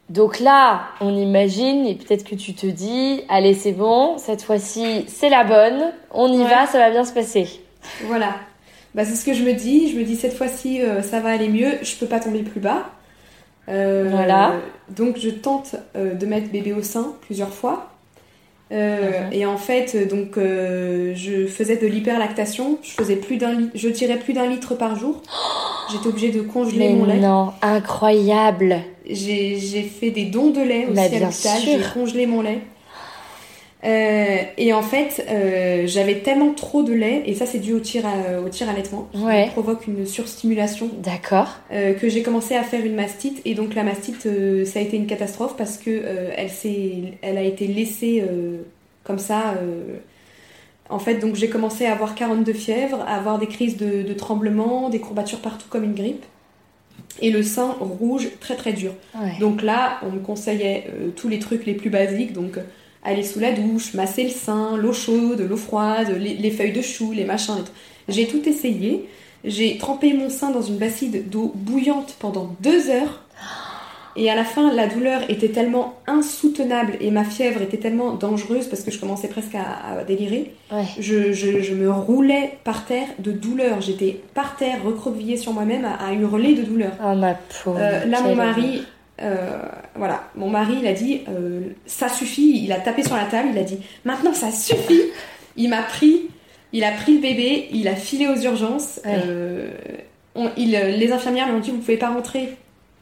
Donc 0.10 0.39
là, 0.39 0.84
on 1.02 1.13
imagine, 1.15 1.86
et 1.86 1.96
peut-être 1.96 2.24
que 2.24 2.36
tu 2.36 2.54
te 2.54 2.65
dis, 2.65 3.24
allez, 3.28 3.54
c'est 3.54 3.74
bon, 3.74 4.17
cette 4.17 4.41
fois-ci, 4.41 5.06
c'est 5.08 5.30
la 5.30 5.43
bonne, 5.43 5.91
on 6.13 6.32
y 6.32 6.43
va, 6.43 6.65
ça 6.65 6.78
va 6.78 6.89
bien 6.89 7.04
se 7.04 7.12
passer. 7.12 7.62
Voilà. 8.06 8.36
Bah, 8.97 9.05
c'est 9.05 9.15
ce 9.15 9.23
que 9.23 9.33
je 9.33 9.43
me 9.43 9.53
dis. 9.53 9.91
Je 9.91 9.97
me 9.97 10.03
dis 10.03 10.15
cette 10.15 10.33
fois-ci, 10.33 10.81
euh, 10.81 11.03
ça 11.03 11.19
va 11.19 11.29
aller 11.29 11.49
mieux. 11.49 11.77
Je 11.83 11.95
peux 11.95 12.07
pas 12.07 12.19
tomber 12.19 12.41
plus 12.41 12.60
bas. 12.60 12.89
Euh, 13.69 14.07
voilà. 14.10 14.55
Donc 14.89 15.17
je 15.19 15.29
tente 15.29 15.75
euh, 15.95 16.15
de 16.15 16.26
mettre 16.26 16.49
bébé 16.49 16.74
au 16.74 16.82
sein 16.82 17.13
plusieurs 17.22 17.53
fois. 17.53 17.91
Et 18.72 19.45
en 19.45 19.55
fait, 19.55 20.09
donc 20.09 20.32
je 20.36 21.47
faisais 21.47 21.78
de 21.78 21.88
l'hyperlactation. 21.88 22.80
Je 22.82 22.91
faisais 22.91 23.15
plus 23.15 23.38
d'un, 23.38 23.69
je 23.76 23.88
tirais 23.88 24.17
plus 24.17 24.34
d'un 24.34 24.47
litre 24.47 24.76
par 24.76 24.97
jour. 24.97 25.22
J'étais 25.91 26.07
obligée 26.07 26.32
de 26.32 26.41
congeler 26.41 26.89
mon 26.89 27.05
lait. 27.05 27.19
Non, 27.19 27.53
incroyable. 27.61 28.80
J'ai 29.09 29.84
fait 29.84 30.09
des 30.09 30.26
dons 30.26 30.49
de 30.49 30.59
lait 30.59 30.88
aussi 30.88 30.99
à 30.99 31.19
l'hôpital. 31.19 31.61
J'ai 31.63 31.80
congelé 31.93 32.26
mon 32.26 32.41
lait. 32.41 32.59
Euh, 33.84 34.38
et 34.57 34.73
en 34.73 34.82
fait, 34.82 35.25
euh, 35.30 35.84
j'avais 35.86 36.19
tellement 36.19 36.53
trop 36.53 36.82
de 36.82 36.93
lait, 36.93 37.23
et 37.25 37.36
ça 37.36 37.45
c'est 37.45 37.59
dû 37.59 37.73
au 37.73 37.80
tir, 37.80 38.05
à, 38.05 38.41
au 38.41 38.49
tir 38.49 38.69
allaitement, 38.69 39.07
qui 39.13 39.51
provoque 39.51 39.88
une 39.88 40.05
surstimulation. 40.05 40.89
D'accord. 41.03 41.49
Euh, 41.71 41.93
que 41.93 42.09
j'ai 42.09 42.23
commencé 42.23 42.55
à 42.55 42.63
faire 42.63 42.84
une 42.84 42.95
mastite, 42.95 43.41
et 43.45 43.53
donc 43.53 43.75
la 43.75 43.84
mastite, 43.84 44.28
ça 44.65 44.80
a 44.80 44.82
été 44.82 44.97
une 44.97 45.07
catastrophe 45.07 45.55
parce 45.57 45.78
que 45.78 46.03
elle, 46.36 46.49
elle 47.21 47.38
a 47.38 47.43
été 47.43 47.67
laissée 47.67 48.23
comme 49.03 49.19
ça. 49.19 49.55
En 50.89 50.99
fait, 50.99 51.15
donc 51.15 51.36
j'ai 51.36 51.49
commencé 51.49 51.86
à 51.86 51.91
avoir 51.91 52.15
42 52.15 52.53
fièvres, 52.53 53.01
à 53.01 53.15
avoir 53.17 53.39
des 53.39 53.47
crises 53.47 53.75
de, 53.75 54.03
de 54.03 54.13
tremblements, 54.13 54.89
des 54.89 54.99
courbatures 54.99 55.39
partout 55.39 55.67
comme 55.69 55.84
une 55.84 55.95
grippe 55.95 56.23
et 57.19 57.30
le 57.30 57.43
sein 57.43 57.75
rouge 57.80 58.30
très 58.39 58.55
très 58.55 58.73
dur. 58.73 58.93
Donc 59.39 59.61
là, 59.61 59.99
on 60.01 60.11
me 60.11 60.19
conseillait 60.19 60.88
tous 61.15 61.28
les 61.28 61.39
trucs 61.39 61.65
les 61.65 61.73
plus 61.73 61.89
basiques, 61.89 62.34
donc 62.34 62.57
aller 63.04 63.24
sous 63.24 63.39
la 63.39 63.52
douche, 63.52 63.93
masser 63.93 64.24
le 64.24 64.30
sein, 64.30 64.76
l'eau 64.78 64.93
chaude, 64.93 65.45
l'eau 65.50 65.58
froide, 65.58 66.16
les, 66.20 66.36
les 66.36 66.52
feuilles 66.52 66.74
de 66.74 66.82
chou, 66.82 67.12
les 67.14 67.26
machins. 67.26 67.64
J'ai 68.10 68.28
tout 68.28 68.48
essayé. 68.48 69.08
J'ai 69.45 69.78
trempé 69.78 70.14
mon 70.14 70.30
sein 70.30 70.50
dans 70.52 70.62
une 70.62 70.78
bassine 70.78 71.24
d'eau 71.30 71.52
bouillante 71.56 72.16
pendant 72.20 72.56
deux 72.62 72.89
heures. 72.89 73.24
Et 74.20 74.32
à 74.32 74.36
la 74.36 74.43
fin, 74.43 74.74
la 74.74 74.88
douleur 74.88 75.22
était 75.30 75.50
tellement 75.50 75.93
insoutenable 76.08 76.93
et 77.02 77.12
ma 77.12 77.24
fièvre 77.24 77.62
était 77.62 77.78
tellement 77.78 78.14
dangereuse 78.16 78.66
parce 78.66 78.82
que 78.82 78.89
je 78.89 79.00
commençais 79.00 79.28
presque 79.28 79.54
à, 79.54 80.00
à 80.00 80.04
délirer. 80.04 80.54
Ouais. 80.72 80.86
Je, 81.00 81.34
je- 81.34 81.62
je 81.62 81.74
me 81.76 81.91
roulais 81.91 82.58
par 82.64 82.86
terre 82.86 83.08
de 83.20 83.32
douleur. 83.32 83.80
J'étais 83.80 84.20
par 84.34 84.56
terre, 84.56 84.84
recroquevillée 84.84 85.38
sur 85.38 85.54
moi-même, 85.54 85.86
à, 85.86 85.93
à 86.04 86.14
hurler 86.14 86.56
de 86.56 86.64
douleur. 86.64 86.93
Oh 87.00 87.14
ma 87.16 87.36
pauvre. 87.64 87.78
Euh, 87.80 88.06
là, 88.06 88.22
mon 88.24 88.36
mari, 88.36 88.82
euh, 89.22 89.57
voilà, 89.95 90.24
mon 90.36 90.49
mari, 90.49 90.76
il 90.82 90.88
a 90.88 90.93
dit, 90.93 91.22
euh, 91.30 91.61
ça 91.86 92.09
suffit. 92.09 92.61
Il 92.63 92.72
a 92.72 92.80
tapé 92.80 93.03
sur 93.03 93.15
la 93.15 93.26
table, 93.26 93.49
il 93.51 93.57
a 93.57 93.63
dit, 93.63 93.80
maintenant 94.05 94.34
ça 94.34 94.51
suffit. 94.51 95.01
Il 95.55 95.70
m'a 95.70 95.82
pris, 95.82 96.28
il 96.74 96.84
a 96.84 96.91
pris 96.91 97.15
le 97.15 97.22
bébé, 97.22 97.68
il 97.72 97.88
a 97.88 97.95
filé 97.95 98.28
aux 98.28 98.36
urgences. 98.39 98.99
Ouais. 99.05 99.15
Euh, 99.26 99.70
on- 100.36 100.51
il- 100.57 100.72
les 100.72 101.11
infirmières 101.11 101.47
lui 101.47 101.55
ont 101.55 101.59
dit, 101.59 101.72
vous 101.72 101.78
pouvez 101.80 101.97
pas 101.97 102.09
rentrer. 102.09 102.49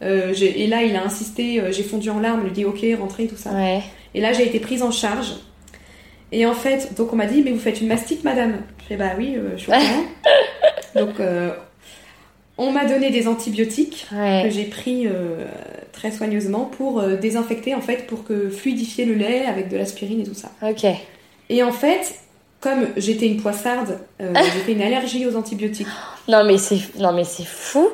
Et 0.02 0.68
là, 0.68 0.84
il 0.84 0.96
a 0.96 1.04
insisté, 1.04 1.62
j'ai 1.72 1.82
fondu 1.84 2.10
en 2.10 2.20
larmes, 2.20 2.42
il 2.44 2.48
lui 2.48 2.52
dit, 2.54 2.66
ok, 2.66 2.80
rentrez, 3.00 3.26
tout 3.28 3.38
ça. 3.38 3.52
Ouais. 3.52 3.82
Et 4.14 4.22
là, 4.22 4.34
j'ai 4.34 4.46
été 4.46 4.60
prise 4.60 4.84
en 4.84 4.92
charge. 4.92 5.34
Et 6.32 6.46
en 6.46 6.54
fait, 6.54 6.94
donc 6.96 7.12
on 7.14 7.16
m'a 7.16 7.26
dit, 7.26 7.42
mais 7.44 7.52
vous 7.52 7.60
faites 7.60 7.82
une 7.82 7.88
mastite, 7.88 8.24
madame 8.24 8.58
Je 8.82 8.86
fais, 8.86 8.98
bah 8.98 9.12
oui, 9.18 9.36
je 9.56 9.62
suis 9.62 9.72
au 9.72 9.76
courant. 9.76 11.06
donc, 11.06 11.16
on 12.58 12.72
m'a 12.72 12.86
donné 12.86 13.10
des 13.10 13.28
antibiotiques 13.28 14.08
que 14.12 14.50
j'ai 14.50 14.66
pris 14.66 15.08
euh, 15.08 15.46
très 15.96 16.12
soigneusement 16.12 16.66
pour 16.66 17.00
euh, 17.00 17.16
désinfecter, 17.16 17.74
en 17.74 17.82
fait, 17.82 18.06
pour 18.08 18.24
que 18.24 18.50
fluidifier 18.50 19.06
le 19.06 19.14
lait 19.16 19.46
avec 19.46 19.70
de 19.70 19.78
l'aspirine 19.78 20.22
et 20.22 20.26
tout 20.26 20.34
ça. 20.36 20.52
Ok. 20.62 20.86
Et 21.50 21.64
en 21.64 21.72
fait, 21.72 22.16
comme 22.60 22.88
j'étais 22.98 23.28
une 23.28 23.38
poissarde, 23.42 24.00
euh, 24.22 24.34
j'ai 24.54 24.60
fait 24.60 24.72
une 24.74 24.82
allergie 24.82 25.26
aux 25.26 25.36
antibiotiques. 25.36 25.88
Non 26.28 26.44
mais 26.44 26.58
c'est 26.58 26.80
non 27.00 27.14
mais 27.14 27.24
c'est 27.24 27.46
fou. 27.46 27.88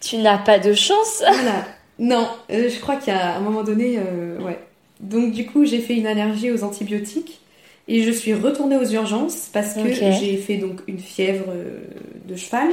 Tu 0.00 0.16
n'as 0.18 0.38
pas 0.38 0.58
de 0.58 0.72
chance. 0.72 1.22
Voilà. 1.32 1.64
Non, 1.98 2.26
euh, 2.50 2.70
je 2.70 2.80
crois 2.80 2.96
qu'il 2.96 3.12
y 3.12 3.16
a 3.16 3.36
un 3.36 3.40
moment 3.40 3.62
donné, 3.62 3.98
euh, 3.98 4.38
ouais. 4.40 4.58
Donc 5.00 5.32
du 5.32 5.44
coup, 5.46 5.64
j'ai 5.66 5.80
fait 5.80 5.94
une 5.94 6.06
allergie 6.06 6.50
aux 6.50 6.62
antibiotiques 6.64 7.40
et 7.88 8.02
je 8.02 8.10
suis 8.10 8.32
retournée 8.34 8.76
aux 8.76 8.88
urgences 8.90 9.48
parce 9.52 9.74
que 9.74 9.92
j'ai 9.92 10.36
fait 10.36 10.56
donc 10.56 10.80
une 10.86 10.98
fièvre 10.98 11.46
de 12.26 12.36
cheval 12.36 12.68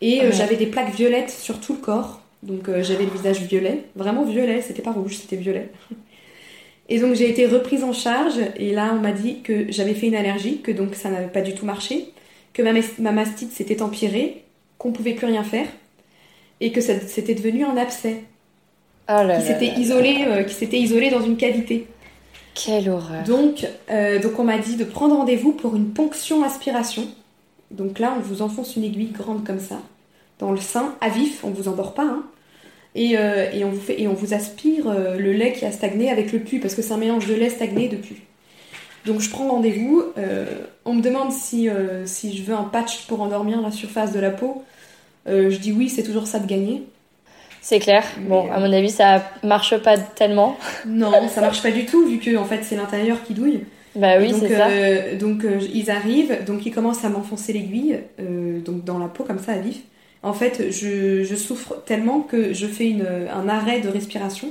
et 0.00 0.20
Ouais. 0.20 0.32
j'avais 0.32 0.56
des 0.56 0.66
plaques 0.66 0.94
violettes 0.94 1.30
sur 1.30 1.60
tout 1.60 1.72
le 1.74 1.78
corps. 1.78 2.20
Donc 2.44 2.68
euh, 2.68 2.82
j'avais 2.82 3.04
le 3.04 3.10
visage 3.10 3.40
violet, 3.40 3.84
vraiment 3.96 4.24
violet, 4.24 4.60
c'était 4.60 4.82
pas 4.82 4.92
rouge, 4.92 5.16
c'était 5.16 5.36
violet. 5.36 5.70
Et 6.90 7.00
donc 7.00 7.14
j'ai 7.14 7.30
été 7.30 7.46
reprise 7.46 7.82
en 7.82 7.94
charge 7.94 8.34
et 8.56 8.74
là 8.74 8.92
on 8.94 9.00
m'a 9.00 9.12
dit 9.12 9.40
que 9.40 9.72
j'avais 9.72 9.94
fait 9.94 10.08
une 10.08 10.14
allergie, 10.14 10.60
que 10.60 10.70
donc 10.70 10.94
ça 10.94 11.08
n'avait 11.08 11.28
pas 11.28 11.40
du 11.40 11.54
tout 11.54 11.64
marché, 11.64 12.10
que 12.52 12.60
ma, 12.60 13.10
mastite 13.10 13.52
s'était 13.52 13.80
empirée, 13.80 14.44
qu'on 14.76 14.92
pouvait 14.92 15.14
plus 15.14 15.26
rien 15.26 15.42
faire 15.44 15.66
et 16.60 16.72
que 16.72 16.82
c'était 16.82 17.34
devenu 17.34 17.64
un 17.64 17.78
abcès 17.78 18.24
Oh 19.08 19.22
là 19.26 19.40
qui 19.40 19.46
s'était 19.46 19.80
isolé, 19.80 20.24
euh, 20.26 20.42
qui 20.42 20.52
s'était 20.52 20.78
isolé 20.78 21.08
dans 21.08 21.22
une 21.22 21.38
cavité. 21.38 21.86
Quelle 22.54 22.90
horreur. 22.90 23.24
Donc, 23.24 23.66
euh, 23.90 24.18
donc 24.20 24.38
on 24.38 24.44
m'a 24.44 24.58
dit 24.58 24.76
de 24.76 24.84
prendre 24.84 25.16
rendez-vous 25.16 25.52
pour 25.52 25.76
une 25.76 25.90
ponction 25.90 26.42
aspiration. 26.42 27.08
Donc 27.70 27.98
là, 27.98 28.14
on 28.16 28.20
vous 28.20 28.42
enfonce 28.42 28.76
une 28.76 28.84
aiguille 28.84 29.12
grande 29.12 29.42
comme 29.42 29.58
ça 29.58 29.80
dans 30.38 30.52
le 30.52 30.60
sein, 30.60 30.94
à 31.00 31.08
vif, 31.08 31.44
on 31.44 31.50
vous 31.50 31.68
endort 31.68 31.94
pas, 31.94 32.04
hein. 32.04 32.24
Et, 32.94 33.18
euh, 33.18 33.50
et 33.52 33.64
on 33.64 33.70
vous 33.70 33.80
fait 33.80 34.00
et 34.00 34.06
on 34.06 34.14
vous 34.14 34.34
aspire 34.34 34.88
euh, 34.88 35.16
le 35.16 35.32
lait 35.32 35.52
qui 35.52 35.64
a 35.64 35.72
stagné 35.72 36.10
avec 36.10 36.32
le 36.32 36.38
pu 36.38 36.60
parce 36.60 36.74
que 36.74 36.82
c'est 36.82 36.92
un 36.92 36.98
mélange 36.98 37.26
de 37.26 37.34
lait 37.34 37.50
stagné 37.50 37.86
et 37.86 37.88
de 37.88 37.96
pu. 37.96 38.22
Donc 39.04 39.20
je 39.20 39.28
prends 39.30 39.48
rendez-vous. 39.48 40.04
euh, 40.16 40.46
on 40.84 40.94
me 40.94 41.02
demande 41.02 41.32
si, 41.32 41.68
si 42.04 42.36
je 42.36 42.42
veux 42.42 42.54
un 42.54 42.64
patch 42.64 43.06
pour 43.06 43.20
endormir 43.20 43.60
la 43.60 43.70
surface 43.70 44.12
de 44.12 44.20
la 44.20 44.30
peau. 44.30 44.62
Je 45.26 45.56
dis 45.56 45.72
oui, 45.72 45.88
c'est 45.88 46.02
toujours 46.02 46.26
ça 46.26 46.38
de 46.38 46.46
gagner. 46.46 46.84
C'est 47.60 47.78
clair. 47.78 48.04
Bon, 48.28 48.50
à 48.52 48.60
mon 48.60 48.70
avis, 48.70 48.90
ça 48.90 49.22
marche 49.42 49.76
pas 49.78 49.96
tellement. 49.98 50.56
Non, 50.86 51.28
ça 51.28 51.40
marche 51.40 51.62
pas 51.62 51.70
du 51.70 51.86
tout 51.86 52.06
vu 52.06 52.18
que 52.18 52.36
en 52.36 52.44
fait 52.44 52.60
c'est 52.62 52.76
l'intérieur 52.76 53.22
qui 53.24 53.34
douille. 53.34 53.64
Bah 53.96 54.18
oui, 54.18 54.34
c'est 54.38 54.48
ça. 54.48 54.68
donc 55.18 55.44
ils 55.72 55.90
arrivent, 55.90 56.44
donc 56.46 56.64
ils 56.66 56.72
commencent 56.72 57.04
à 57.04 57.08
m'enfoncer 57.08 57.52
l'aiguille, 57.52 57.98
donc 58.18 58.84
dans 58.84 58.98
la 58.98 59.08
peau 59.08 59.24
comme 59.24 59.38
ça 59.38 59.52
à 59.52 59.58
vif. 59.58 59.80
En 60.24 60.32
fait, 60.32 60.70
je, 60.72 61.22
je 61.22 61.36
souffre 61.36 61.76
tellement 61.86 62.20
que 62.20 62.52
je 62.52 62.66
fais 62.66 62.88
une, 62.88 63.06
un 63.32 63.48
arrêt 63.48 63.80
de 63.80 63.88
respiration 63.88 64.48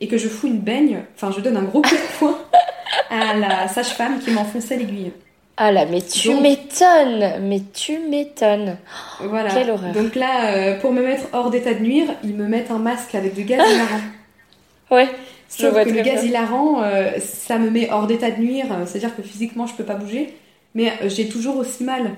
et 0.00 0.06
que 0.08 0.16
je 0.18 0.28
fous 0.28 0.46
une 0.46 0.58
baigne, 0.60 1.00
enfin 1.14 1.32
je 1.36 1.40
donne 1.40 1.56
un 1.56 1.62
gros 1.64 1.82
coup 1.82 1.94
de 1.94 2.18
poing 2.18 2.38
à 3.10 3.34
la 3.36 3.66
sage-femme 3.68 4.20
qui 4.20 4.30
m'enfonçait 4.30 4.76
l'aiguille. 4.76 5.12
Ah 5.58 5.72
là, 5.72 5.86
mais 5.86 6.02
tu 6.02 6.28
donc- 6.28 6.42
m'étonnes. 6.42 7.42
Mais 7.48 7.60
tu 7.72 7.98
m'étonnes. 7.98 8.76
Voilà. 9.20 9.48
Quelle 9.54 9.70
horreur. 9.70 9.92
Donc 9.92 10.14
là, 10.14 10.54
euh, 10.54 10.78
pour 10.80 10.92
me 10.92 11.02
mettre 11.02 11.24
hors 11.32 11.50
d'état 11.50 11.72
de 11.74 11.80
nuire, 11.80 12.08
ils 12.22 12.34
me 12.34 12.46
mettent 12.46 12.70
un 12.70 12.78
masque 12.78 13.14
avec 13.14 13.34
du 13.34 13.44
gaz 13.44 13.60
hilarant. 13.68 14.00
Ouais. 14.90 15.08
Je 15.50 15.62
Sauf 15.62 15.72
vois 15.72 15.84
que 15.84 15.90
le 15.90 16.02
gaz 16.02 16.20
bien. 16.20 16.24
hilarant, 16.24 16.82
euh, 16.82 17.12
ça 17.18 17.58
me 17.58 17.70
met 17.70 17.88
hors 17.90 18.06
d'état 18.06 18.30
de 18.30 18.40
nuire, 18.40 18.66
euh, 18.70 18.84
c'est-à-dire 18.86 19.16
que 19.16 19.22
physiquement 19.22 19.66
je 19.66 19.74
peux 19.74 19.82
pas 19.84 19.94
bouger, 19.94 20.34
mais 20.76 20.92
j'ai 21.06 21.28
toujours 21.28 21.56
aussi 21.56 21.82
mal. 21.82 22.10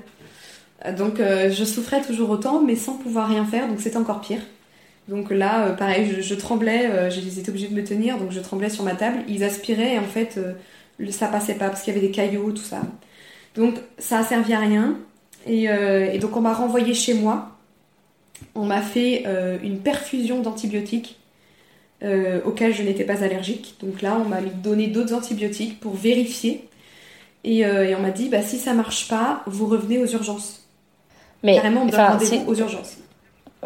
Donc 0.97 1.21
euh, 1.21 1.51
je 1.51 1.65
souffrais 1.65 2.03
toujours 2.03 2.31
autant, 2.31 2.63
mais 2.63 2.77
sans 2.77 2.97
pouvoir 2.97 3.29
rien 3.29 3.45
faire, 3.45 3.69
donc 3.69 3.81
c'était 3.81 3.97
encore 3.97 4.21
pire. 4.21 4.41
Donc 5.09 5.31
là, 5.31 5.69
euh, 5.69 5.73
pareil, 5.75 6.11
je, 6.15 6.21
je 6.21 6.35
tremblais, 6.35 6.89
euh, 6.91 7.11
ils 7.11 7.39
étaient 7.39 7.49
obligés 7.49 7.69
de 7.69 7.75
me 7.75 7.83
tenir, 7.85 8.19
donc 8.19 8.31
je 8.31 8.41
tremblais 8.41 8.69
sur 8.69 8.85
ma 8.85 8.95
table. 8.95 9.25
Ils 9.27 9.43
aspiraient 9.43 9.95
et 9.95 9.99
en 9.99 10.05
fait, 10.05 10.37
euh, 10.37 11.11
ça 11.11 11.29
passait 11.29 11.55
pas 11.55 11.69
parce 11.69 11.83
qu'il 11.83 11.95
y 11.95 11.97
avait 11.97 12.07
des 12.07 12.13
caillots, 12.13 12.53
tout 12.53 12.63
ça. 12.63 12.83
Donc 13.55 13.77
ça 13.99 14.19
a 14.19 14.25
servi 14.25 14.53
à 14.53 14.61
rien. 14.61 14.99
Et, 15.47 15.69
donc 16.19 16.37
on 16.37 16.41
m'a 16.43 16.53
renvoyé 16.53 16.93
chez 16.95 17.15
moi. 17.15 17.57
On 18.55 18.67
m'a 18.67 18.83
fait 18.83 19.25
une 19.63 19.79
perfusion 19.81 20.41
d'antibiotiques 20.43 21.19
auxquels 22.45 22.75
je 22.75 22.83
n'étais 22.83 23.05
pas 23.05 23.25
allergique. 23.25 23.77
Donc 23.81 24.03
là, 24.03 24.21
on 24.21 24.29
m'a 24.29 24.41
donné 24.43 24.89
d'autres 24.89 25.15
antibiotiques 25.15 25.81
pour 25.81 25.95
vérifier. 25.95 26.69
Et, 27.45 27.61
et 27.61 27.95
on 27.95 28.01
m'a 28.01 28.11
dit, 28.11 28.29
bah, 28.29 28.43
si 28.43 28.59
ça 28.59 28.75
marche 28.75 29.09
pas, 29.09 29.43
vous 29.47 29.67
revenez 29.67 29.99
aux 29.99 30.07
urgences. 30.07 30.68
Mais 31.43 31.57
Carrément, 31.57 31.83
on 31.83 31.85
me 31.87 31.91
donne 31.91 32.01
rendez-vous 32.01 32.51
aux 32.51 32.55
urgences. 32.55 32.97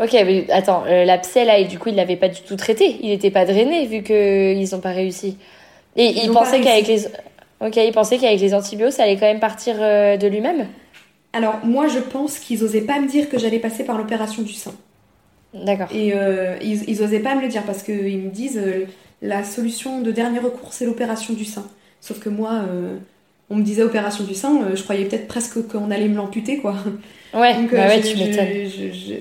Ok, 0.00 0.12
mais 0.12 0.50
attends, 0.50 0.84
euh, 0.86 1.04
l'abcès 1.04 1.44
là, 1.44 1.58
et 1.58 1.64
du 1.66 1.78
coup, 1.78 1.90
il 1.90 1.96
l'avait 1.96 2.16
pas 2.16 2.28
du 2.28 2.40
tout 2.42 2.56
traité. 2.56 2.96
Il 3.02 3.10
était 3.10 3.30
pas 3.30 3.44
drainé 3.44 3.86
vu 3.86 4.02
que 4.02 4.54
ils 4.54 4.74
ont 4.74 4.80
pas 4.80 4.92
réussi. 4.92 5.36
Et 5.96 6.06
Ils 6.06 6.24
il 6.24 6.30
pensait 6.30 6.60
qu'avec 6.62 6.86
les, 6.86 7.06
ok, 7.60 7.76
il 7.76 7.92
pensait 7.92 8.16
qu'avec 8.16 8.40
les 8.40 8.54
antibiotiques, 8.54 8.96
ça 8.96 9.02
allait 9.02 9.16
quand 9.16 9.26
même 9.26 9.40
partir 9.40 9.76
euh, 9.78 10.16
de 10.16 10.26
lui-même? 10.26 10.66
Alors, 11.34 11.60
moi, 11.64 11.88
je 11.88 11.98
pense 11.98 12.38
qu'ils 12.38 12.64
osaient 12.64 12.82
pas 12.82 13.00
me 13.00 13.06
dire 13.06 13.28
que 13.28 13.38
j'allais 13.38 13.58
passer 13.58 13.84
par 13.84 13.98
l'opération 13.98 14.42
du 14.42 14.54
sein. 14.54 14.72
D'accord. 15.52 15.88
Et 15.92 16.14
euh, 16.14 16.56
ils, 16.62 16.88
ils 16.88 17.02
osaient 17.02 17.20
pas 17.20 17.34
me 17.34 17.42
le 17.42 17.48
dire 17.48 17.62
parce 17.64 17.82
qu'ils 17.82 18.18
me 18.18 18.30
disent 18.30 18.58
euh, 18.58 18.86
la 19.20 19.44
solution 19.44 20.00
de 20.00 20.10
dernier 20.10 20.38
recours, 20.38 20.72
c'est 20.72 20.86
l'opération 20.86 21.34
du 21.34 21.44
sein. 21.44 21.66
Sauf 22.00 22.18
que 22.18 22.30
moi, 22.30 22.64
on 23.48 23.54
me 23.54 23.62
disait 23.62 23.84
opération 23.84 24.24
du 24.24 24.34
sein, 24.34 24.74
je 24.74 24.82
croyais 24.82 25.04
peut-être 25.04 25.28
presque 25.28 25.68
qu'on 25.68 25.92
allait 25.92 26.08
me 26.08 26.16
l'amputer, 26.16 26.58
quoi. 26.58 26.74
Ouais, 27.34 27.54
Donc, 27.54 27.70
bah 27.72 27.84
euh, 27.84 27.88
ouais, 27.88 28.02
je- 28.02 28.08
tu 28.12 28.18
m'étonnes. 28.18 28.46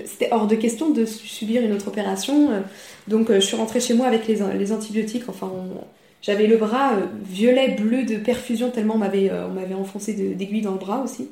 C'était 0.06 0.28
hors 0.32 0.46
de 0.46 0.54
question 0.56 0.90
de 0.90 1.04
su- 1.06 1.26
subir 1.26 1.62
une 1.62 1.72
autre 1.72 1.88
opération. 1.88 2.50
euh, 2.50 2.60
Donc, 3.08 3.30
euh, 3.30 3.36
je 3.36 3.46
suis 3.46 3.56
rentrée 3.56 3.80
chez 3.80 3.94
moi 3.94 4.06
avec 4.06 4.26
les, 4.28 4.38
les 4.58 4.72
antibiotiques. 4.72 5.24
Enfin, 5.28 5.50
j'avais 6.22 6.46
le 6.46 6.56
bras 6.56 6.92
violet, 7.28 7.76
bleu 7.78 8.04
de 8.04 8.16
perfusion, 8.16 8.70
tellement 8.70 8.94
on 8.94 8.98
m'avait 8.98 9.30
on 9.30 9.52
m'avait 9.54 9.74
enfoncé 9.74 10.12
d'aiguilles 10.12 10.60
dans 10.62 10.72
le 10.72 10.78
bras 10.78 11.02
aussi. 11.02 11.28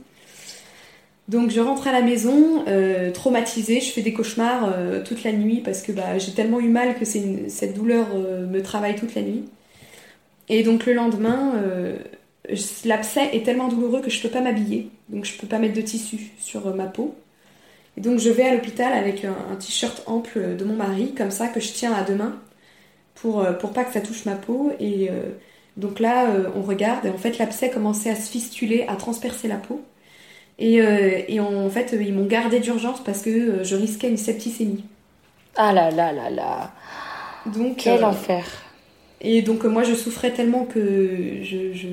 Donc, 1.28 1.50
je 1.50 1.60
rentre 1.60 1.86
à 1.86 1.92
la 1.92 2.02
maison, 2.02 2.64
euh, 2.66 3.12
traumatisée. 3.12 3.80
Je 3.80 3.90
fais 3.92 4.02
des 4.02 4.12
cauchemars 4.12 4.72
euh, 4.76 5.00
toute 5.04 5.22
la 5.22 5.32
nuit 5.32 5.60
parce 5.64 5.82
que 5.82 5.92
bah, 5.92 6.18
j'ai 6.18 6.32
tellement 6.32 6.58
eu 6.58 6.68
mal 6.68 6.96
que 6.98 7.04
une- 7.16 7.48
cette 7.48 7.74
douleur 7.74 8.06
euh, 8.14 8.46
me 8.46 8.62
travaille 8.62 8.96
toute 8.96 9.14
la 9.14 9.22
nuit. 9.22 9.44
Et 10.48 10.64
donc, 10.64 10.86
le 10.86 10.94
lendemain, 10.94 11.52
l'abcès 12.84 13.30
est 13.32 13.44
tellement 13.44 13.68
douloureux 13.68 14.00
que 14.00 14.10
je 14.10 14.20
peux 14.22 14.28
pas 14.28 14.40
m'habiller. 14.40 14.90
Donc, 15.08 15.24
je 15.24 15.36
peux 15.36 15.46
pas 15.46 15.58
mettre 15.58 15.74
de 15.74 15.80
tissu 15.80 16.30
sur 16.38 16.66
euh, 16.66 16.74
ma 16.74 16.86
peau. 16.86 17.14
Et 17.96 18.00
donc, 18.00 18.18
je 18.18 18.30
vais 18.30 18.44
à 18.44 18.54
l'hôpital 18.54 18.92
avec 18.92 19.24
un, 19.24 19.36
un 19.52 19.56
t-shirt 19.56 20.02
ample 20.06 20.56
de 20.56 20.64
mon 20.64 20.74
mari, 20.74 21.14
comme 21.14 21.30
ça, 21.30 21.48
que 21.48 21.60
je 21.60 21.72
tiens 21.72 21.92
à 21.92 22.02
deux 22.02 22.14
mains 22.14 22.36
pour, 23.14 23.40
euh, 23.40 23.52
pour 23.52 23.72
pas 23.72 23.84
que 23.84 23.92
ça 23.92 24.00
touche 24.00 24.24
ma 24.24 24.36
peau. 24.36 24.72
Et 24.80 25.10
euh, 25.10 25.30
donc 25.76 26.00
là, 26.00 26.30
euh, 26.30 26.48
on 26.56 26.62
regarde, 26.62 27.06
et 27.06 27.10
en 27.10 27.18
fait, 27.18 27.38
l'abcès 27.38 27.70
commençait 27.70 28.10
à 28.10 28.16
se 28.16 28.30
fistuler, 28.30 28.84
à 28.88 28.96
transpercer 28.96 29.48
la 29.48 29.56
peau. 29.56 29.80
Et, 30.58 30.82
euh, 30.82 31.22
et 31.26 31.40
en 31.40 31.68
fait, 31.70 31.94
euh, 31.94 32.02
ils 32.02 32.12
m'ont 32.12 32.26
gardé 32.26 32.60
d'urgence 32.60 33.02
parce 33.02 33.22
que 33.22 33.30
euh, 33.30 33.64
je 33.64 33.76
risquais 33.76 34.08
une 34.08 34.18
septicémie. 34.18 34.84
Ah 35.56 35.72
là 35.72 35.90
là 35.90 36.12
là 36.12 36.30
là. 36.30 36.72
Donc, 37.46 37.78
Quel 37.78 38.04
euh, 38.04 38.08
enfer. 38.08 38.44
Et 39.22 39.42
donc, 39.42 39.64
euh, 39.64 39.68
moi, 39.68 39.82
je 39.82 39.94
souffrais 39.94 40.32
tellement 40.32 40.64
que 40.64 41.42
je. 41.42 41.72
je 41.72 41.88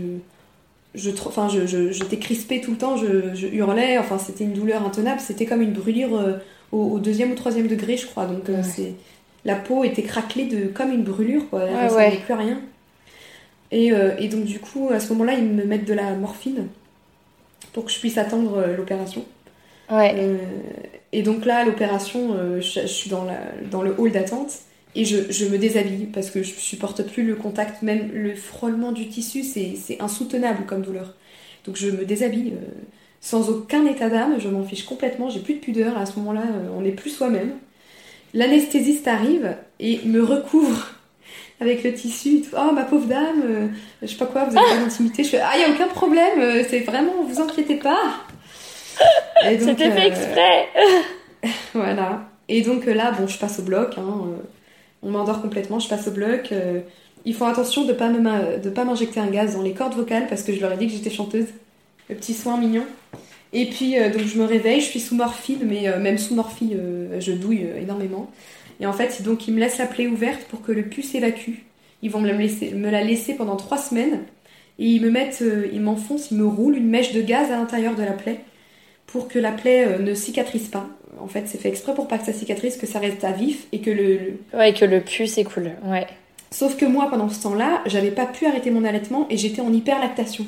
je, 0.98 1.12
enfin, 1.26 1.50
je, 1.50 1.66
je- 1.68 1.92
j'étais 1.92 2.18
crispée 2.20 2.62
tout 2.62 2.72
le 2.72 2.78
temps, 2.78 2.98
je, 2.98 3.34
je 3.36 3.48
hurlais, 3.48 3.98
enfin 3.98 4.18
c'était 4.18 4.44
une 4.46 4.54
douleur 4.54 4.86
intenable, 4.86 5.20
c'était 5.22 5.46
comme 5.46 5.62
une 5.62 5.74
brûlure 5.74 6.18
euh, 6.20 6.34
au, 6.72 6.80
au 6.94 7.00
deuxième 7.00 7.32
ou 7.32 7.36
troisième 7.36 7.68
degré, 7.68 7.98
je 7.98 8.08
crois. 8.08 8.26
Donc 8.26 8.50
euh, 8.50 8.58
Ouais. 8.58 8.64
c'est 8.64 8.94
la 9.46 9.56
peau 9.56 9.84
était 9.86 10.04
craquelée 10.04 10.46
de 10.46 10.68
comme 10.68 10.92
une 10.92 11.04
brûlure, 11.04 11.50
quoi. 11.50 11.66
Ouais, 11.66 11.94
ouais. 11.94 12.18
plus 12.26 12.34
à 12.34 12.38
rien. 12.38 12.60
Et, 13.72 13.92
et 14.20 14.28
donc 14.30 14.46
du 14.46 14.60
coup, 14.60 14.90
à 14.92 15.00
ce 15.00 15.10
moment-là, 15.14 15.34
ils 15.34 15.44
me 15.46 15.66
mettent 15.66 15.86
de 15.86 15.94
la 15.94 16.14
morphine 16.16 16.68
pour 17.74 17.86
que 17.86 17.92
je 17.92 18.00
puisse 18.00 18.18
attendre 18.18 18.64
l'opération. 18.78 19.26
Ouais. 19.90 20.16
et 21.14 21.22
donc 21.22 21.46
là, 21.46 21.64
l'opération, 21.64 22.36
je, 22.60 22.62
je, 22.82 22.88
suis 22.88 23.10
dans, 23.10 23.24
la, 23.24 23.40
dans 23.72 23.82
le 23.82 23.96
hall 23.98 24.12
d'attente 24.12 24.52
et 24.98 25.06
je, 25.06 25.32
je, 25.32 25.46
me 25.46 25.60
déshabille 25.60 26.08
parce 26.08 26.32
que 26.32 26.42
je 26.42 26.52
supporte 26.54 27.04
plus 27.04 27.22
le 27.22 27.36
contact, 27.36 27.84
même 27.84 28.10
le 28.12 28.34
frôlement 28.34 28.92
du 28.92 29.08
tissu, 29.08 29.44
c'est 29.44 30.02
insoutenable 30.02 30.66
comme 30.66 30.82
douleur. 30.82 31.14
Donc 31.66 31.76
je 31.76 31.90
me 31.90 32.04
déshabille 32.04 32.54
euh, 32.54 32.66
sans 33.22 33.50
aucun 33.50 33.86
état 33.86 34.10
d'âme, 34.10 34.40
je 34.40 34.50
m'en 34.50 34.64
fiche 34.64 34.86
complètement, 34.86 35.30
j'ai 35.30 35.40
plus 35.40 35.54
de 35.54 35.60
pudeur, 35.60 36.00
à 36.00 36.08
ce 36.08 36.18
moment-là, 36.18 36.42
euh, 36.42 36.70
on 36.76 36.82
n'est 36.82 36.94
plus 36.94 37.12
soi-même. 37.12 37.52
L'anesthésiste 38.34 39.08
arrive 39.08 39.56
et 39.80 40.00
me 40.04 40.24
recouvre 40.24 40.88
avec 41.62 41.84
le 41.84 41.94
tissu. 41.94 42.42
Oh 42.58 42.72
ma 42.74 42.84
pauvre 42.84 43.06
dame, 43.06 43.44
euh, 43.46 43.68
je 44.02 44.08
sais 44.08 44.16
pas 44.16 44.26
quoi, 44.26 44.46
vous 44.46 44.58
avez 44.58 44.68
pas 44.68 44.78
d'intimité. 44.78 45.24
Je 45.24 45.30
fais 45.30 45.42
ah 45.42 45.60
y 45.60 45.64
a 45.64 45.70
aucun 45.70 45.90
problème, 45.90 46.64
c'est 46.68 46.80
vraiment, 46.80 47.22
vous 47.24 47.40
inquiétez 47.40 47.76
pas. 47.76 48.26
C'était 49.44 49.92
fait 49.92 50.08
exprès. 50.08 50.70
voilà. 51.76 52.32
Et 52.50 52.64
donc 52.64 52.88
là, 52.88 53.12
bon, 53.12 53.28
je 53.28 53.38
passe 53.38 53.60
au 53.60 53.62
bloc. 53.62 53.96
Hein, 54.00 54.24
on 55.04 55.12
m'endort 55.12 55.42
complètement, 55.42 55.80
je 55.80 55.88
passe 55.88 56.08
au 56.08 56.12
bloc. 56.12 56.52
Euh, 56.52 56.82
ils 57.26 57.34
font 57.34 57.46
attention 57.46 57.86
de 57.86 57.94
pas 57.94 58.10
pas 58.76 58.86
m'injecter 58.86 59.20
un 59.20 59.28
gaz 59.28 59.56
dans 59.56 59.62
les 59.62 59.74
cordes 59.74 59.96
vocales 59.96 60.28
parce 60.28 60.44
que 60.44 60.54
je 60.54 60.60
leur 60.60 60.72
ai 60.72 60.78
dit 60.78 60.88
que 60.88 60.94
j'étais 60.94 61.10
chanteuse. 61.10 61.48
Le 62.10 62.16
petit 62.16 62.34
soin 62.34 62.58
mignon. 62.58 62.86
Et 63.54 63.66
puis 63.66 64.00
euh, 64.00 64.10
donc 64.10 64.22
je 64.22 64.38
me 64.38 64.46
réveille, 64.46 64.82
je 64.82 64.86
suis 64.86 65.00
sous 65.00 65.16
morphine, 65.16 65.60
mais 65.66 65.88
euh, 65.88 66.00
même 66.00 66.18
sous 66.18 66.36
morphine, 66.36 66.78
je 67.20 67.32
douille 67.32 67.68
énormément. 67.80 68.32
Et 68.80 68.86
en 68.86 68.94
fait, 68.94 69.24
donc 69.24 69.48
ils 69.48 69.54
me 69.54 69.60
laissent 69.60 69.78
la 69.78 69.88
plaie 69.88 70.08
ouverte 70.08 70.44
pour 70.50 70.62
que 70.62 70.72
le 70.72 70.84
pus 70.84 71.04
s'évacue. 71.04 71.64
Ils 72.04 72.12
vont 72.12 72.22
me 72.22 72.28
la, 72.28 72.34
laisser, 72.34 72.72
laisser 72.72 73.34
pendant 73.34 73.56
trois 73.56 73.78
semaines. 73.78 74.22
Et 74.80 74.86
ils 74.86 75.02
me 75.02 75.10
mettent, 75.10 75.44
ils 75.74 75.82
m'enfoncent, 75.82 76.30
ils 76.30 76.38
me 76.38 76.46
roulent 76.46 76.78
une 76.78 76.88
mèche 76.88 77.12
de 77.12 77.22
gaz 77.22 77.52
à 77.52 77.56
l'intérieur 77.56 77.96
de 77.96 78.04
la 78.04 78.12
plaie 78.12 78.42
pour 79.08 79.28
que 79.28 79.40
la 79.40 79.52
plaie 79.52 79.98
ne 79.98 80.14
cicatrise 80.14 80.68
pas 80.68 80.88
en 81.22 81.28
fait, 81.28 81.44
c'est 81.48 81.58
fait 81.58 81.70
exprès 81.70 81.94
pour 81.94 82.08
pas 82.08 82.18
que 82.18 82.26
ça 82.26 82.34
cicatrise, 82.34 82.78
que 82.78 82.88
ça 82.88 83.00
reste 83.00 83.24
à 83.24 83.32
vif 83.32 83.68
et 83.72 83.80
que 83.80 83.90
le, 83.92 84.40
Ouais, 84.54 84.74
que 84.74 84.86
le 84.86 85.02
pus 85.02 85.28
s'écoule, 85.28 85.72
ouais. 85.86 86.08
Sauf 86.52 86.78
que 86.78 86.86
moi, 86.86 87.08
pendant 87.10 87.30
ce 87.30 87.44
temps-là, 87.44 87.82
j'avais 87.86 88.12
pas 88.12 88.26
pu 88.26 88.46
arrêter 88.46 88.72
mon 88.72 88.86
allaitement 88.86 89.28
et 89.30 89.38
j'étais 89.38 89.62
en 89.62 89.72
hyperlactation. 89.74 90.46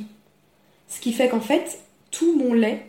Ce 0.87 0.99
qui 0.99 1.11
fait 1.11 1.27
qu'en 1.27 1.41
fait, 1.41 1.79
tout 2.11 2.35
mon 2.37 2.53
lait 2.53 2.85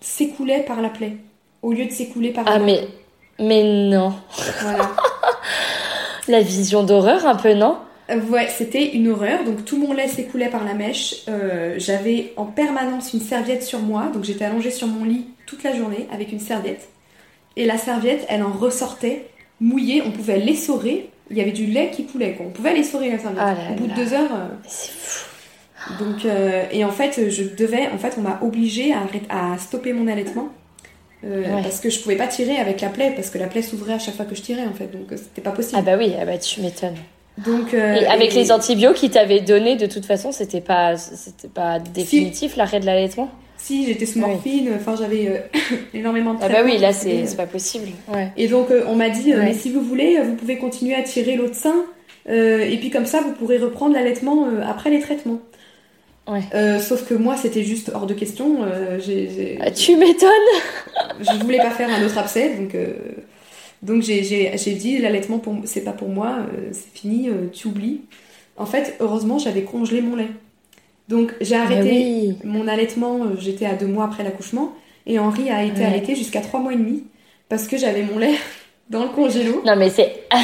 s'écoulait 0.00 0.62
par 0.62 0.80
la 0.80 0.88
plaie, 0.88 1.16
au 1.62 1.72
lieu 1.72 1.84
de 1.84 1.90
s'écouler 1.92 2.30
par 2.30 2.44
Ah, 2.46 2.58
mais... 2.58 2.86
Mais 3.38 3.62
non 3.90 4.14
Voilà. 4.62 4.90
la 6.28 6.40
vision 6.40 6.82
d'horreur, 6.82 7.26
un 7.26 7.34
peu, 7.36 7.52
non? 7.52 7.76
Euh, 8.10 8.20
Ouais, 8.30 8.48
c'était 8.48 8.94
une 8.94 9.08
horreur. 9.08 9.44
Donc 9.44 9.64
tout 9.64 9.76
mon 9.76 9.92
lait 9.92 10.08
s'écoulait 10.08 10.48
par 10.48 10.64
la 10.64 10.74
mèche. 10.74 11.16
Euh, 11.28 11.74
j'avais 11.78 12.32
en 12.36 12.46
permanence 12.46 13.12
une 13.12 13.20
serviette 13.20 13.62
sur 13.62 13.80
moi. 13.80 14.06
Donc 14.14 14.24
j'étais 14.24 14.44
allongée 14.44 14.70
sur 14.70 14.86
mon 14.86 15.04
lit 15.04 15.26
toute 15.46 15.62
la 15.62 15.74
journée 15.76 16.06
avec 16.12 16.32
une 16.32 16.40
serviette. 16.40 16.88
Et 17.56 17.64
la 17.64 17.78
serviette, 17.78 18.26
elle 18.28 18.42
en 18.42 18.52
ressortait 18.52 19.26
mouillée. 19.60 20.02
On 20.04 20.10
pouvait 20.10 20.38
l'essorer. 20.38 21.10
Il 21.30 21.36
y 21.36 21.40
avait 21.40 21.52
du 21.52 21.66
lait 21.66 21.90
qui 21.90 22.04
coulait. 22.04 22.34
Quoi. 22.34 22.46
On 22.46 22.50
pouvait 22.50 22.74
l'essorer 22.74 23.10
la 23.10 23.18
serviette. 23.18 23.42
Ah 23.42 23.72
Au 23.72 23.74
bout 23.74 23.86
de 23.86 23.94
deux 23.94 24.12
heures. 24.12 24.32
Euh, 24.32 24.48
C'est 24.66 24.92
fou. 24.92 25.24
Donc, 25.98 26.24
euh, 26.24 26.64
et 26.72 26.84
en 26.84 26.90
fait, 26.90 27.30
je 27.30 27.44
devais. 27.44 27.88
En 27.88 27.98
fait, 27.98 28.16
on 28.18 28.20
m'a 28.20 28.38
obligée 28.42 28.92
à, 28.92 29.06
à, 29.30 29.58
stopper 29.58 29.92
mon 29.92 30.08
allaitement. 30.08 30.48
Euh, 31.24 31.44
parce 31.62 31.80
que 31.80 31.90
je 31.90 31.98
pouvais 32.00 32.16
pas 32.16 32.26
tirer 32.26 32.56
avec 32.58 32.80
la 32.80 32.88
plaie, 32.88 33.12
parce 33.16 33.30
que 33.30 33.38
la 33.38 33.46
plaie 33.46 33.62
s'ouvrait 33.62 33.94
à 33.94 33.98
chaque 33.98 34.14
fois 34.14 34.26
que 34.26 34.34
je 34.34 34.42
tirais 34.42 34.66
en 34.66 34.74
fait, 34.74 34.86
donc 34.92 35.06
c'était 35.10 35.40
pas 35.40 35.50
possible. 35.50 35.76
Ah 35.78 35.82
bah 35.82 35.96
oui, 35.98 36.12
ah 36.20 36.26
bah 36.26 36.36
tu 36.36 36.60
m'étonnes. 36.60 36.94
Donc, 37.38 37.72
et 37.72 38.06
avec 38.06 38.34
les 38.34 38.52
antibiotiques 38.52 39.00
qu'ils 39.00 39.10
t'avaient 39.10 39.40
donné, 39.40 39.76
de 39.76 39.86
toute 39.86 40.04
façon, 40.04 40.30
c'était 40.30 40.60
pas, 40.60 40.96
c'était 40.96 41.48
pas 41.48 41.78
définitif 41.80 42.56
l'arrêt 42.56 42.80
de 42.80 42.86
l'allaitement? 42.86 43.30
Si, 43.66 43.84
j'étais 43.84 44.06
sous 44.06 44.20
morphine, 44.20 44.70
enfin 44.76 44.94
j'avais 44.96 45.28
euh, 45.28 45.38
énormément 45.94 46.34
de 46.34 46.38
Ah 46.42 46.48
bah 46.48 46.60
oui, 46.64 46.78
là 46.78 46.92
c'est 46.92 47.24
pas 47.36 47.46
possible. 47.46 47.88
Ouais. 48.08 48.30
Et 48.36 48.46
donc 48.46 48.70
euh, 48.70 48.84
on 48.86 48.94
m'a 48.94 49.08
dit, 49.08 49.32
euh, 49.32 49.42
mais 49.42 49.54
si 49.54 49.70
vous 49.72 49.80
voulez, 49.80 50.20
vous 50.22 50.34
pouvez 50.34 50.56
continuer 50.56 50.94
à 50.94 51.02
tirer 51.02 51.36
l'autre 51.36 51.56
sein, 51.56 51.84
et 52.28 52.76
puis 52.78 52.90
comme 52.90 53.06
ça 53.06 53.20
vous 53.20 53.32
pourrez 53.32 53.58
reprendre 53.58 53.94
l'allaitement 53.94 54.46
après 54.64 54.90
les 54.90 55.00
traitements. 55.00 55.40
Ouais. 56.28 56.42
sauf 56.80 57.06
que 57.06 57.14
moi 57.14 57.36
c'était 57.36 57.62
juste 57.62 57.90
hors 57.94 58.06
de 58.06 58.14
question. 58.14 58.58
ah, 59.60 59.70
tu 59.70 59.96
m'étonnes 59.96 60.30
Je 61.20 61.42
voulais 61.42 61.58
pas 61.58 61.70
faire 61.70 61.88
un 61.90 62.04
autre 62.04 62.18
abcès, 62.18 62.54
donc, 62.54 62.76
donc 63.82 64.02
j'ai, 64.02 64.74
dit 64.74 64.98
l'allaitement 64.98 65.42
c'est 65.64 65.84
pas 65.84 65.92
pour 65.92 66.08
moi, 66.08 66.38
c'est 66.72 66.92
fini, 66.94 67.30
tu 67.52 67.68
oublies. 67.68 68.02
En 68.56 68.66
fait, 68.66 68.96
heureusement 69.00 69.38
j'avais 69.38 69.62
congelé 69.62 70.00
mon 70.00 70.16
lait. 70.16 70.28
Donc 71.08 71.34
j'ai 71.40 71.56
ah 71.56 71.62
arrêté 71.62 72.34
mon 72.44 72.66
allaitement, 72.66 73.24
euh, 73.24 73.36
j'étais 73.38 73.66
à 73.66 73.74
deux 73.74 73.86
mois 73.86 74.04
après 74.04 74.24
l'accouchement, 74.24 74.72
et 75.06 75.18
Henri 75.18 75.50
a 75.50 75.62
été 75.62 75.84
allaité 75.84 76.16
jusqu'à 76.16 76.40
trois 76.40 76.60
mois 76.60 76.72
et 76.72 76.76
demi, 76.76 77.04
parce 77.48 77.68
que 77.68 77.76
j'avais 77.76 78.02
mon 78.02 78.18
lait 78.18 78.34
dans 78.90 79.02
le 79.02 79.10
congélo. 79.10 79.62
Non 79.64 79.76
mais 79.76 79.90
c'est... 79.90 80.24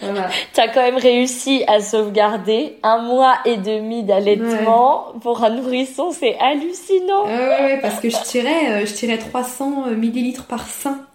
Voilà. 0.00 0.30
T'as 0.54 0.68
quand 0.68 0.80
même 0.80 0.96
réussi 0.96 1.64
à 1.66 1.80
sauvegarder 1.80 2.78
un 2.82 3.02
mois 3.02 3.36
et 3.44 3.58
demi 3.58 4.02
d'allaitement 4.04 5.12
pour 5.20 5.44
un 5.44 5.50
nourrisson, 5.50 6.12
c'est 6.12 6.34
hallucinant. 6.38 7.26
ouais, 7.26 7.62
ouais, 7.62 7.78
parce 7.82 8.00
que 8.00 8.08
je 8.08 8.16
tirais, 8.22 8.70
euh, 8.70 8.86
je 8.86 8.94
tirais 8.94 9.18
300 9.18 9.90
millilitres 9.90 10.46
par 10.46 10.66
sein 10.66 11.06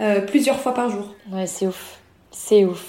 euh, 0.00 0.20
plusieurs 0.20 0.58
fois 0.58 0.72
par 0.72 0.88
jour. 0.88 1.14
Ouais, 1.30 1.46
c'est 1.46 1.66
ouf, 1.66 1.98
c'est 2.30 2.64
ouf. 2.64 2.84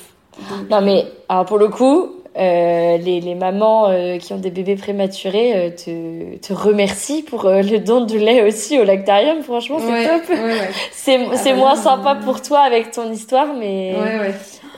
non 0.69 0.81
mais 0.81 1.05
alors 1.27 1.45
pour 1.45 1.57
le 1.57 1.67
coup, 1.67 2.14
euh, 2.37 2.97
les, 2.97 3.21
les, 3.21 3.33
mamans 3.33 3.87
euh, 3.87 4.17
qui 4.17 4.33
ont 4.33 4.37
des 4.37 4.49
bébés 4.49 4.75
prématurés 4.75 5.53
euh, 5.55 5.69
te, 5.69 6.35
te 6.37 6.51
remercient 6.51 7.23
pour 7.23 7.49
le 7.49 7.77
don 7.77 8.01
de 8.01 8.17
lait 8.17 8.45
aussi 8.45 8.77
au 8.77 8.83
lactarium. 8.83 9.41
Franchement, 9.41 9.79
c'est 9.79 10.05
top. 10.05 10.29
Ouais, 10.29 10.69
c'est 10.91 11.15
ah 11.15 11.43
bah 11.43 11.53
moins 11.55 11.75
sympa 11.77 12.15
pour 12.15 12.41
toi 12.41 12.59
avec 12.59 12.91
ton 12.91 13.09
histoire, 13.09 13.53
mais. 13.53 13.95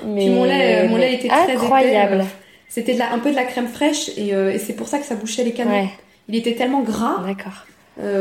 mais 0.06 0.26
Puis 0.26 0.30
mon 0.30 0.44
lait, 0.44 0.88
mon 0.88 0.98
lait 0.98 1.16
était 1.16 1.30
très 1.30 1.54
incroyable. 1.54 2.26
C'était 2.70 3.02
un 3.02 3.18
peu 3.18 3.32
de 3.32 3.36
la 3.36 3.46
crème 3.46 3.68
fraîche 3.68 4.10
et, 4.18 4.30
et 4.30 4.60
c'est 4.60 4.74
pour 4.74 4.88
ça 4.88 5.00
que 5.00 5.06
ça 5.06 5.16
bouchait 5.16 5.44
les 5.44 5.54
canaux. 5.54 5.88
Il 6.28 6.36
était 6.36 6.54
tellement 6.54 6.82
gras. 6.82 7.24
D'accord. 7.26 7.66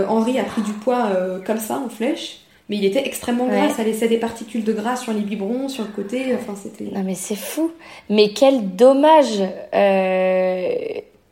Henri 0.09 0.39
a 0.39 0.45
pris 0.45 0.63
du 0.63 0.73
poids 0.73 1.11
comme 1.45 1.59
ça 1.59 1.83
en 1.85 1.91
flèche. 1.91 2.46
Mais 2.69 2.77
il 2.77 2.85
était 2.85 3.07
extrêmement 3.07 3.47
gras, 3.47 3.71
ça 3.71 3.85
laissait 3.85 4.09
des 4.09 4.19
particules 4.19 4.65
de 4.65 4.73
gras 4.73 4.97
sur 4.97 5.13
les 5.13 5.21
biberons, 5.21 5.69
sur 5.69 5.85
le 5.85 5.91
côté, 5.91 6.35
enfin 6.35 6.55
c'était... 6.61 6.93
Non 6.93 7.05
mais 7.05 7.15
c'est 7.15 7.37
fou 7.37 7.71
Mais 8.11 8.31
quel 8.31 8.75
dommage 8.75 9.41
euh, 9.75 10.69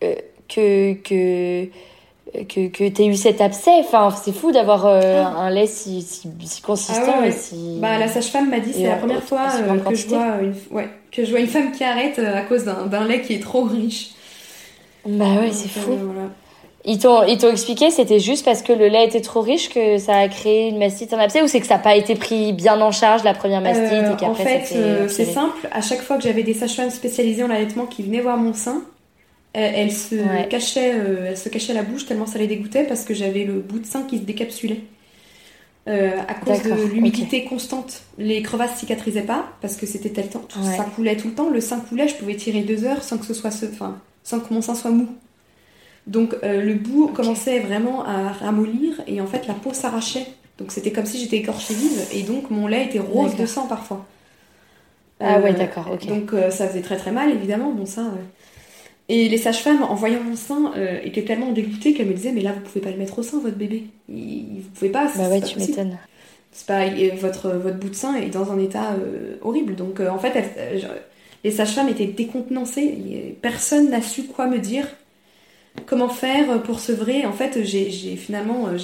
euh, 0.05 0.15
que... 0.49 0.95
que 0.95 1.69
que, 2.49 2.67
que 2.67 2.89
tu 2.89 3.03
eu 3.05 3.15
cet 3.15 3.41
abcès. 3.41 3.71
Enfin, 3.79 4.11
c'est 4.11 4.33
fou 4.33 4.51
d'avoir 4.51 4.87
euh, 4.87 5.23
ah. 5.25 5.39
un 5.39 5.51
lait 5.51 5.69
si, 5.69 6.03
si, 6.03 6.29
consistant 6.63 7.19
ah 7.21 7.27
et 7.29 7.31
si... 7.31 7.79
Bah, 7.81 7.97
la 7.97 8.09
sage-femme 8.09 8.51
m'a 8.51 8.59
dit, 8.59 8.73
c'est 8.73 8.89
la 8.89 8.97
première 8.97 9.23
fois 9.23 9.47
que, 9.89 9.95
je 9.95 10.09
vois 10.09 10.39
une, 10.43 10.55
ouais, 10.73 10.89
que 11.13 11.25
je 11.25 11.31
vois 11.31 11.39
une 11.39 11.47
femme 11.47 11.71
qui 11.71 11.85
arrête 11.85 12.19
à 12.19 12.43
cause 12.43 12.65
d'un 12.65 13.07
lait 13.07 13.23
qui 13.23 13.35
est 13.35 13.41
trop 13.41 13.63
riche. 13.63 14.15
Bah 15.07 15.27
ouais, 15.39 15.53
c'est 15.53 15.69
fou. 15.69 15.93
Voilà. 15.93 16.31
Ils 16.87 16.99
t'ont, 16.99 17.23
ils 17.25 17.39
t'ont 17.39 17.51
expliqué, 17.51 17.91
c'était 17.91 18.21
juste 18.21 18.45
parce 18.45 18.61
que 18.61 18.73
le 18.73 18.89
lait 18.89 19.07
était 19.07 19.23
trop 19.23 19.41
riche 19.41 19.71
que 19.71 19.97
ça 19.97 20.19
a 20.19 20.29
créé 20.29 20.69
une 20.69 20.79
mastite, 20.79 21.15
en 21.15 21.19
abcès, 21.19 21.41
ou 21.41 21.49
c'est 21.49 21.61
que 21.61 21.67
ça 21.67 21.77
n'a 21.77 21.83
pas 21.83 21.97
été 21.97 22.15
pris 22.15 22.53
bien 22.53 22.79
en 22.79 22.93
charge 22.93 23.25
la 23.25 23.33
première 23.33 23.63
mastite 23.63 23.87
et 23.91 24.17
qu'après 24.19 24.27
En 24.27 24.35
fait, 24.35 24.73
euh, 24.77 25.09
c'est 25.09 25.25
simple. 25.25 25.67
À 25.73 25.81
chaque 25.81 26.03
fois 26.03 26.19
que 26.19 26.23
j'avais 26.23 26.43
des 26.43 26.53
sages-femmes 26.53 26.91
spécialisées 26.91 27.43
en 27.43 27.49
allaitement 27.49 27.87
qui 27.87 28.03
venaient 28.03 28.21
voir 28.21 28.37
mon 28.37 28.53
sein, 28.53 28.83
elles, 29.55 29.93
se 29.93 30.17
cachaient, 30.49 30.95
euh, 30.95 31.29
elles 31.29 31.39
se 31.39 31.49
cachaient 31.49 31.75
la 31.75 31.85
bouche 31.85 32.07
tellement 32.07 32.27
ça 32.27 32.39
les 32.39 32.49
dégoûtait 32.49 32.85
parce 32.85 33.05
que 33.05 33.15
j'avais 33.15 33.45
le 33.45 33.61
bout 33.61 33.79
de 33.79 33.87
sein 33.87 34.03
qui 34.03 34.19
se 34.19 34.23
décapsulait. 34.23 34.81
Euh, 35.87 36.13
à 36.29 36.35
cause 36.35 36.63
de 36.63 36.73
l'humidité 36.73 37.45
constante, 37.45 38.03
les 38.17 38.41
crevasses 38.43 38.79
cicatrisaient 38.79 39.23
pas 39.23 39.45
parce 39.61 39.77
que 39.77 39.85
c'était 39.85 40.09
tel 40.09 40.29
temps, 40.29 40.43
ça 40.49 40.85
coulait 40.97 41.17
tout 41.17 41.29
le 41.29 41.35
temps. 41.35 41.51
Le 41.51 41.61
sein 41.61 41.79
coulait, 41.81 42.09
je 42.09 42.15
pouvais 42.15 42.37
tirer 42.37 42.61
deux 42.61 42.85
heures 42.85 43.03
sans 43.03 43.19
que 43.19 43.27
ce 43.27 43.35
soit, 43.35 43.51
enfin, 43.71 43.99
sans 44.23 44.41
que 44.41 44.53
mon 44.53 44.63
sein 44.63 44.75
soit 44.75 44.91
mou. 44.91 45.09
Donc 46.07 46.37
euh, 46.43 46.61
le 46.61 46.75
bout 46.75 47.09
commençait 47.09 47.61
vraiment 47.61 48.05
à 48.05 48.33
ramollir 48.33 49.01
et 49.07 49.21
en 49.21 49.27
fait 49.27 49.47
la 49.47 49.55
peau 49.55 49.73
s'arrachait. 49.73 50.27
Donc 50.59 50.71
c'était 50.71 50.93
comme 50.93 51.07
si 51.07 51.19
j'étais 51.19 51.39
écorchée 51.39 51.75
vive 51.75 52.07
et 52.13 52.23
donc 52.23 52.51
mon 52.51 52.67
lait 52.67 52.87
était 52.87 52.99
rose 52.99 53.37
de 53.37 53.47
sang 53.47 53.67
parfois. 53.67 54.05
Ah 55.21 55.41
ouais, 55.41 55.53
euh, 55.53 55.55
d'accord, 55.55 55.91
ok. 55.93 56.07
Donc 56.07 56.33
euh, 56.33 56.51
ça 56.51 56.69
faisait 56.69 56.83
très 56.83 56.97
très 56.97 57.11
mal 57.11 57.31
évidemment, 57.31 57.71
mon 57.71 57.87
sein. 57.87 58.13
Et 59.09 59.29
les 59.29 59.37
sages-femmes, 59.37 59.83
en 59.83 59.95
voyant 59.95 60.23
mon 60.23 60.35
sein, 60.35 60.73
étaient 61.03 61.25
tellement 61.25 61.53
dégoûtées 61.53 61.93
qu'elles 61.93 62.07
me 62.07 62.15
disaient 62.15 62.33
Mais 62.33 62.41
là, 62.41 62.53
vous 62.53 62.61
pouvez 62.61 62.81
pas 62.81 62.91
le 62.91 62.97
mettre 62.97 63.19
au 63.19 63.23
sein, 63.23 63.39
votre 63.39 63.57
bébé. 63.57 63.85
Vous 64.09 64.71
pouvez 64.75 64.89
pas. 64.89 65.13
Bah 65.15 65.29
ouais, 65.29 65.43
tu 65.43 65.59
m'étonnes. 65.59 65.99
C'est 66.53 66.67
pas, 66.67 66.87
votre, 67.21 67.51
votre 67.51 67.77
bout 67.77 67.91
de 67.91 67.95
sein 67.95 68.15
est 68.15 68.31
dans 68.31 68.51
un 68.51 68.59
état 68.59 68.97
horrible. 69.43 69.75
Donc 69.75 70.01
en 70.01 70.19
fait, 70.19 70.43
les 71.45 71.51
sages-femmes 71.51 71.91
étaient 71.91 72.07
décontenancées. 72.07 73.37
Personne 73.43 73.91
n'a 73.91 74.01
su 74.01 74.23
quoi 74.23 74.47
me 74.47 74.59
dire 74.59 74.87
comment 75.87 76.09
faire 76.09 76.63
pour 76.63 76.81
sevrer 76.81 77.27
En 77.27 77.33
fait, 77.33 77.63
j'ai 77.65 77.91
finalement 78.17 78.69
euh, 78.69 78.79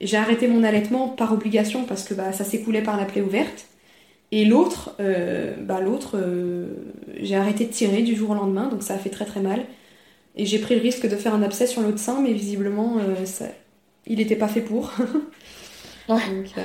j'ai 0.00 0.16
arrêté 0.16 0.48
mon 0.48 0.64
allaitement 0.64 1.08
par 1.08 1.32
obligation 1.32 1.84
parce 1.84 2.04
que 2.04 2.14
bah, 2.14 2.32
ça 2.32 2.44
s'écoulait 2.44 2.82
par 2.82 2.96
la 2.96 3.04
plaie 3.04 3.22
ouverte. 3.22 3.66
Et 4.32 4.44
l'autre, 4.44 4.96
euh, 5.00 5.54
bah, 5.60 5.80
l'autre, 5.80 6.16
euh, 6.16 6.66
j'ai 7.20 7.36
arrêté 7.36 7.66
de 7.66 7.70
tirer 7.70 8.02
du 8.02 8.16
jour 8.16 8.30
au 8.30 8.34
lendemain, 8.34 8.68
donc 8.68 8.82
ça 8.82 8.94
a 8.94 8.98
fait 8.98 9.10
très 9.10 9.24
très 9.24 9.40
mal. 9.40 9.60
Et 10.36 10.46
j'ai 10.46 10.58
pris 10.58 10.74
le 10.74 10.80
risque 10.80 11.08
de 11.08 11.14
faire 11.14 11.34
un 11.34 11.42
abcès 11.42 11.68
sur 11.68 11.82
l'autre 11.82 12.00
sein, 12.00 12.20
mais 12.20 12.32
visiblement, 12.32 12.96
ça, 13.24 13.44
il 14.06 14.18
n'était 14.18 14.34
pas 14.34 14.48
fait 14.48 14.62
pour. 14.62 14.92
Donc, 16.08 16.20
euh, 16.58 16.62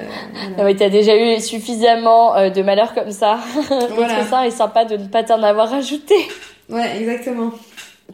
ah 0.57 0.73
t'as 0.73 0.89
déjà 0.89 1.15
eu 1.15 1.39
suffisamment 1.39 2.49
de 2.49 2.61
malheur 2.61 2.93
comme 2.93 3.11
ça. 3.11 3.39
Voilà. 3.95 4.25
ça 4.25 4.45
est 4.45 4.51
sympa 4.51 4.83
de 4.83 4.97
ne 4.97 5.07
pas 5.07 5.23
t'en 5.23 5.41
avoir 5.43 5.73
ajouté. 5.73 6.15
Ouais, 6.67 6.97
exactement. 6.99 7.51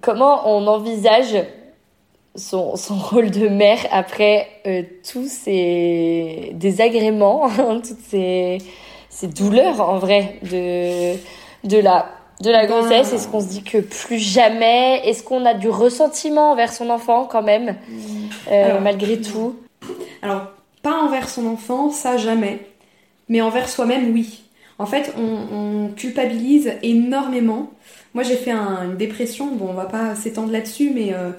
Comment 0.02 0.50
on 0.50 0.68
envisage 0.68 1.38
son, 2.36 2.76
son 2.76 2.96
rôle 3.12 3.32
de 3.32 3.48
mère 3.48 3.80
après 3.92 4.48
euh, 4.68 4.84
tous 5.10 5.30
ces 5.30 6.52
désagréments, 6.54 7.50
toutes 7.78 8.02
ces, 8.10 8.58
ces 9.10 9.28
douleurs 9.28 9.82
en 9.82 9.98
vrai 9.98 10.40
de, 10.44 11.16
de 11.68 11.78
la 11.78 12.08
de 12.42 12.50
la 12.52 12.66
grossesse? 12.66 13.14
Est-ce 13.14 13.28
qu'on 13.28 13.40
se 13.40 13.48
dit 13.48 13.64
que 13.64 13.78
plus 13.78 14.20
jamais? 14.20 15.02
Est-ce 15.06 15.24
qu'on 15.24 15.46
a 15.46 15.54
du 15.54 15.70
ressentiment 15.70 16.52
envers 16.52 16.74
son 16.74 16.90
enfant 16.90 17.26
quand 17.26 17.44
même, 17.44 17.76
euh, 18.52 18.80
malgré 18.80 19.22
tout? 19.22 19.56
Alors, 20.22 20.48
pas 20.82 21.02
envers 21.02 21.30
son 21.30 21.48
enfant, 21.48 21.90
ça 21.90 22.18
jamais. 22.18 22.60
Mais 23.30 23.42
envers 23.42 23.70
soi-même, 23.70 24.14
oui. 24.14 24.44
En 24.78 24.86
fait, 24.86 25.14
on, 25.18 25.90
culpabilise 25.96 26.74
énormément. 26.84 27.72
Moi, 28.16 28.24
j'ai 28.24 28.38
fait 28.38 28.52
une 28.52 28.96
dépression. 28.96 29.54
Bon, 29.56 29.68
on 29.70 29.74
va 29.74 29.86
pas 29.86 30.16
s'étendre 30.16 30.52
là-dessus, 30.52 30.90
mais, 30.96 31.14
euh, 31.14 31.32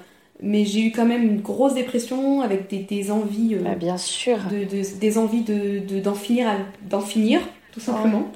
mais 0.43 0.67
j'ai 0.67 0.83
eu 0.83 0.93
quand 0.93 1.07
même 1.07 1.23
une 1.23 1.41
grosse 1.41 1.73
dépression 1.73 2.43
avec 2.43 2.69
des, 2.69 3.11
envies. 3.11 3.55
Euh, 3.55 3.63
bah, 3.63 3.75
bien 3.75 3.97
sûr. 3.97 4.37
De, 4.51 4.99
des 4.99 5.19
envies 5.19 5.41
de, 5.41 5.99
d'en 6.01 6.15
finir, 6.15 6.47
d'en 6.83 7.01
finir, 7.01 7.41
tout 7.73 7.81
simplement. 7.81 8.31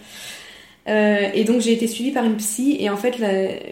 Euh, 0.89 1.29
et 1.35 1.45
donc 1.45 1.61
j'ai 1.61 1.75
été 1.75 1.87
suivie 1.87 2.11
par 2.11 2.25
une 2.25 2.37
psy 2.37 2.79
et 2.81 2.89
en 2.89 2.97
fait 2.97 3.17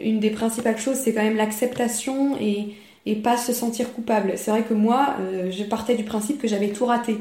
une 0.05 0.21
des 0.21 0.29
principales 0.29 0.77
choses 0.77 0.97
c'est 0.97 1.15
quand 1.15 1.23
même 1.23 1.39
l'acceptation 1.39 2.37
et, 2.39 2.75
et 3.07 3.17
pas 3.17 3.39
se 3.39 3.55
sentir 3.55 3.95
coupable. 3.95 4.35
C'est 4.37 4.51
vrai 4.51 4.63
que 4.63 4.75
moi, 4.75 5.17
je 5.51 5.65
partais 5.65 5.97
du 5.97 6.05
principe 6.05 6.39
que 6.39 6.47
j'avais 6.47 6.69
tout 6.69 6.85
raté. 6.85 7.17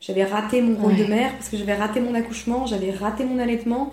J'avais 0.00 0.24
raté 0.24 0.62
mon 0.62 0.76
rôle 0.80 0.96
de 0.96 1.04
mère 1.04 1.32
parce 1.32 1.48
que 1.48 1.56
j'avais 1.56 1.74
raté 1.74 1.98
mon 1.98 2.14
accouchement, 2.14 2.66
j'avais 2.66 2.92
raté 2.92 3.24
mon 3.24 3.40
allaitement. 3.40 3.92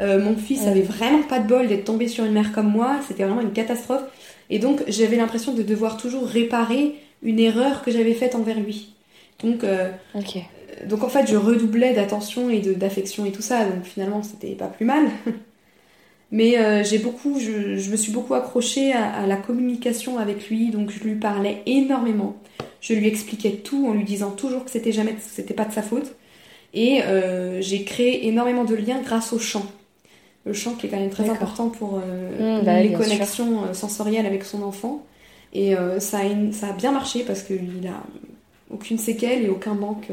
Euh, 0.00 0.22
mon 0.22 0.36
fils 0.36 0.66
avait 0.66 0.82
vraiment 0.82 1.22
pas 1.22 1.40
de 1.40 1.48
bol 1.48 1.66
d'être 1.66 1.84
tombé 1.84 2.06
sur 2.08 2.24
une 2.24 2.32
mère 2.32 2.52
comme 2.52 2.70
moi, 2.70 3.00
c'était 3.06 3.24
vraiment 3.24 3.40
une 3.40 3.52
catastrophe. 3.52 4.02
Et 4.50 4.58
donc 4.58 4.82
j'avais 4.86 5.16
l'impression 5.16 5.54
de 5.54 5.62
devoir 5.62 5.96
toujours 5.96 6.26
réparer 6.26 6.94
une 7.22 7.40
erreur 7.40 7.82
que 7.82 7.90
j'avais 7.90 8.14
faite 8.14 8.34
envers 8.34 8.60
lui. 8.60 8.94
Donc, 9.42 9.64
euh, 9.64 9.90
donc 10.86 11.02
en 11.02 11.08
fait, 11.08 11.26
je 11.28 11.36
redoublais 11.36 11.94
d'attention 11.94 12.50
et 12.50 12.60
d'affection 12.60 13.24
et 13.24 13.32
tout 13.32 13.42
ça, 13.42 13.64
donc 13.64 13.84
finalement 13.84 14.22
c'était 14.22 14.54
pas 14.54 14.66
plus 14.66 14.86
mal. 14.86 15.08
Mais 16.30 16.58
euh, 16.58 16.84
j'ai 16.84 16.98
beaucoup, 16.98 17.40
je, 17.40 17.76
je, 17.76 17.90
me 17.90 17.96
suis 17.96 18.12
beaucoup 18.12 18.34
accrochée 18.34 18.92
à, 18.92 19.26
la 19.26 19.36
communication 19.36 20.18
avec 20.18 20.50
lui, 20.50 20.70
donc 20.70 20.90
je 20.90 21.02
lui 21.02 21.14
parlais 21.14 21.62
énormément. 21.64 22.36
Je 22.80 22.92
lui 22.92 23.08
expliquais 23.08 23.52
tout 23.64 23.88
en 23.88 23.94
lui 23.94 24.04
disant 24.04 24.30
toujours 24.30 24.64
que 24.64 24.70
c'était 24.70 24.92
jamais, 24.92 25.16
c'était 25.20 25.54
pas 25.54 25.64
de 25.64 25.72
sa 25.72 25.82
faute. 25.82 26.14
Et 26.74 27.02
euh, 27.04 27.62
j'ai 27.62 27.82
créé 27.84 28.28
énormément 28.28 28.64
de 28.64 28.74
liens 28.74 29.00
grâce 29.02 29.32
au 29.32 29.38
chant. 29.38 29.64
Le 30.48 30.54
chant 30.54 30.72
qui 30.72 30.86
est 30.86 30.88
quand 30.88 30.98
même 30.98 31.10
très 31.10 31.28
important 31.28 31.68
pour 31.68 32.00
euh, 32.02 32.60
mmh, 32.60 32.64
bah 32.64 32.80
les 32.80 32.92
connexions 32.92 33.64
euh, 33.64 33.74
sensorielles 33.74 34.26
avec 34.26 34.44
son 34.44 34.62
enfant. 34.62 35.04
Et 35.52 35.76
euh, 35.76 36.00
ça, 36.00 36.18
a 36.18 36.52
ça 36.52 36.68
a 36.68 36.72
bien 36.72 36.92
marché 36.92 37.22
parce 37.22 37.42
qu'il 37.42 37.86
a 37.86 38.02
aucune 38.74 38.98
séquelle 38.98 39.44
et 39.44 39.48
aucun 39.48 39.74
manque 39.74 40.08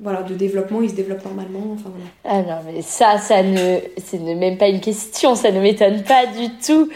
voilà, 0.00 0.22
de 0.22 0.34
développement, 0.34 0.82
il 0.82 0.90
se 0.90 0.94
développe 0.94 1.24
normalement. 1.24 1.74
Enfin, 1.74 1.90
voilà. 1.94 2.10
Ah 2.24 2.42
non, 2.42 2.72
mais 2.72 2.82
ça, 2.82 3.18
ça 3.18 3.42
ne, 3.42 3.78
c'est 4.04 4.18
même 4.18 4.58
pas 4.58 4.68
une 4.68 4.80
question, 4.80 5.36
ça 5.36 5.52
ne 5.52 5.60
m'étonne 5.60 6.02
pas 6.02 6.26
du 6.26 6.48
tout. 6.64 6.90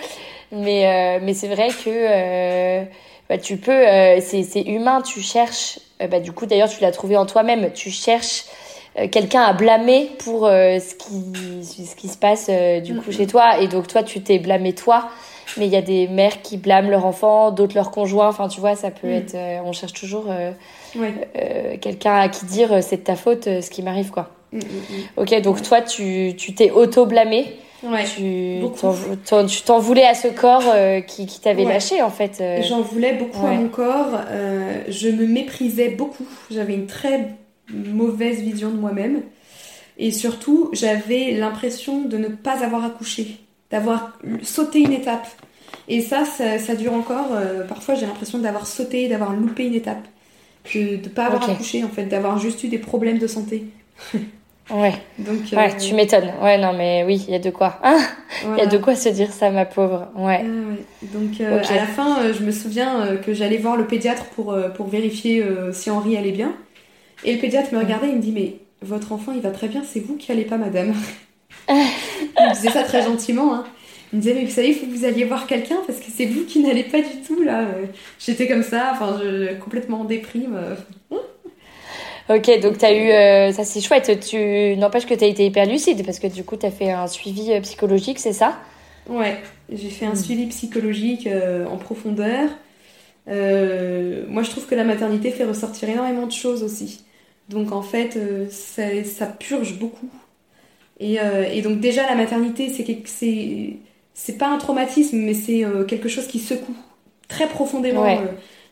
Mais, 0.53 0.87
euh, 0.87 1.20
mais 1.22 1.34
c'est 1.34 1.49
vrai 1.49 1.68
que 1.68 1.89
euh, 1.89 2.84
bah, 3.28 3.39
tu 3.39 3.57
peux, 3.57 3.72
euh, 3.72 4.20
c'est 4.20 4.62
humain, 4.62 5.03
tu 5.03 5.20
cherches, 5.20 5.78
bah, 6.11 6.20
du 6.20 6.32
coup 6.32 6.47
d'ailleurs 6.47 6.68
tu 6.68 6.80
l'as 6.80 6.93
trouvé 6.93 7.16
en 7.16 7.26
toi-même, 7.26 7.72
tu 7.72 7.91
cherches 7.91 8.45
quelqu'un 9.11 9.42
à 9.42 9.53
blâmer 9.53 10.11
pour 10.18 10.47
ce, 10.47 10.94
qui, 10.94 11.64
ce 11.64 11.94
qui 11.94 12.09
se 12.09 12.16
passe 12.16 12.51
du 12.82 12.97
coup 12.97 13.12
chez 13.12 13.26
toi. 13.26 13.59
Et 13.61 13.68
donc 13.68 13.86
toi, 13.86 14.03
tu 14.03 14.22
t'es 14.22 14.38
blâmé 14.38 14.74
toi 14.74 15.09
mais 15.57 15.66
il 15.66 15.72
y 15.72 15.76
a 15.76 15.82
des 15.82 16.09
mères 16.09 16.42
qui 16.42 16.57
blâment 16.57 16.90
leur 16.90 17.07
enfant, 17.07 17.51
d'autres 17.51 17.74
leur 17.74 17.90
conjoint. 17.90 18.28
Enfin, 18.28 18.49
tu 18.49 18.61
vois, 18.61 18.76
ça 18.76 18.90
peut 18.90 19.09
mm. 19.09 19.12
être. 19.12 19.34
Euh, 19.34 19.59
on 19.64 19.72
cherche 19.72 19.92
toujours 19.92 20.26
euh, 20.28 20.53
euh, 20.97 21.76
quelqu'un 21.80 22.16
à 22.16 22.28
qui 22.28 22.47
dire 22.47 22.82
c'est 22.82 22.99
de 22.99 23.03
ta 23.03 23.16
faute 23.16 23.44
ce 23.44 23.70
qui 23.70 23.82
m'arrive, 23.82 24.11
quoi. 24.11 24.30
Mm, 24.53 24.59
mm, 24.59 24.62
ok, 25.16 25.40
donc 25.42 25.62
toi, 25.62 25.80
tu 25.80 26.34
t'es 26.57 26.70
auto-blâmé. 26.70 27.47
Ouais, 27.82 28.05
tu 28.05 28.62
t'en 29.64 29.78
voulais 29.78 30.07
à 30.07 30.14
ce 30.14 30.28
corps 30.28 30.64
qui, 31.07 31.26
qui 31.26 31.40
t'avait 31.40 31.64
lâché 31.64 32.03
en 32.03 32.11
fait. 32.11 32.42
J'en 32.62 32.80
voulais 32.80 33.12
beaucoup 33.12 33.47
à 33.47 33.51
mon 33.51 33.68
corps. 33.68 34.18
je 34.88 35.09
me 35.11 35.26
méprisais 35.26 35.90
beaucoup. 35.90 36.26
J'avais 36.51 36.74
une 36.74 36.86
très 36.86 37.36
mauvaise 37.70 38.40
vision 38.40 38.70
de 38.70 38.76
moi-même. 38.76 39.22
Et 39.98 40.10
surtout, 40.10 40.70
j'avais 40.72 41.32
l'impression 41.32 42.02
de 42.02 42.16
ne 42.18 42.28
pas 42.28 42.62
avoir 42.64 42.84
accouché, 42.84 43.40
d'avoir 43.70 44.18
sauté 44.42 44.80
une 44.80 44.92
étape. 44.92 45.26
Et 45.88 46.00
ça, 46.00 46.24
ça, 46.24 46.74
dure 46.74 46.92
encore. 46.92 47.28
Euh, 47.32 47.64
parfois, 47.66 47.94
j'ai 47.94 48.06
l'impression 48.06 48.38
d'avoir 48.38 48.66
sauté, 48.66 49.08
d'avoir 49.08 49.32
loupé 49.32 49.66
une 49.66 49.74
étape. 49.74 50.04
de 50.74 50.96
ne 50.96 51.08
pas 51.08 51.26
avoir 51.26 51.48
accouché, 51.48 51.84
en 51.84 51.88
fait, 51.88 52.04
d'avoir 52.04 52.38
juste 52.38 52.62
eu 52.64 52.68
des 52.68 52.78
problèmes 52.78 53.18
de 53.18 53.26
santé. 53.26 53.64
ouais. 54.70 54.94
Donc, 55.18 55.38
ouais, 55.52 55.72
euh, 55.72 55.78
tu 55.78 55.94
m'étonnes. 55.94 56.30
Ouais, 56.42 56.58
non, 56.58 56.72
mais 56.74 57.04
oui, 57.06 57.24
il 57.28 57.32
y 57.32 57.36
a 57.36 57.38
de 57.38 57.50
quoi. 57.50 57.78
Hein 57.82 57.98
il 58.44 58.58
y 58.58 58.60
a 58.60 58.66
de 58.66 58.78
quoi 58.78 58.96
se 58.96 59.08
dire 59.08 59.32
ça, 59.32 59.50
ma 59.50 59.64
pauvre. 59.64 60.08
Ouais. 60.16 60.44
Donc, 61.02 61.40
euh, 61.40 61.62
à 61.62 61.74
la 61.74 61.86
fin, 61.86 62.32
je 62.32 62.42
me 62.42 62.50
souviens 62.50 63.16
que 63.24 63.32
j'allais 63.32 63.58
voir 63.58 63.76
le 63.76 63.86
pédiatre 63.86 64.26
pour, 64.26 64.54
pour 64.74 64.88
vérifier 64.88 65.42
si 65.72 65.90
Henri 65.90 66.16
allait 66.18 66.32
bien. 66.32 66.52
Et 67.24 67.34
le 67.34 67.40
pédiatre 67.40 67.72
me 67.72 67.78
regardait 67.78 68.08
et 68.08 68.12
me 68.12 68.20
dit 68.20 68.32
Mais 68.32 68.56
votre 68.82 69.12
enfant, 69.12 69.32
il 69.34 69.40
va 69.40 69.50
très 69.50 69.68
bien, 69.68 69.82
c'est 69.84 70.00
vous 70.00 70.16
qui 70.16 70.32
allez 70.32 70.44
pas, 70.44 70.56
madame. 70.56 70.94
il 71.68 71.74
me 71.74 72.54
disait 72.54 72.70
ça 72.70 72.82
très 72.82 73.02
gentiment, 73.02 73.54
hein. 73.54 73.64
Il 74.12 74.18
me 74.18 74.22
disait, 74.22 74.34
mais 74.34 74.44
vous 74.44 74.52
savez, 74.52 74.68
il 74.68 74.74
faut 74.74 74.86
que 74.86 74.92
vous 74.92 75.04
alliez 75.04 75.24
voir 75.24 75.48
quelqu'un 75.48 75.78
parce 75.84 75.98
que 75.98 76.06
c'est 76.16 76.26
vous 76.26 76.44
qui 76.44 76.60
n'allez 76.60 76.84
pas 76.84 77.00
du 77.00 77.22
tout 77.26 77.42
là. 77.42 77.66
J'étais 78.20 78.46
comme 78.46 78.62
ça, 78.62 78.92
enfin, 78.92 79.18
je, 79.20 79.54
complètement 79.58 80.02
en 80.02 80.04
déprime. 80.04 80.56
Ok, 82.28 82.60
donc 82.60 82.78
tu 82.78 82.84
as 82.84 82.92
eu. 82.92 83.10
Euh, 83.10 83.52
ça, 83.52 83.64
c'est 83.64 83.80
chouette. 83.80 84.18
Tu 84.20 84.76
n'empêche 84.76 85.06
que 85.06 85.14
tu 85.14 85.22
as 85.22 85.28
été 85.28 85.46
hyper 85.46 85.66
lucide 85.66 86.04
parce 86.04 86.18
que 86.18 86.26
du 86.26 86.42
coup, 86.42 86.56
tu 86.56 86.66
as 86.66 86.72
fait 86.72 86.90
un 86.90 87.06
suivi 87.06 87.52
euh, 87.52 87.60
psychologique, 87.60 88.18
c'est 88.18 88.32
ça? 88.32 88.58
Ouais, 89.08 89.36
j'ai 89.70 89.90
fait 89.90 90.06
un 90.06 90.12
hmm. 90.12 90.16
suivi 90.16 90.46
psychologique 90.46 91.28
euh, 91.28 91.66
en 91.66 91.76
profondeur. 91.76 92.48
Moi, 93.27 94.43
je 94.43 94.51
trouve 94.51 94.66
que 94.66 94.74
la 94.74 94.85
maternité 94.85 95.31
fait 95.31 95.45
ressortir 95.45 95.89
énormément 95.89 96.27
de 96.27 96.33
choses 96.33 96.62
aussi. 96.62 97.05
Donc, 97.49 97.72
en 97.72 97.83
fait, 97.83 98.18
ça, 98.51 99.05
ça, 99.05 99.27
purge 99.27 99.79
beaucoup. 99.79 100.11
Et, 100.99 101.18
et, 101.53 101.62
donc, 101.62 101.81
déjà, 101.81 102.07
la 102.07 102.14
maternité, 102.16 102.68
c'est 102.68 103.79
c'est 104.16 104.39
pas 104.39 104.49
un 104.49 104.57
traumatisme, 104.57 105.18
mais 105.18 105.35
c'est 105.35 105.62
euh, 105.62 105.85
quelque 105.85 106.09
chose 106.09 106.27
qui 106.27 106.39
secoue 106.39 106.74
très 107.29 107.47
profondément 107.49 108.07
euh, 108.07 108.24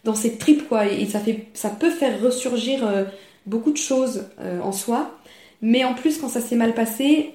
dans 0.03 0.15
ses 0.15 0.39
tripes, 0.39 0.67
quoi. 0.67 0.87
Et, 0.87 1.05
ça, 1.05 1.21
fait, 1.21 1.49
ça 1.53 1.69
peut 1.69 1.91
faire 1.91 2.19
ressurgir 2.21 2.85
euh, 2.85 3.05
beaucoup 3.45 3.71
de 3.71 3.77
choses 3.77 4.25
en 4.41 4.73
soi. 4.73 5.19
Mais 5.61 5.85
en 5.85 5.93
plus, 5.95 6.19
quand 6.19 6.29
ça 6.29 6.41
s'est 6.41 6.57
mal 6.57 6.75
passé, 6.75 7.31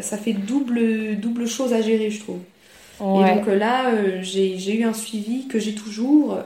ça 0.00 0.16
fait 0.16 0.32
double, 0.32 1.16
double 1.16 1.46
chose 1.46 1.72
à 1.72 1.82
gérer, 1.82 2.10
je 2.10 2.20
trouve. 2.20 2.38
Et 3.00 3.34
donc 3.34 3.46
là, 3.46 3.90
j'ai 4.20 4.74
eu 4.74 4.84
un 4.84 4.92
suivi 4.92 5.48
que 5.48 5.58
j'ai 5.58 5.74
toujours. 5.74 6.38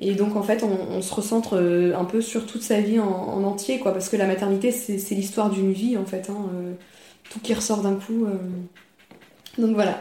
et 0.00 0.14
donc 0.14 0.36
en 0.36 0.42
fait, 0.42 0.64
on, 0.64 1.00
se 1.00 1.14
recentre 1.14 1.54
un 1.56 2.04
peu 2.04 2.20
sur 2.20 2.46
toute 2.46 2.62
sa 2.62 2.80
vie 2.80 2.98
en, 2.98 3.44
entier, 3.44 3.78
quoi. 3.78 3.92
Parce 3.92 4.08
que 4.08 4.16
la 4.16 4.26
maternité, 4.26 4.72
c'est 4.72 5.14
l'histoire 5.14 5.50
d'une 5.50 5.72
vie, 5.72 5.96
en 5.96 6.04
fait. 6.04 6.30
Hein, 6.30 6.50
tout 7.30 7.40
qui 7.40 7.54
ressort 7.54 7.82
d'un 7.82 7.94
coup. 7.94 8.26
Donc 9.58 9.74
voilà. 9.74 10.00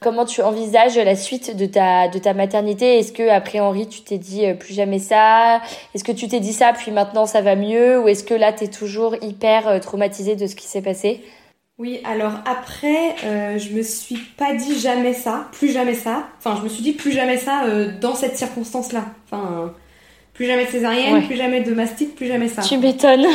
Comment 0.00 0.24
tu 0.24 0.40
envisages 0.40 0.96
la 0.96 1.14
suite 1.14 1.54
de 1.54 1.66
ta, 1.66 2.08
de 2.08 2.18
ta 2.18 2.32
maternité? 2.32 2.98
Est-ce 2.98 3.12
que 3.12 3.28
après 3.28 3.60
Henri, 3.60 3.86
tu 3.86 4.00
t'es 4.00 4.16
dit 4.16 4.46
euh, 4.46 4.54
plus 4.54 4.72
jamais 4.72 4.98
ça? 4.98 5.60
Est-ce 5.94 6.04
que 6.04 6.12
tu 6.12 6.26
t'es 6.26 6.40
dit 6.40 6.54
ça, 6.54 6.72
puis 6.72 6.90
maintenant 6.90 7.26
ça 7.26 7.42
va 7.42 7.54
mieux? 7.54 8.00
Ou 8.00 8.08
est-ce 8.08 8.24
que 8.24 8.32
là, 8.32 8.54
tu 8.54 8.64
es 8.64 8.68
toujours 8.68 9.14
hyper 9.20 9.68
euh, 9.68 9.78
traumatisée 9.78 10.36
de 10.36 10.46
ce 10.46 10.56
qui 10.56 10.66
s'est 10.66 10.80
passé? 10.80 11.22
Oui, 11.80 12.00
alors 12.04 12.34
après, 12.44 13.16
euh, 13.24 13.58
je 13.58 13.70
me 13.70 13.82
suis 13.82 14.18
pas 14.36 14.54
dit 14.54 14.78
jamais 14.78 15.14
ça, 15.14 15.48
plus 15.50 15.72
jamais 15.72 15.94
ça. 15.94 16.28
Enfin, 16.38 16.54
je 16.58 16.62
me 16.62 16.68
suis 16.68 16.82
dit 16.82 16.92
plus 16.92 17.10
jamais 17.10 17.38
ça 17.38 17.64
dans 18.00 18.14
cette 18.14 18.36
circonstance-là. 18.36 19.06
Enfin, 19.24 19.72
plus 20.34 20.46
jamais 20.46 20.66
de 20.66 20.70
césarienne, 20.70 21.26
plus 21.26 21.36
jamais 21.36 21.62
de 21.62 21.72
mastite, 21.72 22.14
plus 22.14 22.26
jamais 22.26 22.48
ça. 22.48 22.60
Tu 22.60 22.76
m'étonnes 22.76 23.26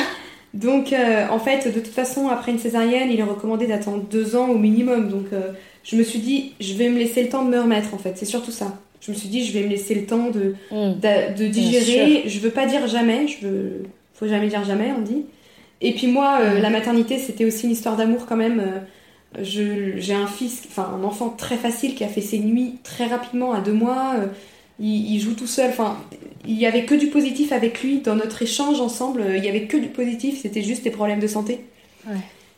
donc, 0.56 0.94
euh, 0.94 1.28
en 1.30 1.38
fait, 1.38 1.68
de 1.68 1.80
toute 1.80 1.94
façon, 1.94 2.30
après 2.30 2.52
une 2.52 2.60
césarienne, 2.60 3.10
il 3.12 3.20
est 3.20 3.24
recommandé 3.24 3.68
d'attendre 3.68 4.04
deux 4.10 4.38
ans 4.38 4.48
au 4.48 4.58
minimum. 4.58 5.10
Donc, 5.10 5.26
euh, 5.34 5.52
je 5.84 5.98
me 5.98 6.04
suis 6.04 6.20
dit, 6.20 6.54
je 6.62 6.74
vais 6.76 6.90
me 6.90 6.98
laisser 6.98 7.22
le 7.24 7.30
temps 7.30 7.44
de 7.44 7.50
me 7.50 7.60
remettre, 7.60 7.94
en 7.94 7.98
fait. 7.98 8.14
C'est 8.16 8.26
surtout 8.26 8.52
ça. 8.52 8.80
Je 9.02 9.12
me 9.12 9.18
suis 9.18 9.28
dit, 9.28 9.46
je 9.46 9.52
vais 9.52 9.64
me 9.64 9.70
laisser 9.70 9.94
le 9.94 10.06
temps 10.06 10.30
de, 10.30 10.56
mm. 10.72 11.36
de, 11.38 11.48
digérer. 11.48 12.24
Je 12.26 12.40
veux 12.40 12.50
pas 12.52 12.66
dire 12.66 12.88
jamais. 12.88 13.28
Je 13.28 13.46
veux, 13.46 13.84
faut 14.14 14.28
jamais 14.28 14.48
dire 14.48 14.64
jamais, 14.64 14.94
on 14.98 15.02
dit. 15.02 15.26
Et 15.82 15.94
puis 15.94 16.08
moi, 16.08 16.40
euh, 16.42 16.60
la 16.60 16.70
maternité, 16.70 17.18
c'était 17.20 17.46
aussi 17.46 17.66
une 17.66 17.72
histoire 17.72 17.98
d'amour 17.98 18.26
quand 18.26 18.38
même. 18.38 18.64
j'ai 19.42 20.14
un 20.14 20.28
fils, 20.28 20.64
enfin 20.68 20.92
un 21.00 21.04
enfant 21.04 21.30
très 21.30 21.58
facile 21.58 21.96
qui 21.96 22.04
a 22.04 22.08
fait 22.08 22.22
ses 22.22 22.40
nuits 22.40 22.76
très 22.84 23.08
rapidement 23.08 23.54
à 23.54 23.62
deux 23.62 23.74
mois. 23.74 24.16
Euh, 24.18 24.28
il, 24.80 25.20
joue 25.20 25.34
tout 25.34 25.48
seul. 25.48 25.70
Enfin, 25.70 25.98
il 26.46 26.58
y 26.58 26.66
avait 26.66 26.86
que 26.86 26.96
du 26.96 27.08
positif 27.08 27.52
avec 27.52 27.82
lui 27.82 28.00
dans 28.00 28.16
notre 28.16 28.42
échange 28.42 28.82
ensemble. 28.82 29.24
Il 29.36 29.44
y 29.44 29.50
avait 29.50 29.68
que 29.68 29.78
du 29.78 29.88
positif. 29.88 30.42
C'était 30.42 30.62
juste 30.62 30.84
des 30.84 30.92
problèmes 30.92 31.20
de 31.20 31.28
santé. 31.28 31.62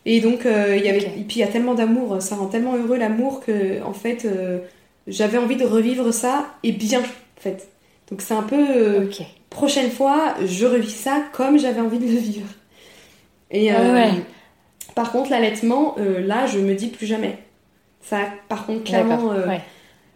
Et 0.04 0.20
donc, 0.20 0.46
euh, 0.46 0.76
il 0.76 0.84
y 0.84 0.88
avait, 0.88 1.02
et 1.02 1.24
puis 1.26 1.36
il 1.36 1.40
y 1.40 1.42
a 1.42 1.48
tellement 1.48 1.74
d'amour. 1.74 2.20
Ça 2.22 2.36
rend 2.36 2.46
tellement 2.46 2.74
heureux 2.76 2.96
l'amour 2.96 3.40
que, 3.40 3.82
en 3.82 3.92
fait, 3.92 4.24
euh, 4.24 4.58
j'avais 5.06 5.38
envie 5.38 5.56
de 5.56 5.64
revivre 5.64 6.12
ça 6.12 6.46
et 6.62 6.72
bien, 6.72 7.00
en 7.00 7.40
fait. 7.40 7.68
Donc 8.10 8.22
c'est 8.22 8.34
un 8.34 8.42
peu. 8.42 9.10
Prochaine 9.50 9.90
fois, 9.90 10.34
je 10.44 10.66
revis 10.66 10.90
ça 10.90 11.22
comme 11.32 11.58
j'avais 11.58 11.80
envie 11.80 11.98
de 11.98 12.06
le 12.06 12.18
vivre. 12.18 12.48
Et 13.50 13.72
ouais. 13.72 14.10
Par 14.98 15.12
contre, 15.12 15.30
l'allaitement, 15.30 15.94
euh, 16.00 16.20
là, 16.20 16.46
je 16.46 16.58
me 16.58 16.74
dis 16.74 16.88
plus 16.88 17.06
jamais. 17.06 17.38
Ça, 18.00 18.18
par 18.48 18.66
contre, 18.66 18.82
clairement, 18.82 19.30
euh, 19.30 19.46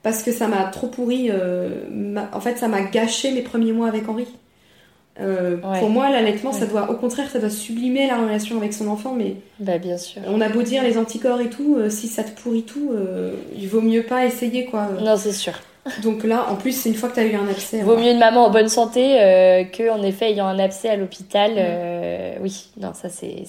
parce 0.03 0.25
que 0.25 0.33
ça 0.33 0.49
m'a 0.49 0.65
trop 0.65 0.89
pourri. 0.89 1.29
Euh, 1.31 1.85
en 2.33 2.41
fait, 2.41 2.59
ça 2.59 2.67
m'a 2.67 2.81
gâché 2.81 3.31
mes 3.31 3.43
premiers 3.43 3.73
mois 3.73 3.87
avec 3.87 4.09
Henri. 4.09 4.27
Pour 5.15 5.91
moi, 5.91 6.11
l'allaitement, 6.11 6.51
ça 6.51 6.67
doit, 6.67 6.91
au 6.91 6.97
contraire, 6.97 7.31
ça 7.31 7.39
doit 7.39 7.49
sublimer 7.49 8.09
la 8.09 8.17
relation 8.17 8.57
avec 8.57 8.73
son 8.73 8.89
enfant, 8.89 9.15
mais. 9.17 9.37
Bah, 9.61 9.79
bien 9.79 9.99
sûr. 9.99 10.21
On 10.27 10.41
a 10.41 10.49
beau 10.49 10.63
dire 10.63 10.83
les 10.83 10.99
anticorps 10.99 11.41
et 11.41 11.49
tout, 11.49 11.79
si 11.89 12.09
ça 12.09 12.25
te 12.25 12.41
pourrit 12.41 12.65
tout, 12.65 12.91
il 13.57 13.69
vaut 13.69 13.83
mieux 13.83 14.03
pas 14.03 14.27
essayer, 14.27 14.65
quoi. 14.65 14.89
Non, 15.01 15.17
c'est 15.17 15.31
sûr. 15.31 15.55
Donc 16.03 16.25
là, 16.25 16.47
en 16.49 16.57
plus, 16.57 16.73
c'est 16.73 16.89
une 16.89 16.95
fois 16.95 17.09
que 17.09 17.15
tu 17.15 17.21
as 17.21 17.25
eu 17.25 17.35
un 17.35 17.49
abcès. 17.49 17.83
Vaut 17.83 17.97
mieux 17.97 18.13
une 18.13 18.19
maman 18.19 18.47
en 18.47 18.51
bonne 18.51 18.69
santé 18.69 19.21
euh, 19.21 19.65
que, 19.65 19.91
en 19.91 20.03
effet, 20.03 20.31
ayant 20.31 20.47
un 20.47 20.59
abcès 20.59 20.89
à 20.89 20.97
l'hôpital. 20.97 21.53
oui, 22.41 22.67
non, 22.81 22.93
ça, 22.95 23.09
c'est 23.09 23.45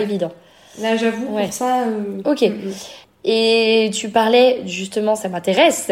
évident. 0.00 0.32
Là, 0.78 0.96
j'avoue, 0.96 1.26
pour 1.26 1.52
ça. 1.52 1.82
Euh, 1.82 2.22
ok. 2.24 2.42
Mm. 2.42 2.70
Et 3.22 3.90
tu 3.92 4.08
parlais, 4.08 4.62
justement, 4.64 5.14
ça 5.14 5.28
m'intéresse, 5.28 5.90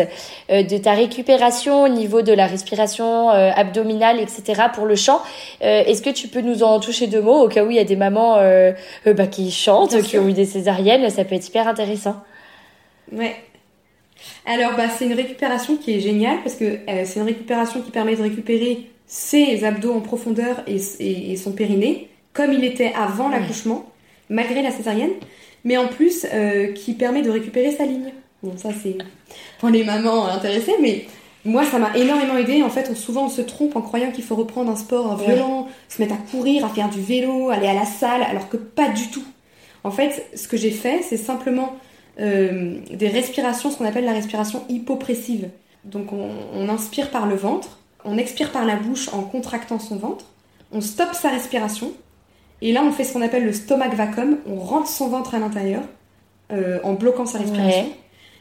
euh, 0.51 0.63
de 0.63 0.79
ta 0.79 0.93
récupération 0.93 1.83
au 1.83 1.89
niveau 1.89 2.23
de 2.23 2.33
la 2.33 2.47
respiration 2.47 3.31
euh, 3.31 3.51
abdominale, 3.55 4.19
etc. 4.19 4.63
pour 4.73 4.87
le 4.87 4.95
chant. 4.95 5.21
Est-ce 5.61 6.01
que 6.01 6.11
tu 6.11 6.29
peux 6.29 6.41
nous 6.41 6.63
en 6.63 6.81
toucher 6.81 7.07
deux 7.07 7.21
mots? 7.21 7.45
Au 7.45 7.49
cas 7.49 7.65
où 7.65 7.71
il 7.71 7.77
y 7.77 7.81
a 7.81 7.85
des 7.85 7.97
mamans 7.97 8.37
bah, 9.05 9.27
qui 9.27 9.51
chantent, 9.51 10.01
qui 10.03 10.17
ont 10.19 10.27
eu 10.27 10.33
des 10.33 10.47
césariennes 10.47 11.11
Ça 11.11 11.25
peut 11.25 11.35
être 11.35 11.47
hyper 11.47 11.69
intéressant. 11.69 12.17
Ouais. 13.13 13.37
Alors, 14.47 14.77
bah, 14.77 14.89
c'est 14.89 15.07
une 15.07 15.15
récupération 15.15 15.77
qui 15.77 15.95
est 15.95 16.01
géniale 16.01 16.39
parce 16.43 16.57
que 16.57 16.79
c'est 17.05 17.21
une 17.21 17.27
récupération 17.27 17.83
qui 17.83 17.91
permet 17.91 18.17
de 18.17 18.23
récupérer 18.23 18.91
ses 19.09 19.65
abdos 19.65 19.95
en 19.95 20.01
profondeur 20.01 20.63
et, 20.67 20.77
et, 21.01 21.37
son 21.37 21.53
périnée 21.53 22.09
comme 22.35 22.53
il 22.53 22.63
était 22.63 22.93
avant 22.95 23.29
l'accouchement 23.29 23.87
malgré 24.29 24.63
la 24.63 24.71
césarienne, 24.71 25.11
mais 25.65 25.79
en 25.79 25.89
plus 25.89 26.27
euh, 26.33 26.73
qui 26.73 26.93
permet 26.93 27.23
de 27.23 27.31
récupérer 27.31 27.73
sa 27.73 27.87
ligne. 27.87 28.13
Bon, 28.43 28.57
ça 28.57 28.69
c'est 28.81 28.97
pour 29.59 29.71
les 29.71 29.83
mamans 29.83 30.27
intéressées, 30.27 30.77
mais 30.81 31.07
moi 31.45 31.65
ça 31.65 31.79
m'a 31.79 31.97
énormément 31.97 32.37
aidé. 32.37 32.63
En 32.63 32.69
fait, 32.69 32.89
on, 32.91 32.95
souvent 32.95 33.25
on 33.25 33.29
se 33.31 33.41
trompe 33.41 33.75
en 33.75 33.81
croyant 33.81 34.13
qu'il 34.13 34.23
faut 34.23 34.37
reprendre 34.37 34.71
un 34.71 34.77
sport 34.77 35.17
violent, 35.17 35.69
se 35.89 36.01
mettre 36.03 36.15
à 36.15 36.19
courir, 36.31 36.65
à 36.67 36.69
faire 36.69 36.91
du 36.91 37.01
vélo, 37.01 37.49
aller 37.49 37.67
à 37.67 37.75
la 37.75 37.87
salle, 37.87 38.23
alors 38.23 38.49
que 38.49 38.59
pas 38.59 38.91
du 38.91 39.09
tout. 39.09 39.25
En 39.83 39.91
fait, 39.91 40.29
ce 40.37 40.47
que 40.47 40.59
j'ai 40.59 40.71
fait, 40.71 41.01
c'est 41.03 41.17
simplement 41.17 41.73
euh, 41.73 41.88
des 42.19 43.09
respirations, 43.09 43.71
ce 43.71 43.79
qu'on 43.79 43.85
appelle 43.85 44.05
la 44.05 44.13
respiration 44.13 44.65
hypopressive. 44.69 45.49
Donc 45.85 46.13
on, 46.13 46.31
on 46.53 46.69
inspire 46.69 47.11
par 47.11 47.27
le 47.27 47.37
ventre, 47.37 47.79
on 48.05 48.19
expire 48.19 48.51
par 48.51 48.65
la 48.65 48.77
bouche 48.77 49.09
en 49.13 49.23
contractant 49.23 49.79
son 49.79 49.97
ventre, 49.97 50.27
on 50.73 50.81
stoppe 50.81 51.15
sa 51.15 51.31
respiration, 51.31 51.93
et 52.61 52.73
là, 52.73 52.83
on 52.85 52.93
fait 52.93 53.05
ce 53.05 53.13
qu'on 53.13 53.23
appelle 53.23 53.45
le 53.45 53.53
stomach 53.53 53.95
vacuum. 53.95 54.39
On 54.47 54.57
rentre 54.57 54.89
son 54.89 55.09
ventre 55.09 55.35
à 55.35 55.39
l'intérieur 55.39 55.83
euh, 56.53 56.81
en 56.83 56.95
bloquant 56.95 57.27
sa 57.27 57.39
respiration. 57.39 57.89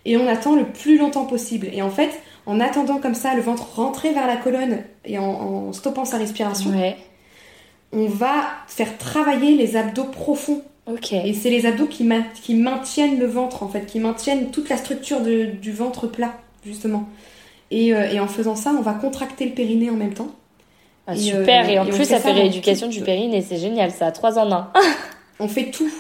Et 0.05 0.17
on 0.17 0.28
attend 0.28 0.55
le 0.55 0.65
plus 0.65 0.97
longtemps 0.97 1.25
possible. 1.25 1.67
Et 1.73 1.82
en 1.82 1.89
fait, 1.89 2.21
en 2.45 2.59
attendant 2.59 2.97
comme 2.97 3.13
ça 3.13 3.36
le 3.36 3.41
ventre 3.41 3.75
rentrer 3.75 4.13
vers 4.13 4.25
la 4.25 4.38
colonne 4.38 4.84
et 5.05 5.17
en, 5.17 5.73
stoppant 5.73 6.05
sa 6.05 6.17
respiration, 6.17 6.71
on 7.91 8.05
va 8.07 8.45
faire 8.67 8.97
travailler 8.97 9.55
les 9.55 9.75
abdos 9.75 10.05
profonds. 10.05 10.61
Et 11.11 11.33
c'est 11.33 11.49
les 11.49 11.65
abdos 11.65 11.88
qui, 11.88 12.07
qui, 12.41 12.55
maintiennent 12.55 13.19
le 13.19 13.25
ventre, 13.25 13.63
en 13.63 13.67
fait, 13.67 13.85
qui 13.85 13.99
maintiennent 13.99 14.51
toute 14.51 14.69
la 14.69 14.77
structure 14.77 15.19
du 15.21 15.71
ventre 15.71 16.07
plat, 16.07 16.33
justement. 16.65 17.09
Et, 17.71 17.93
euh, 17.93 18.09
et 18.09 18.19
en 18.19 18.27
faisant 18.27 18.55
ça, 18.55 18.73
on 18.77 18.81
va 18.81 18.93
contracter 18.93 19.45
le 19.45 19.51
périnée 19.51 19.89
en 19.89 19.95
même 19.95 20.13
temps. 20.13 20.31
Ah, 21.05 21.15
super, 21.15 21.69
et, 21.69 21.79
en 21.79 21.85
plus, 21.85 22.05
ça 22.05 22.19
fait 22.19 22.31
rééducation 22.31 22.88
du 22.88 23.01
périnée, 23.01 23.41
c'est 23.41 23.57
génial, 23.57 23.91
ça, 23.91 24.11
trois 24.11 24.38
en 24.38 24.51
un. 24.51 24.71
on 25.39 25.47
fait 25.47 25.71
tout. 25.71 25.91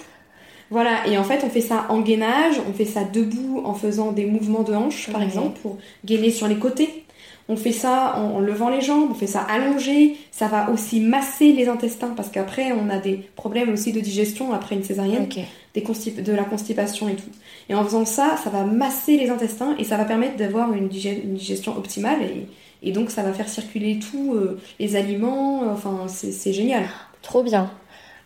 Voilà, 0.69 1.07
et 1.07 1.17
en 1.17 1.23
fait, 1.23 1.43
on 1.45 1.49
fait 1.49 1.61
ça 1.61 1.85
en 1.89 2.01
gainage, 2.01 2.55
on 2.69 2.73
fait 2.73 2.85
ça 2.85 3.03
debout 3.03 3.61
en 3.63 3.73
faisant 3.73 4.11
des 4.11 4.25
mouvements 4.25 4.63
de 4.63 4.73
hanche, 4.73 5.09
par 5.11 5.21
exemple, 5.21 5.59
pour 5.61 5.77
gainer 6.03 6.29
sur 6.29 6.47
les 6.47 6.57
côtés. 6.57 7.05
On 7.49 7.55
fait 7.55 7.71
ça 7.71 8.15
en, 8.17 8.39
levant 8.39 8.69
les 8.69 8.81
jambes, 8.81 9.09
on 9.11 9.13
fait 9.13 9.27
ça 9.27 9.41
allongé. 9.41 10.17
Ça 10.31 10.47
va 10.47 10.69
aussi 10.69 10.99
masser 10.99 11.53
les 11.53 11.69
intestins 11.69 12.13
parce 12.15 12.29
qu'après, 12.29 12.73
on 12.73 12.89
a 12.89 12.97
des 12.97 13.21
problèmes 13.35 13.71
aussi 13.71 13.93
de 13.93 14.01
digestion 14.01 14.53
après 14.53 14.75
une 14.75 14.83
césarienne, 14.83 15.27
des 15.73 15.81
de 15.81 16.33
la 16.33 16.43
constipation 16.43 17.07
et 17.07 17.15
tout. 17.15 17.29
Et 17.69 17.75
en 17.75 17.83
faisant 17.83 18.05
ça, 18.05 18.37
ça 18.43 18.49
va 18.49 18.63
masser 18.63 19.17
les 19.17 19.29
intestins 19.29 19.75
et 19.79 19.83
ça 19.83 19.97
va 19.97 20.05
permettre 20.05 20.35
d'avoir 20.35 20.73
une, 20.73 20.89
digestion 20.89 21.77
optimale 21.77 22.21
et, 22.21 22.47
et 22.83 22.91
donc 22.91 23.11
ça 23.11 23.23
va 23.23 23.33
faire 23.33 23.49
circuler 23.49 23.99
tous 23.99 24.33
euh, 24.33 24.59
les 24.79 24.95
aliments. 24.95 25.63
Euh, 25.63 25.73
enfin, 25.73 26.05
c'est 26.07 26.53
génial. 26.53 26.85
Trop 27.21 27.43
bien. 27.43 27.71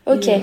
Ok. 0.08 0.28
Euh, 0.28 0.40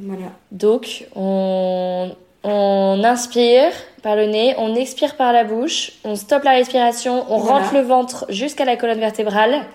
voilà. 0.00 0.32
Donc 0.52 1.06
on, 1.14 2.14
on 2.44 3.02
inspire 3.04 3.72
par 4.02 4.16
le 4.16 4.26
nez, 4.26 4.54
on 4.58 4.74
expire 4.74 5.16
par 5.16 5.32
la 5.32 5.44
bouche, 5.44 5.92
on 6.04 6.14
stoppe 6.14 6.44
la 6.44 6.52
respiration, 6.52 7.24
on 7.28 7.38
rentre 7.38 7.74
le 7.74 7.80
ventre 7.80 8.26
jusqu'à 8.28 8.64
la 8.64 8.76
colonne 8.76 9.00
vertébrale. 9.00 9.66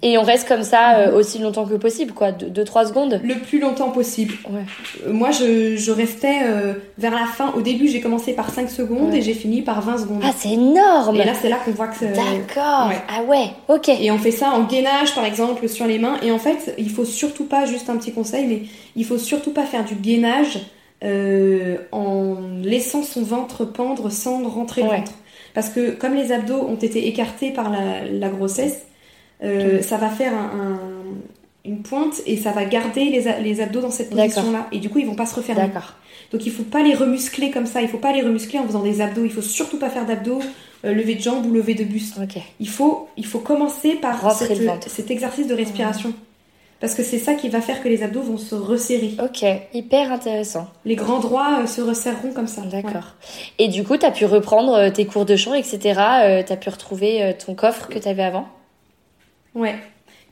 Et 0.00 0.16
on 0.16 0.22
reste 0.22 0.46
comme 0.46 0.62
ça 0.62 0.98
euh, 0.98 1.18
aussi 1.18 1.40
longtemps 1.40 1.66
que 1.66 1.74
possible, 1.74 2.12
quoi, 2.12 2.30
2-3 2.30 2.88
secondes 2.88 3.20
Le 3.24 3.34
plus 3.34 3.58
longtemps 3.58 3.90
possible. 3.90 4.34
Euh, 4.48 5.12
moi, 5.12 5.32
je, 5.32 5.76
je 5.76 5.90
restais 5.90 6.36
euh, 6.44 6.74
vers 6.98 7.12
la 7.12 7.26
fin. 7.26 7.52
Au 7.56 7.62
début, 7.62 7.88
j'ai 7.88 8.00
commencé 8.00 8.32
par 8.32 8.50
5 8.50 8.70
secondes 8.70 9.12
et 9.12 9.22
j'ai 9.22 9.34
fini 9.34 9.62
par 9.62 9.80
20 9.80 9.98
secondes. 9.98 10.20
Ah, 10.22 10.30
c'est 10.36 10.50
énorme 10.50 11.16
Et 11.16 11.24
là, 11.24 11.32
c'est 11.34 11.48
là 11.48 11.56
qu'on 11.64 11.72
voit 11.72 11.88
que 11.88 11.96
c'est... 11.96 12.12
D'accord 12.12 12.92
Ah 13.08 13.22
ouais, 13.26 13.50
ok. 13.66 13.88
Et 13.88 14.12
on 14.12 14.18
fait 14.18 14.30
ça 14.30 14.50
en 14.50 14.62
gainage, 14.62 15.16
par 15.16 15.24
exemple, 15.24 15.68
sur 15.68 15.86
les 15.86 15.98
mains. 15.98 16.18
Et 16.22 16.30
en 16.30 16.38
fait, 16.38 16.76
il 16.78 16.90
faut 16.90 17.04
surtout 17.04 17.46
pas, 17.46 17.66
juste 17.66 17.90
un 17.90 17.96
petit 17.96 18.12
conseil, 18.12 18.46
mais 18.46 18.62
il 18.94 19.04
faut 19.04 19.18
surtout 19.18 19.52
pas 19.52 19.64
faire 19.64 19.84
du 19.84 19.96
gainage 19.96 20.60
en 21.02 22.36
laissant 22.62 23.02
son 23.02 23.22
ventre 23.22 23.64
pendre 23.64 24.10
sans 24.10 24.48
rentrer 24.48 24.82
le 24.82 24.88
ventre. 24.88 25.12
Parce 25.54 25.70
que 25.70 25.90
comme 25.90 26.14
les 26.14 26.32
abdos 26.32 26.60
ont 26.60 26.76
été 26.76 27.08
écartés 27.08 27.50
par 27.50 27.70
la, 27.70 28.04
la 28.04 28.28
grossesse, 28.28 28.82
euh, 29.42 29.82
ça 29.82 29.96
va 29.96 30.08
faire 30.08 30.32
une 31.64 31.82
pointe 31.82 32.22
et 32.26 32.36
ça 32.36 32.52
va 32.52 32.64
garder 32.64 33.04
les, 33.04 33.60
abdos 33.60 33.80
dans 33.80 33.90
cette 33.90 34.10
position-là. 34.10 34.68
Et 34.72 34.78
du 34.78 34.88
coup, 34.88 34.98
ils 34.98 35.06
vont 35.06 35.14
pas 35.14 35.26
se 35.26 35.34
refermer. 35.34 35.62
D'accord. 35.62 35.94
Donc 36.32 36.44
il 36.44 36.52
faut 36.52 36.62
pas 36.62 36.82
les 36.82 36.94
remuscler 36.94 37.50
comme 37.50 37.66
ça. 37.66 37.80
Il 37.82 37.88
faut 37.88 37.98
pas 37.98 38.12
les 38.12 38.22
remuscler 38.22 38.58
en 38.58 38.66
faisant 38.66 38.82
des 38.82 39.00
abdos. 39.00 39.24
Il 39.24 39.32
faut 39.32 39.42
surtout 39.42 39.78
pas 39.78 39.90
faire 39.90 40.06
d'abdos, 40.06 40.40
euh, 40.84 40.92
lever 40.92 41.14
de 41.14 41.20
jambes 41.20 41.46
ou 41.46 41.52
lever 41.52 41.74
de 41.74 41.84
buste. 41.84 42.18
Il, 42.60 42.68
faut, 42.68 43.08
il 43.16 43.26
faut 43.26 43.38
commencer 43.38 43.94
par 43.94 44.32
cet 44.86 45.10
exercice 45.10 45.46
de 45.46 45.54
respiration. 45.54 46.12
Parce 46.80 46.94
que 46.94 47.02
c'est 47.02 47.18
ça 47.18 47.34
qui 47.34 47.48
va 47.48 47.60
faire 47.60 47.82
que 47.82 47.88
les 47.88 48.02
abdos 48.02 48.22
vont 48.22 48.38
se 48.38 48.54
resserrer. 48.54 49.12
Ok, 49.22 49.44
hyper 49.74 50.12
intéressant. 50.12 50.68
Les 50.84 50.94
grands 50.94 51.18
droits 51.18 51.60
euh, 51.62 51.66
se 51.66 51.80
resserreront 51.80 52.32
comme 52.32 52.46
ça. 52.46 52.62
D'accord. 52.62 53.16
Et 53.58 53.68
du 53.68 53.82
coup, 53.84 53.96
tu 53.96 54.06
as 54.06 54.12
pu 54.12 54.24
reprendre 54.24 54.90
tes 54.90 55.04
cours 55.06 55.24
de 55.24 55.36
chant, 55.36 55.54
etc. 55.54 55.78
tu 56.46 56.52
as 56.52 56.56
pu 56.56 56.68
retrouver 56.68 57.34
ton 57.44 57.54
coffre 57.54 57.88
que 57.88 57.98
tu 57.98 58.08
avais 58.08 58.22
avant? 58.22 58.48
Ouais. 59.54 59.74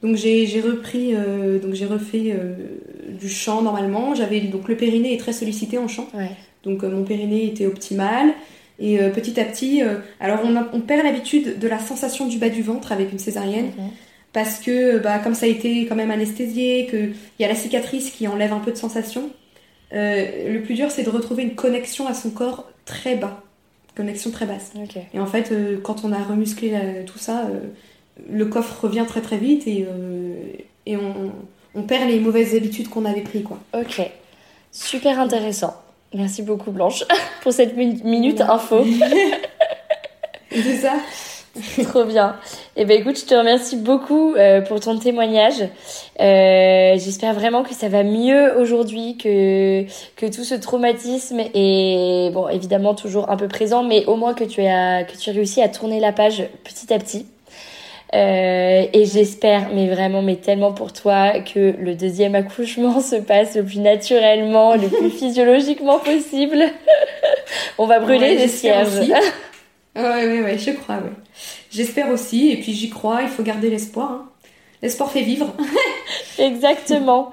Donc 0.02 0.16
j'ai 0.16 0.60
repris, 0.60 1.14
euh, 1.14 1.58
donc 1.58 1.74
j'ai 1.74 1.86
refait 1.86 2.34
euh, 2.34 2.54
du 3.18 3.28
chant 3.28 3.62
normalement. 3.62 4.14
J'avais 4.14 4.40
donc 4.40 4.68
le 4.68 4.76
périnée 4.76 5.14
est 5.14 5.18
très 5.18 5.32
sollicité 5.32 5.78
en 5.78 5.88
chant. 5.88 6.08
Donc 6.64 6.84
euh, 6.84 6.90
mon 6.90 7.04
périnée 7.04 7.46
était 7.46 7.66
optimal. 7.66 8.34
Et 8.78 8.98
petit 8.98 9.40
à 9.40 9.44
petit, 9.46 9.80
alors 10.20 10.40
on, 10.44 10.54
on 10.74 10.80
perd 10.82 11.02
l'habitude 11.02 11.58
de 11.58 11.66
la 11.66 11.78
sensation 11.78 12.26
du 12.26 12.36
bas 12.36 12.50
du 12.50 12.60
ventre 12.60 12.92
avec 12.92 13.10
une 13.10 13.18
césarienne. 13.18 13.70
Mhm. 13.78 13.90
Parce 14.36 14.58
que 14.58 14.98
bah, 14.98 15.18
comme 15.18 15.34
ça 15.34 15.46
a 15.46 15.48
été 15.48 15.86
quand 15.86 15.94
même 15.94 16.10
anesthésié, 16.10 16.86
qu'il 16.90 17.14
y 17.38 17.44
a 17.44 17.48
la 17.48 17.54
cicatrice 17.54 18.10
qui 18.10 18.28
enlève 18.28 18.52
un 18.52 18.58
peu 18.58 18.70
de 18.70 18.76
sensation, 18.76 19.30
le 19.92 20.58
plus 20.58 20.74
dur 20.74 20.90
c'est 20.90 21.04
de 21.04 21.08
retrouver 21.08 21.42
une 21.42 21.54
connexion 21.54 22.06
à 22.06 22.12
son 22.12 22.28
corps 22.28 22.68
très 22.84 23.16
bas. 23.16 23.40
Connexion 23.96 24.30
très 24.30 24.44
basse. 24.44 24.72
Et 25.14 25.20
en 25.20 25.24
fait, 25.24 25.54
quand 25.82 26.04
on 26.04 26.12
a 26.12 26.22
remusclé 26.22 26.74
tout 27.06 27.16
ça, 27.16 27.48
le 28.28 28.46
coffre 28.46 28.84
revient 28.84 29.04
très 29.06 29.20
très 29.20 29.36
vite 29.38 29.66
et, 29.66 29.86
euh, 29.88 30.34
et 30.86 30.96
on, 30.96 31.32
on, 31.74 31.82
perd 31.82 32.08
les 32.08 32.20
mauvaises 32.20 32.54
habitudes 32.54 32.88
qu'on 32.88 33.04
avait 33.04 33.20
pris 33.22 33.42
quoi. 33.42 33.58
Ok, 33.74 34.00
super 34.72 35.20
intéressant. 35.20 35.74
Merci 36.14 36.42
beaucoup 36.42 36.70
Blanche 36.70 37.04
pour 37.42 37.52
cette 37.52 37.76
minute 37.76 38.40
info. 38.40 38.84
C'est 40.50 40.76
ça. 40.76 40.94
Trop 41.88 42.04
bien. 42.04 42.36
Eh 42.76 42.84
ben 42.84 43.00
écoute, 43.00 43.18
je 43.18 43.24
te 43.24 43.34
remercie 43.34 43.76
beaucoup 43.76 44.34
euh, 44.34 44.60
pour 44.60 44.80
ton 44.80 44.98
témoignage. 44.98 45.62
Euh, 46.20 46.94
J'espère 46.98 47.34
vraiment 47.34 47.62
que 47.62 47.74
ça 47.74 47.88
va 47.88 48.02
mieux 48.02 48.58
aujourd'hui, 48.58 49.16
que 49.16 49.84
que 50.16 50.26
tout 50.26 50.44
ce 50.44 50.54
traumatisme 50.54 51.40
est 51.54 52.30
bon 52.32 52.48
évidemment 52.48 52.94
toujours 52.94 53.30
un 53.30 53.36
peu 53.36 53.48
présent, 53.48 53.82
mais 53.82 54.04
au 54.06 54.16
moins 54.16 54.34
que 54.34 54.44
tu 54.44 54.60
as 54.62 55.04
que 55.04 55.16
tu 55.16 55.30
as 55.30 55.32
réussi 55.32 55.62
à 55.62 55.68
tourner 55.68 56.00
la 56.00 56.12
page 56.12 56.44
petit 56.64 56.92
à 56.92 56.98
petit. 56.98 57.26
Euh, 58.14 58.86
et 58.92 59.04
j'espère, 59.04 59.68
mais 59.74 59.88
vraiment, 59.88 60.22
mais 60.22 60.36
tellement 60.36 60.72
pour 60.72 60.92
toi, 60.92 61.40
que 61.40 61.74
le 61.78 61.94
deuxième 61.94 62.34
accouchement 62.36 63.00
se 63.00 63.16
passe 63.16 63.56
le 63.56 63.64
plus 63.64 63.80
naturellement, 63.80 64.74
le 64.76 64.88
plus 64.88 65.10
physiologiquement 65.18 65.98
possible. 65.98 66.64
On 67.78 67.86
va 67.86 67.98
brûler 67.98 68.20
Ouais, 68.20 68.34
les 68.34 68.38
j'espère 68.38 68.86
cierges. 68.86 69.12
Aussi. 69.96 70.04
Ouais, 70.06 70.26
ouais, 70.26 70.42
ouais, 70.42 70.58
je 70.58 70.70
crois, 70.72 70.96
ouais. 70.96 71.12
J'espère 71.70 72.10
aussi, 72.10 72.50
et 72.50 72.56
puis 72.56 72.72
j'y 72.72 72.90
crois, 72.90 73.22
il 73.22 73.28
faut 73.28 73.42
garder 73.42 73.70
l'espoir. 73.70 74.10
hein. 74.12 74.28
L'espoir 74.82 75.10
fait 75.10 75.22
vivre. 75.22 75.54
Exactement. 76.38 77.30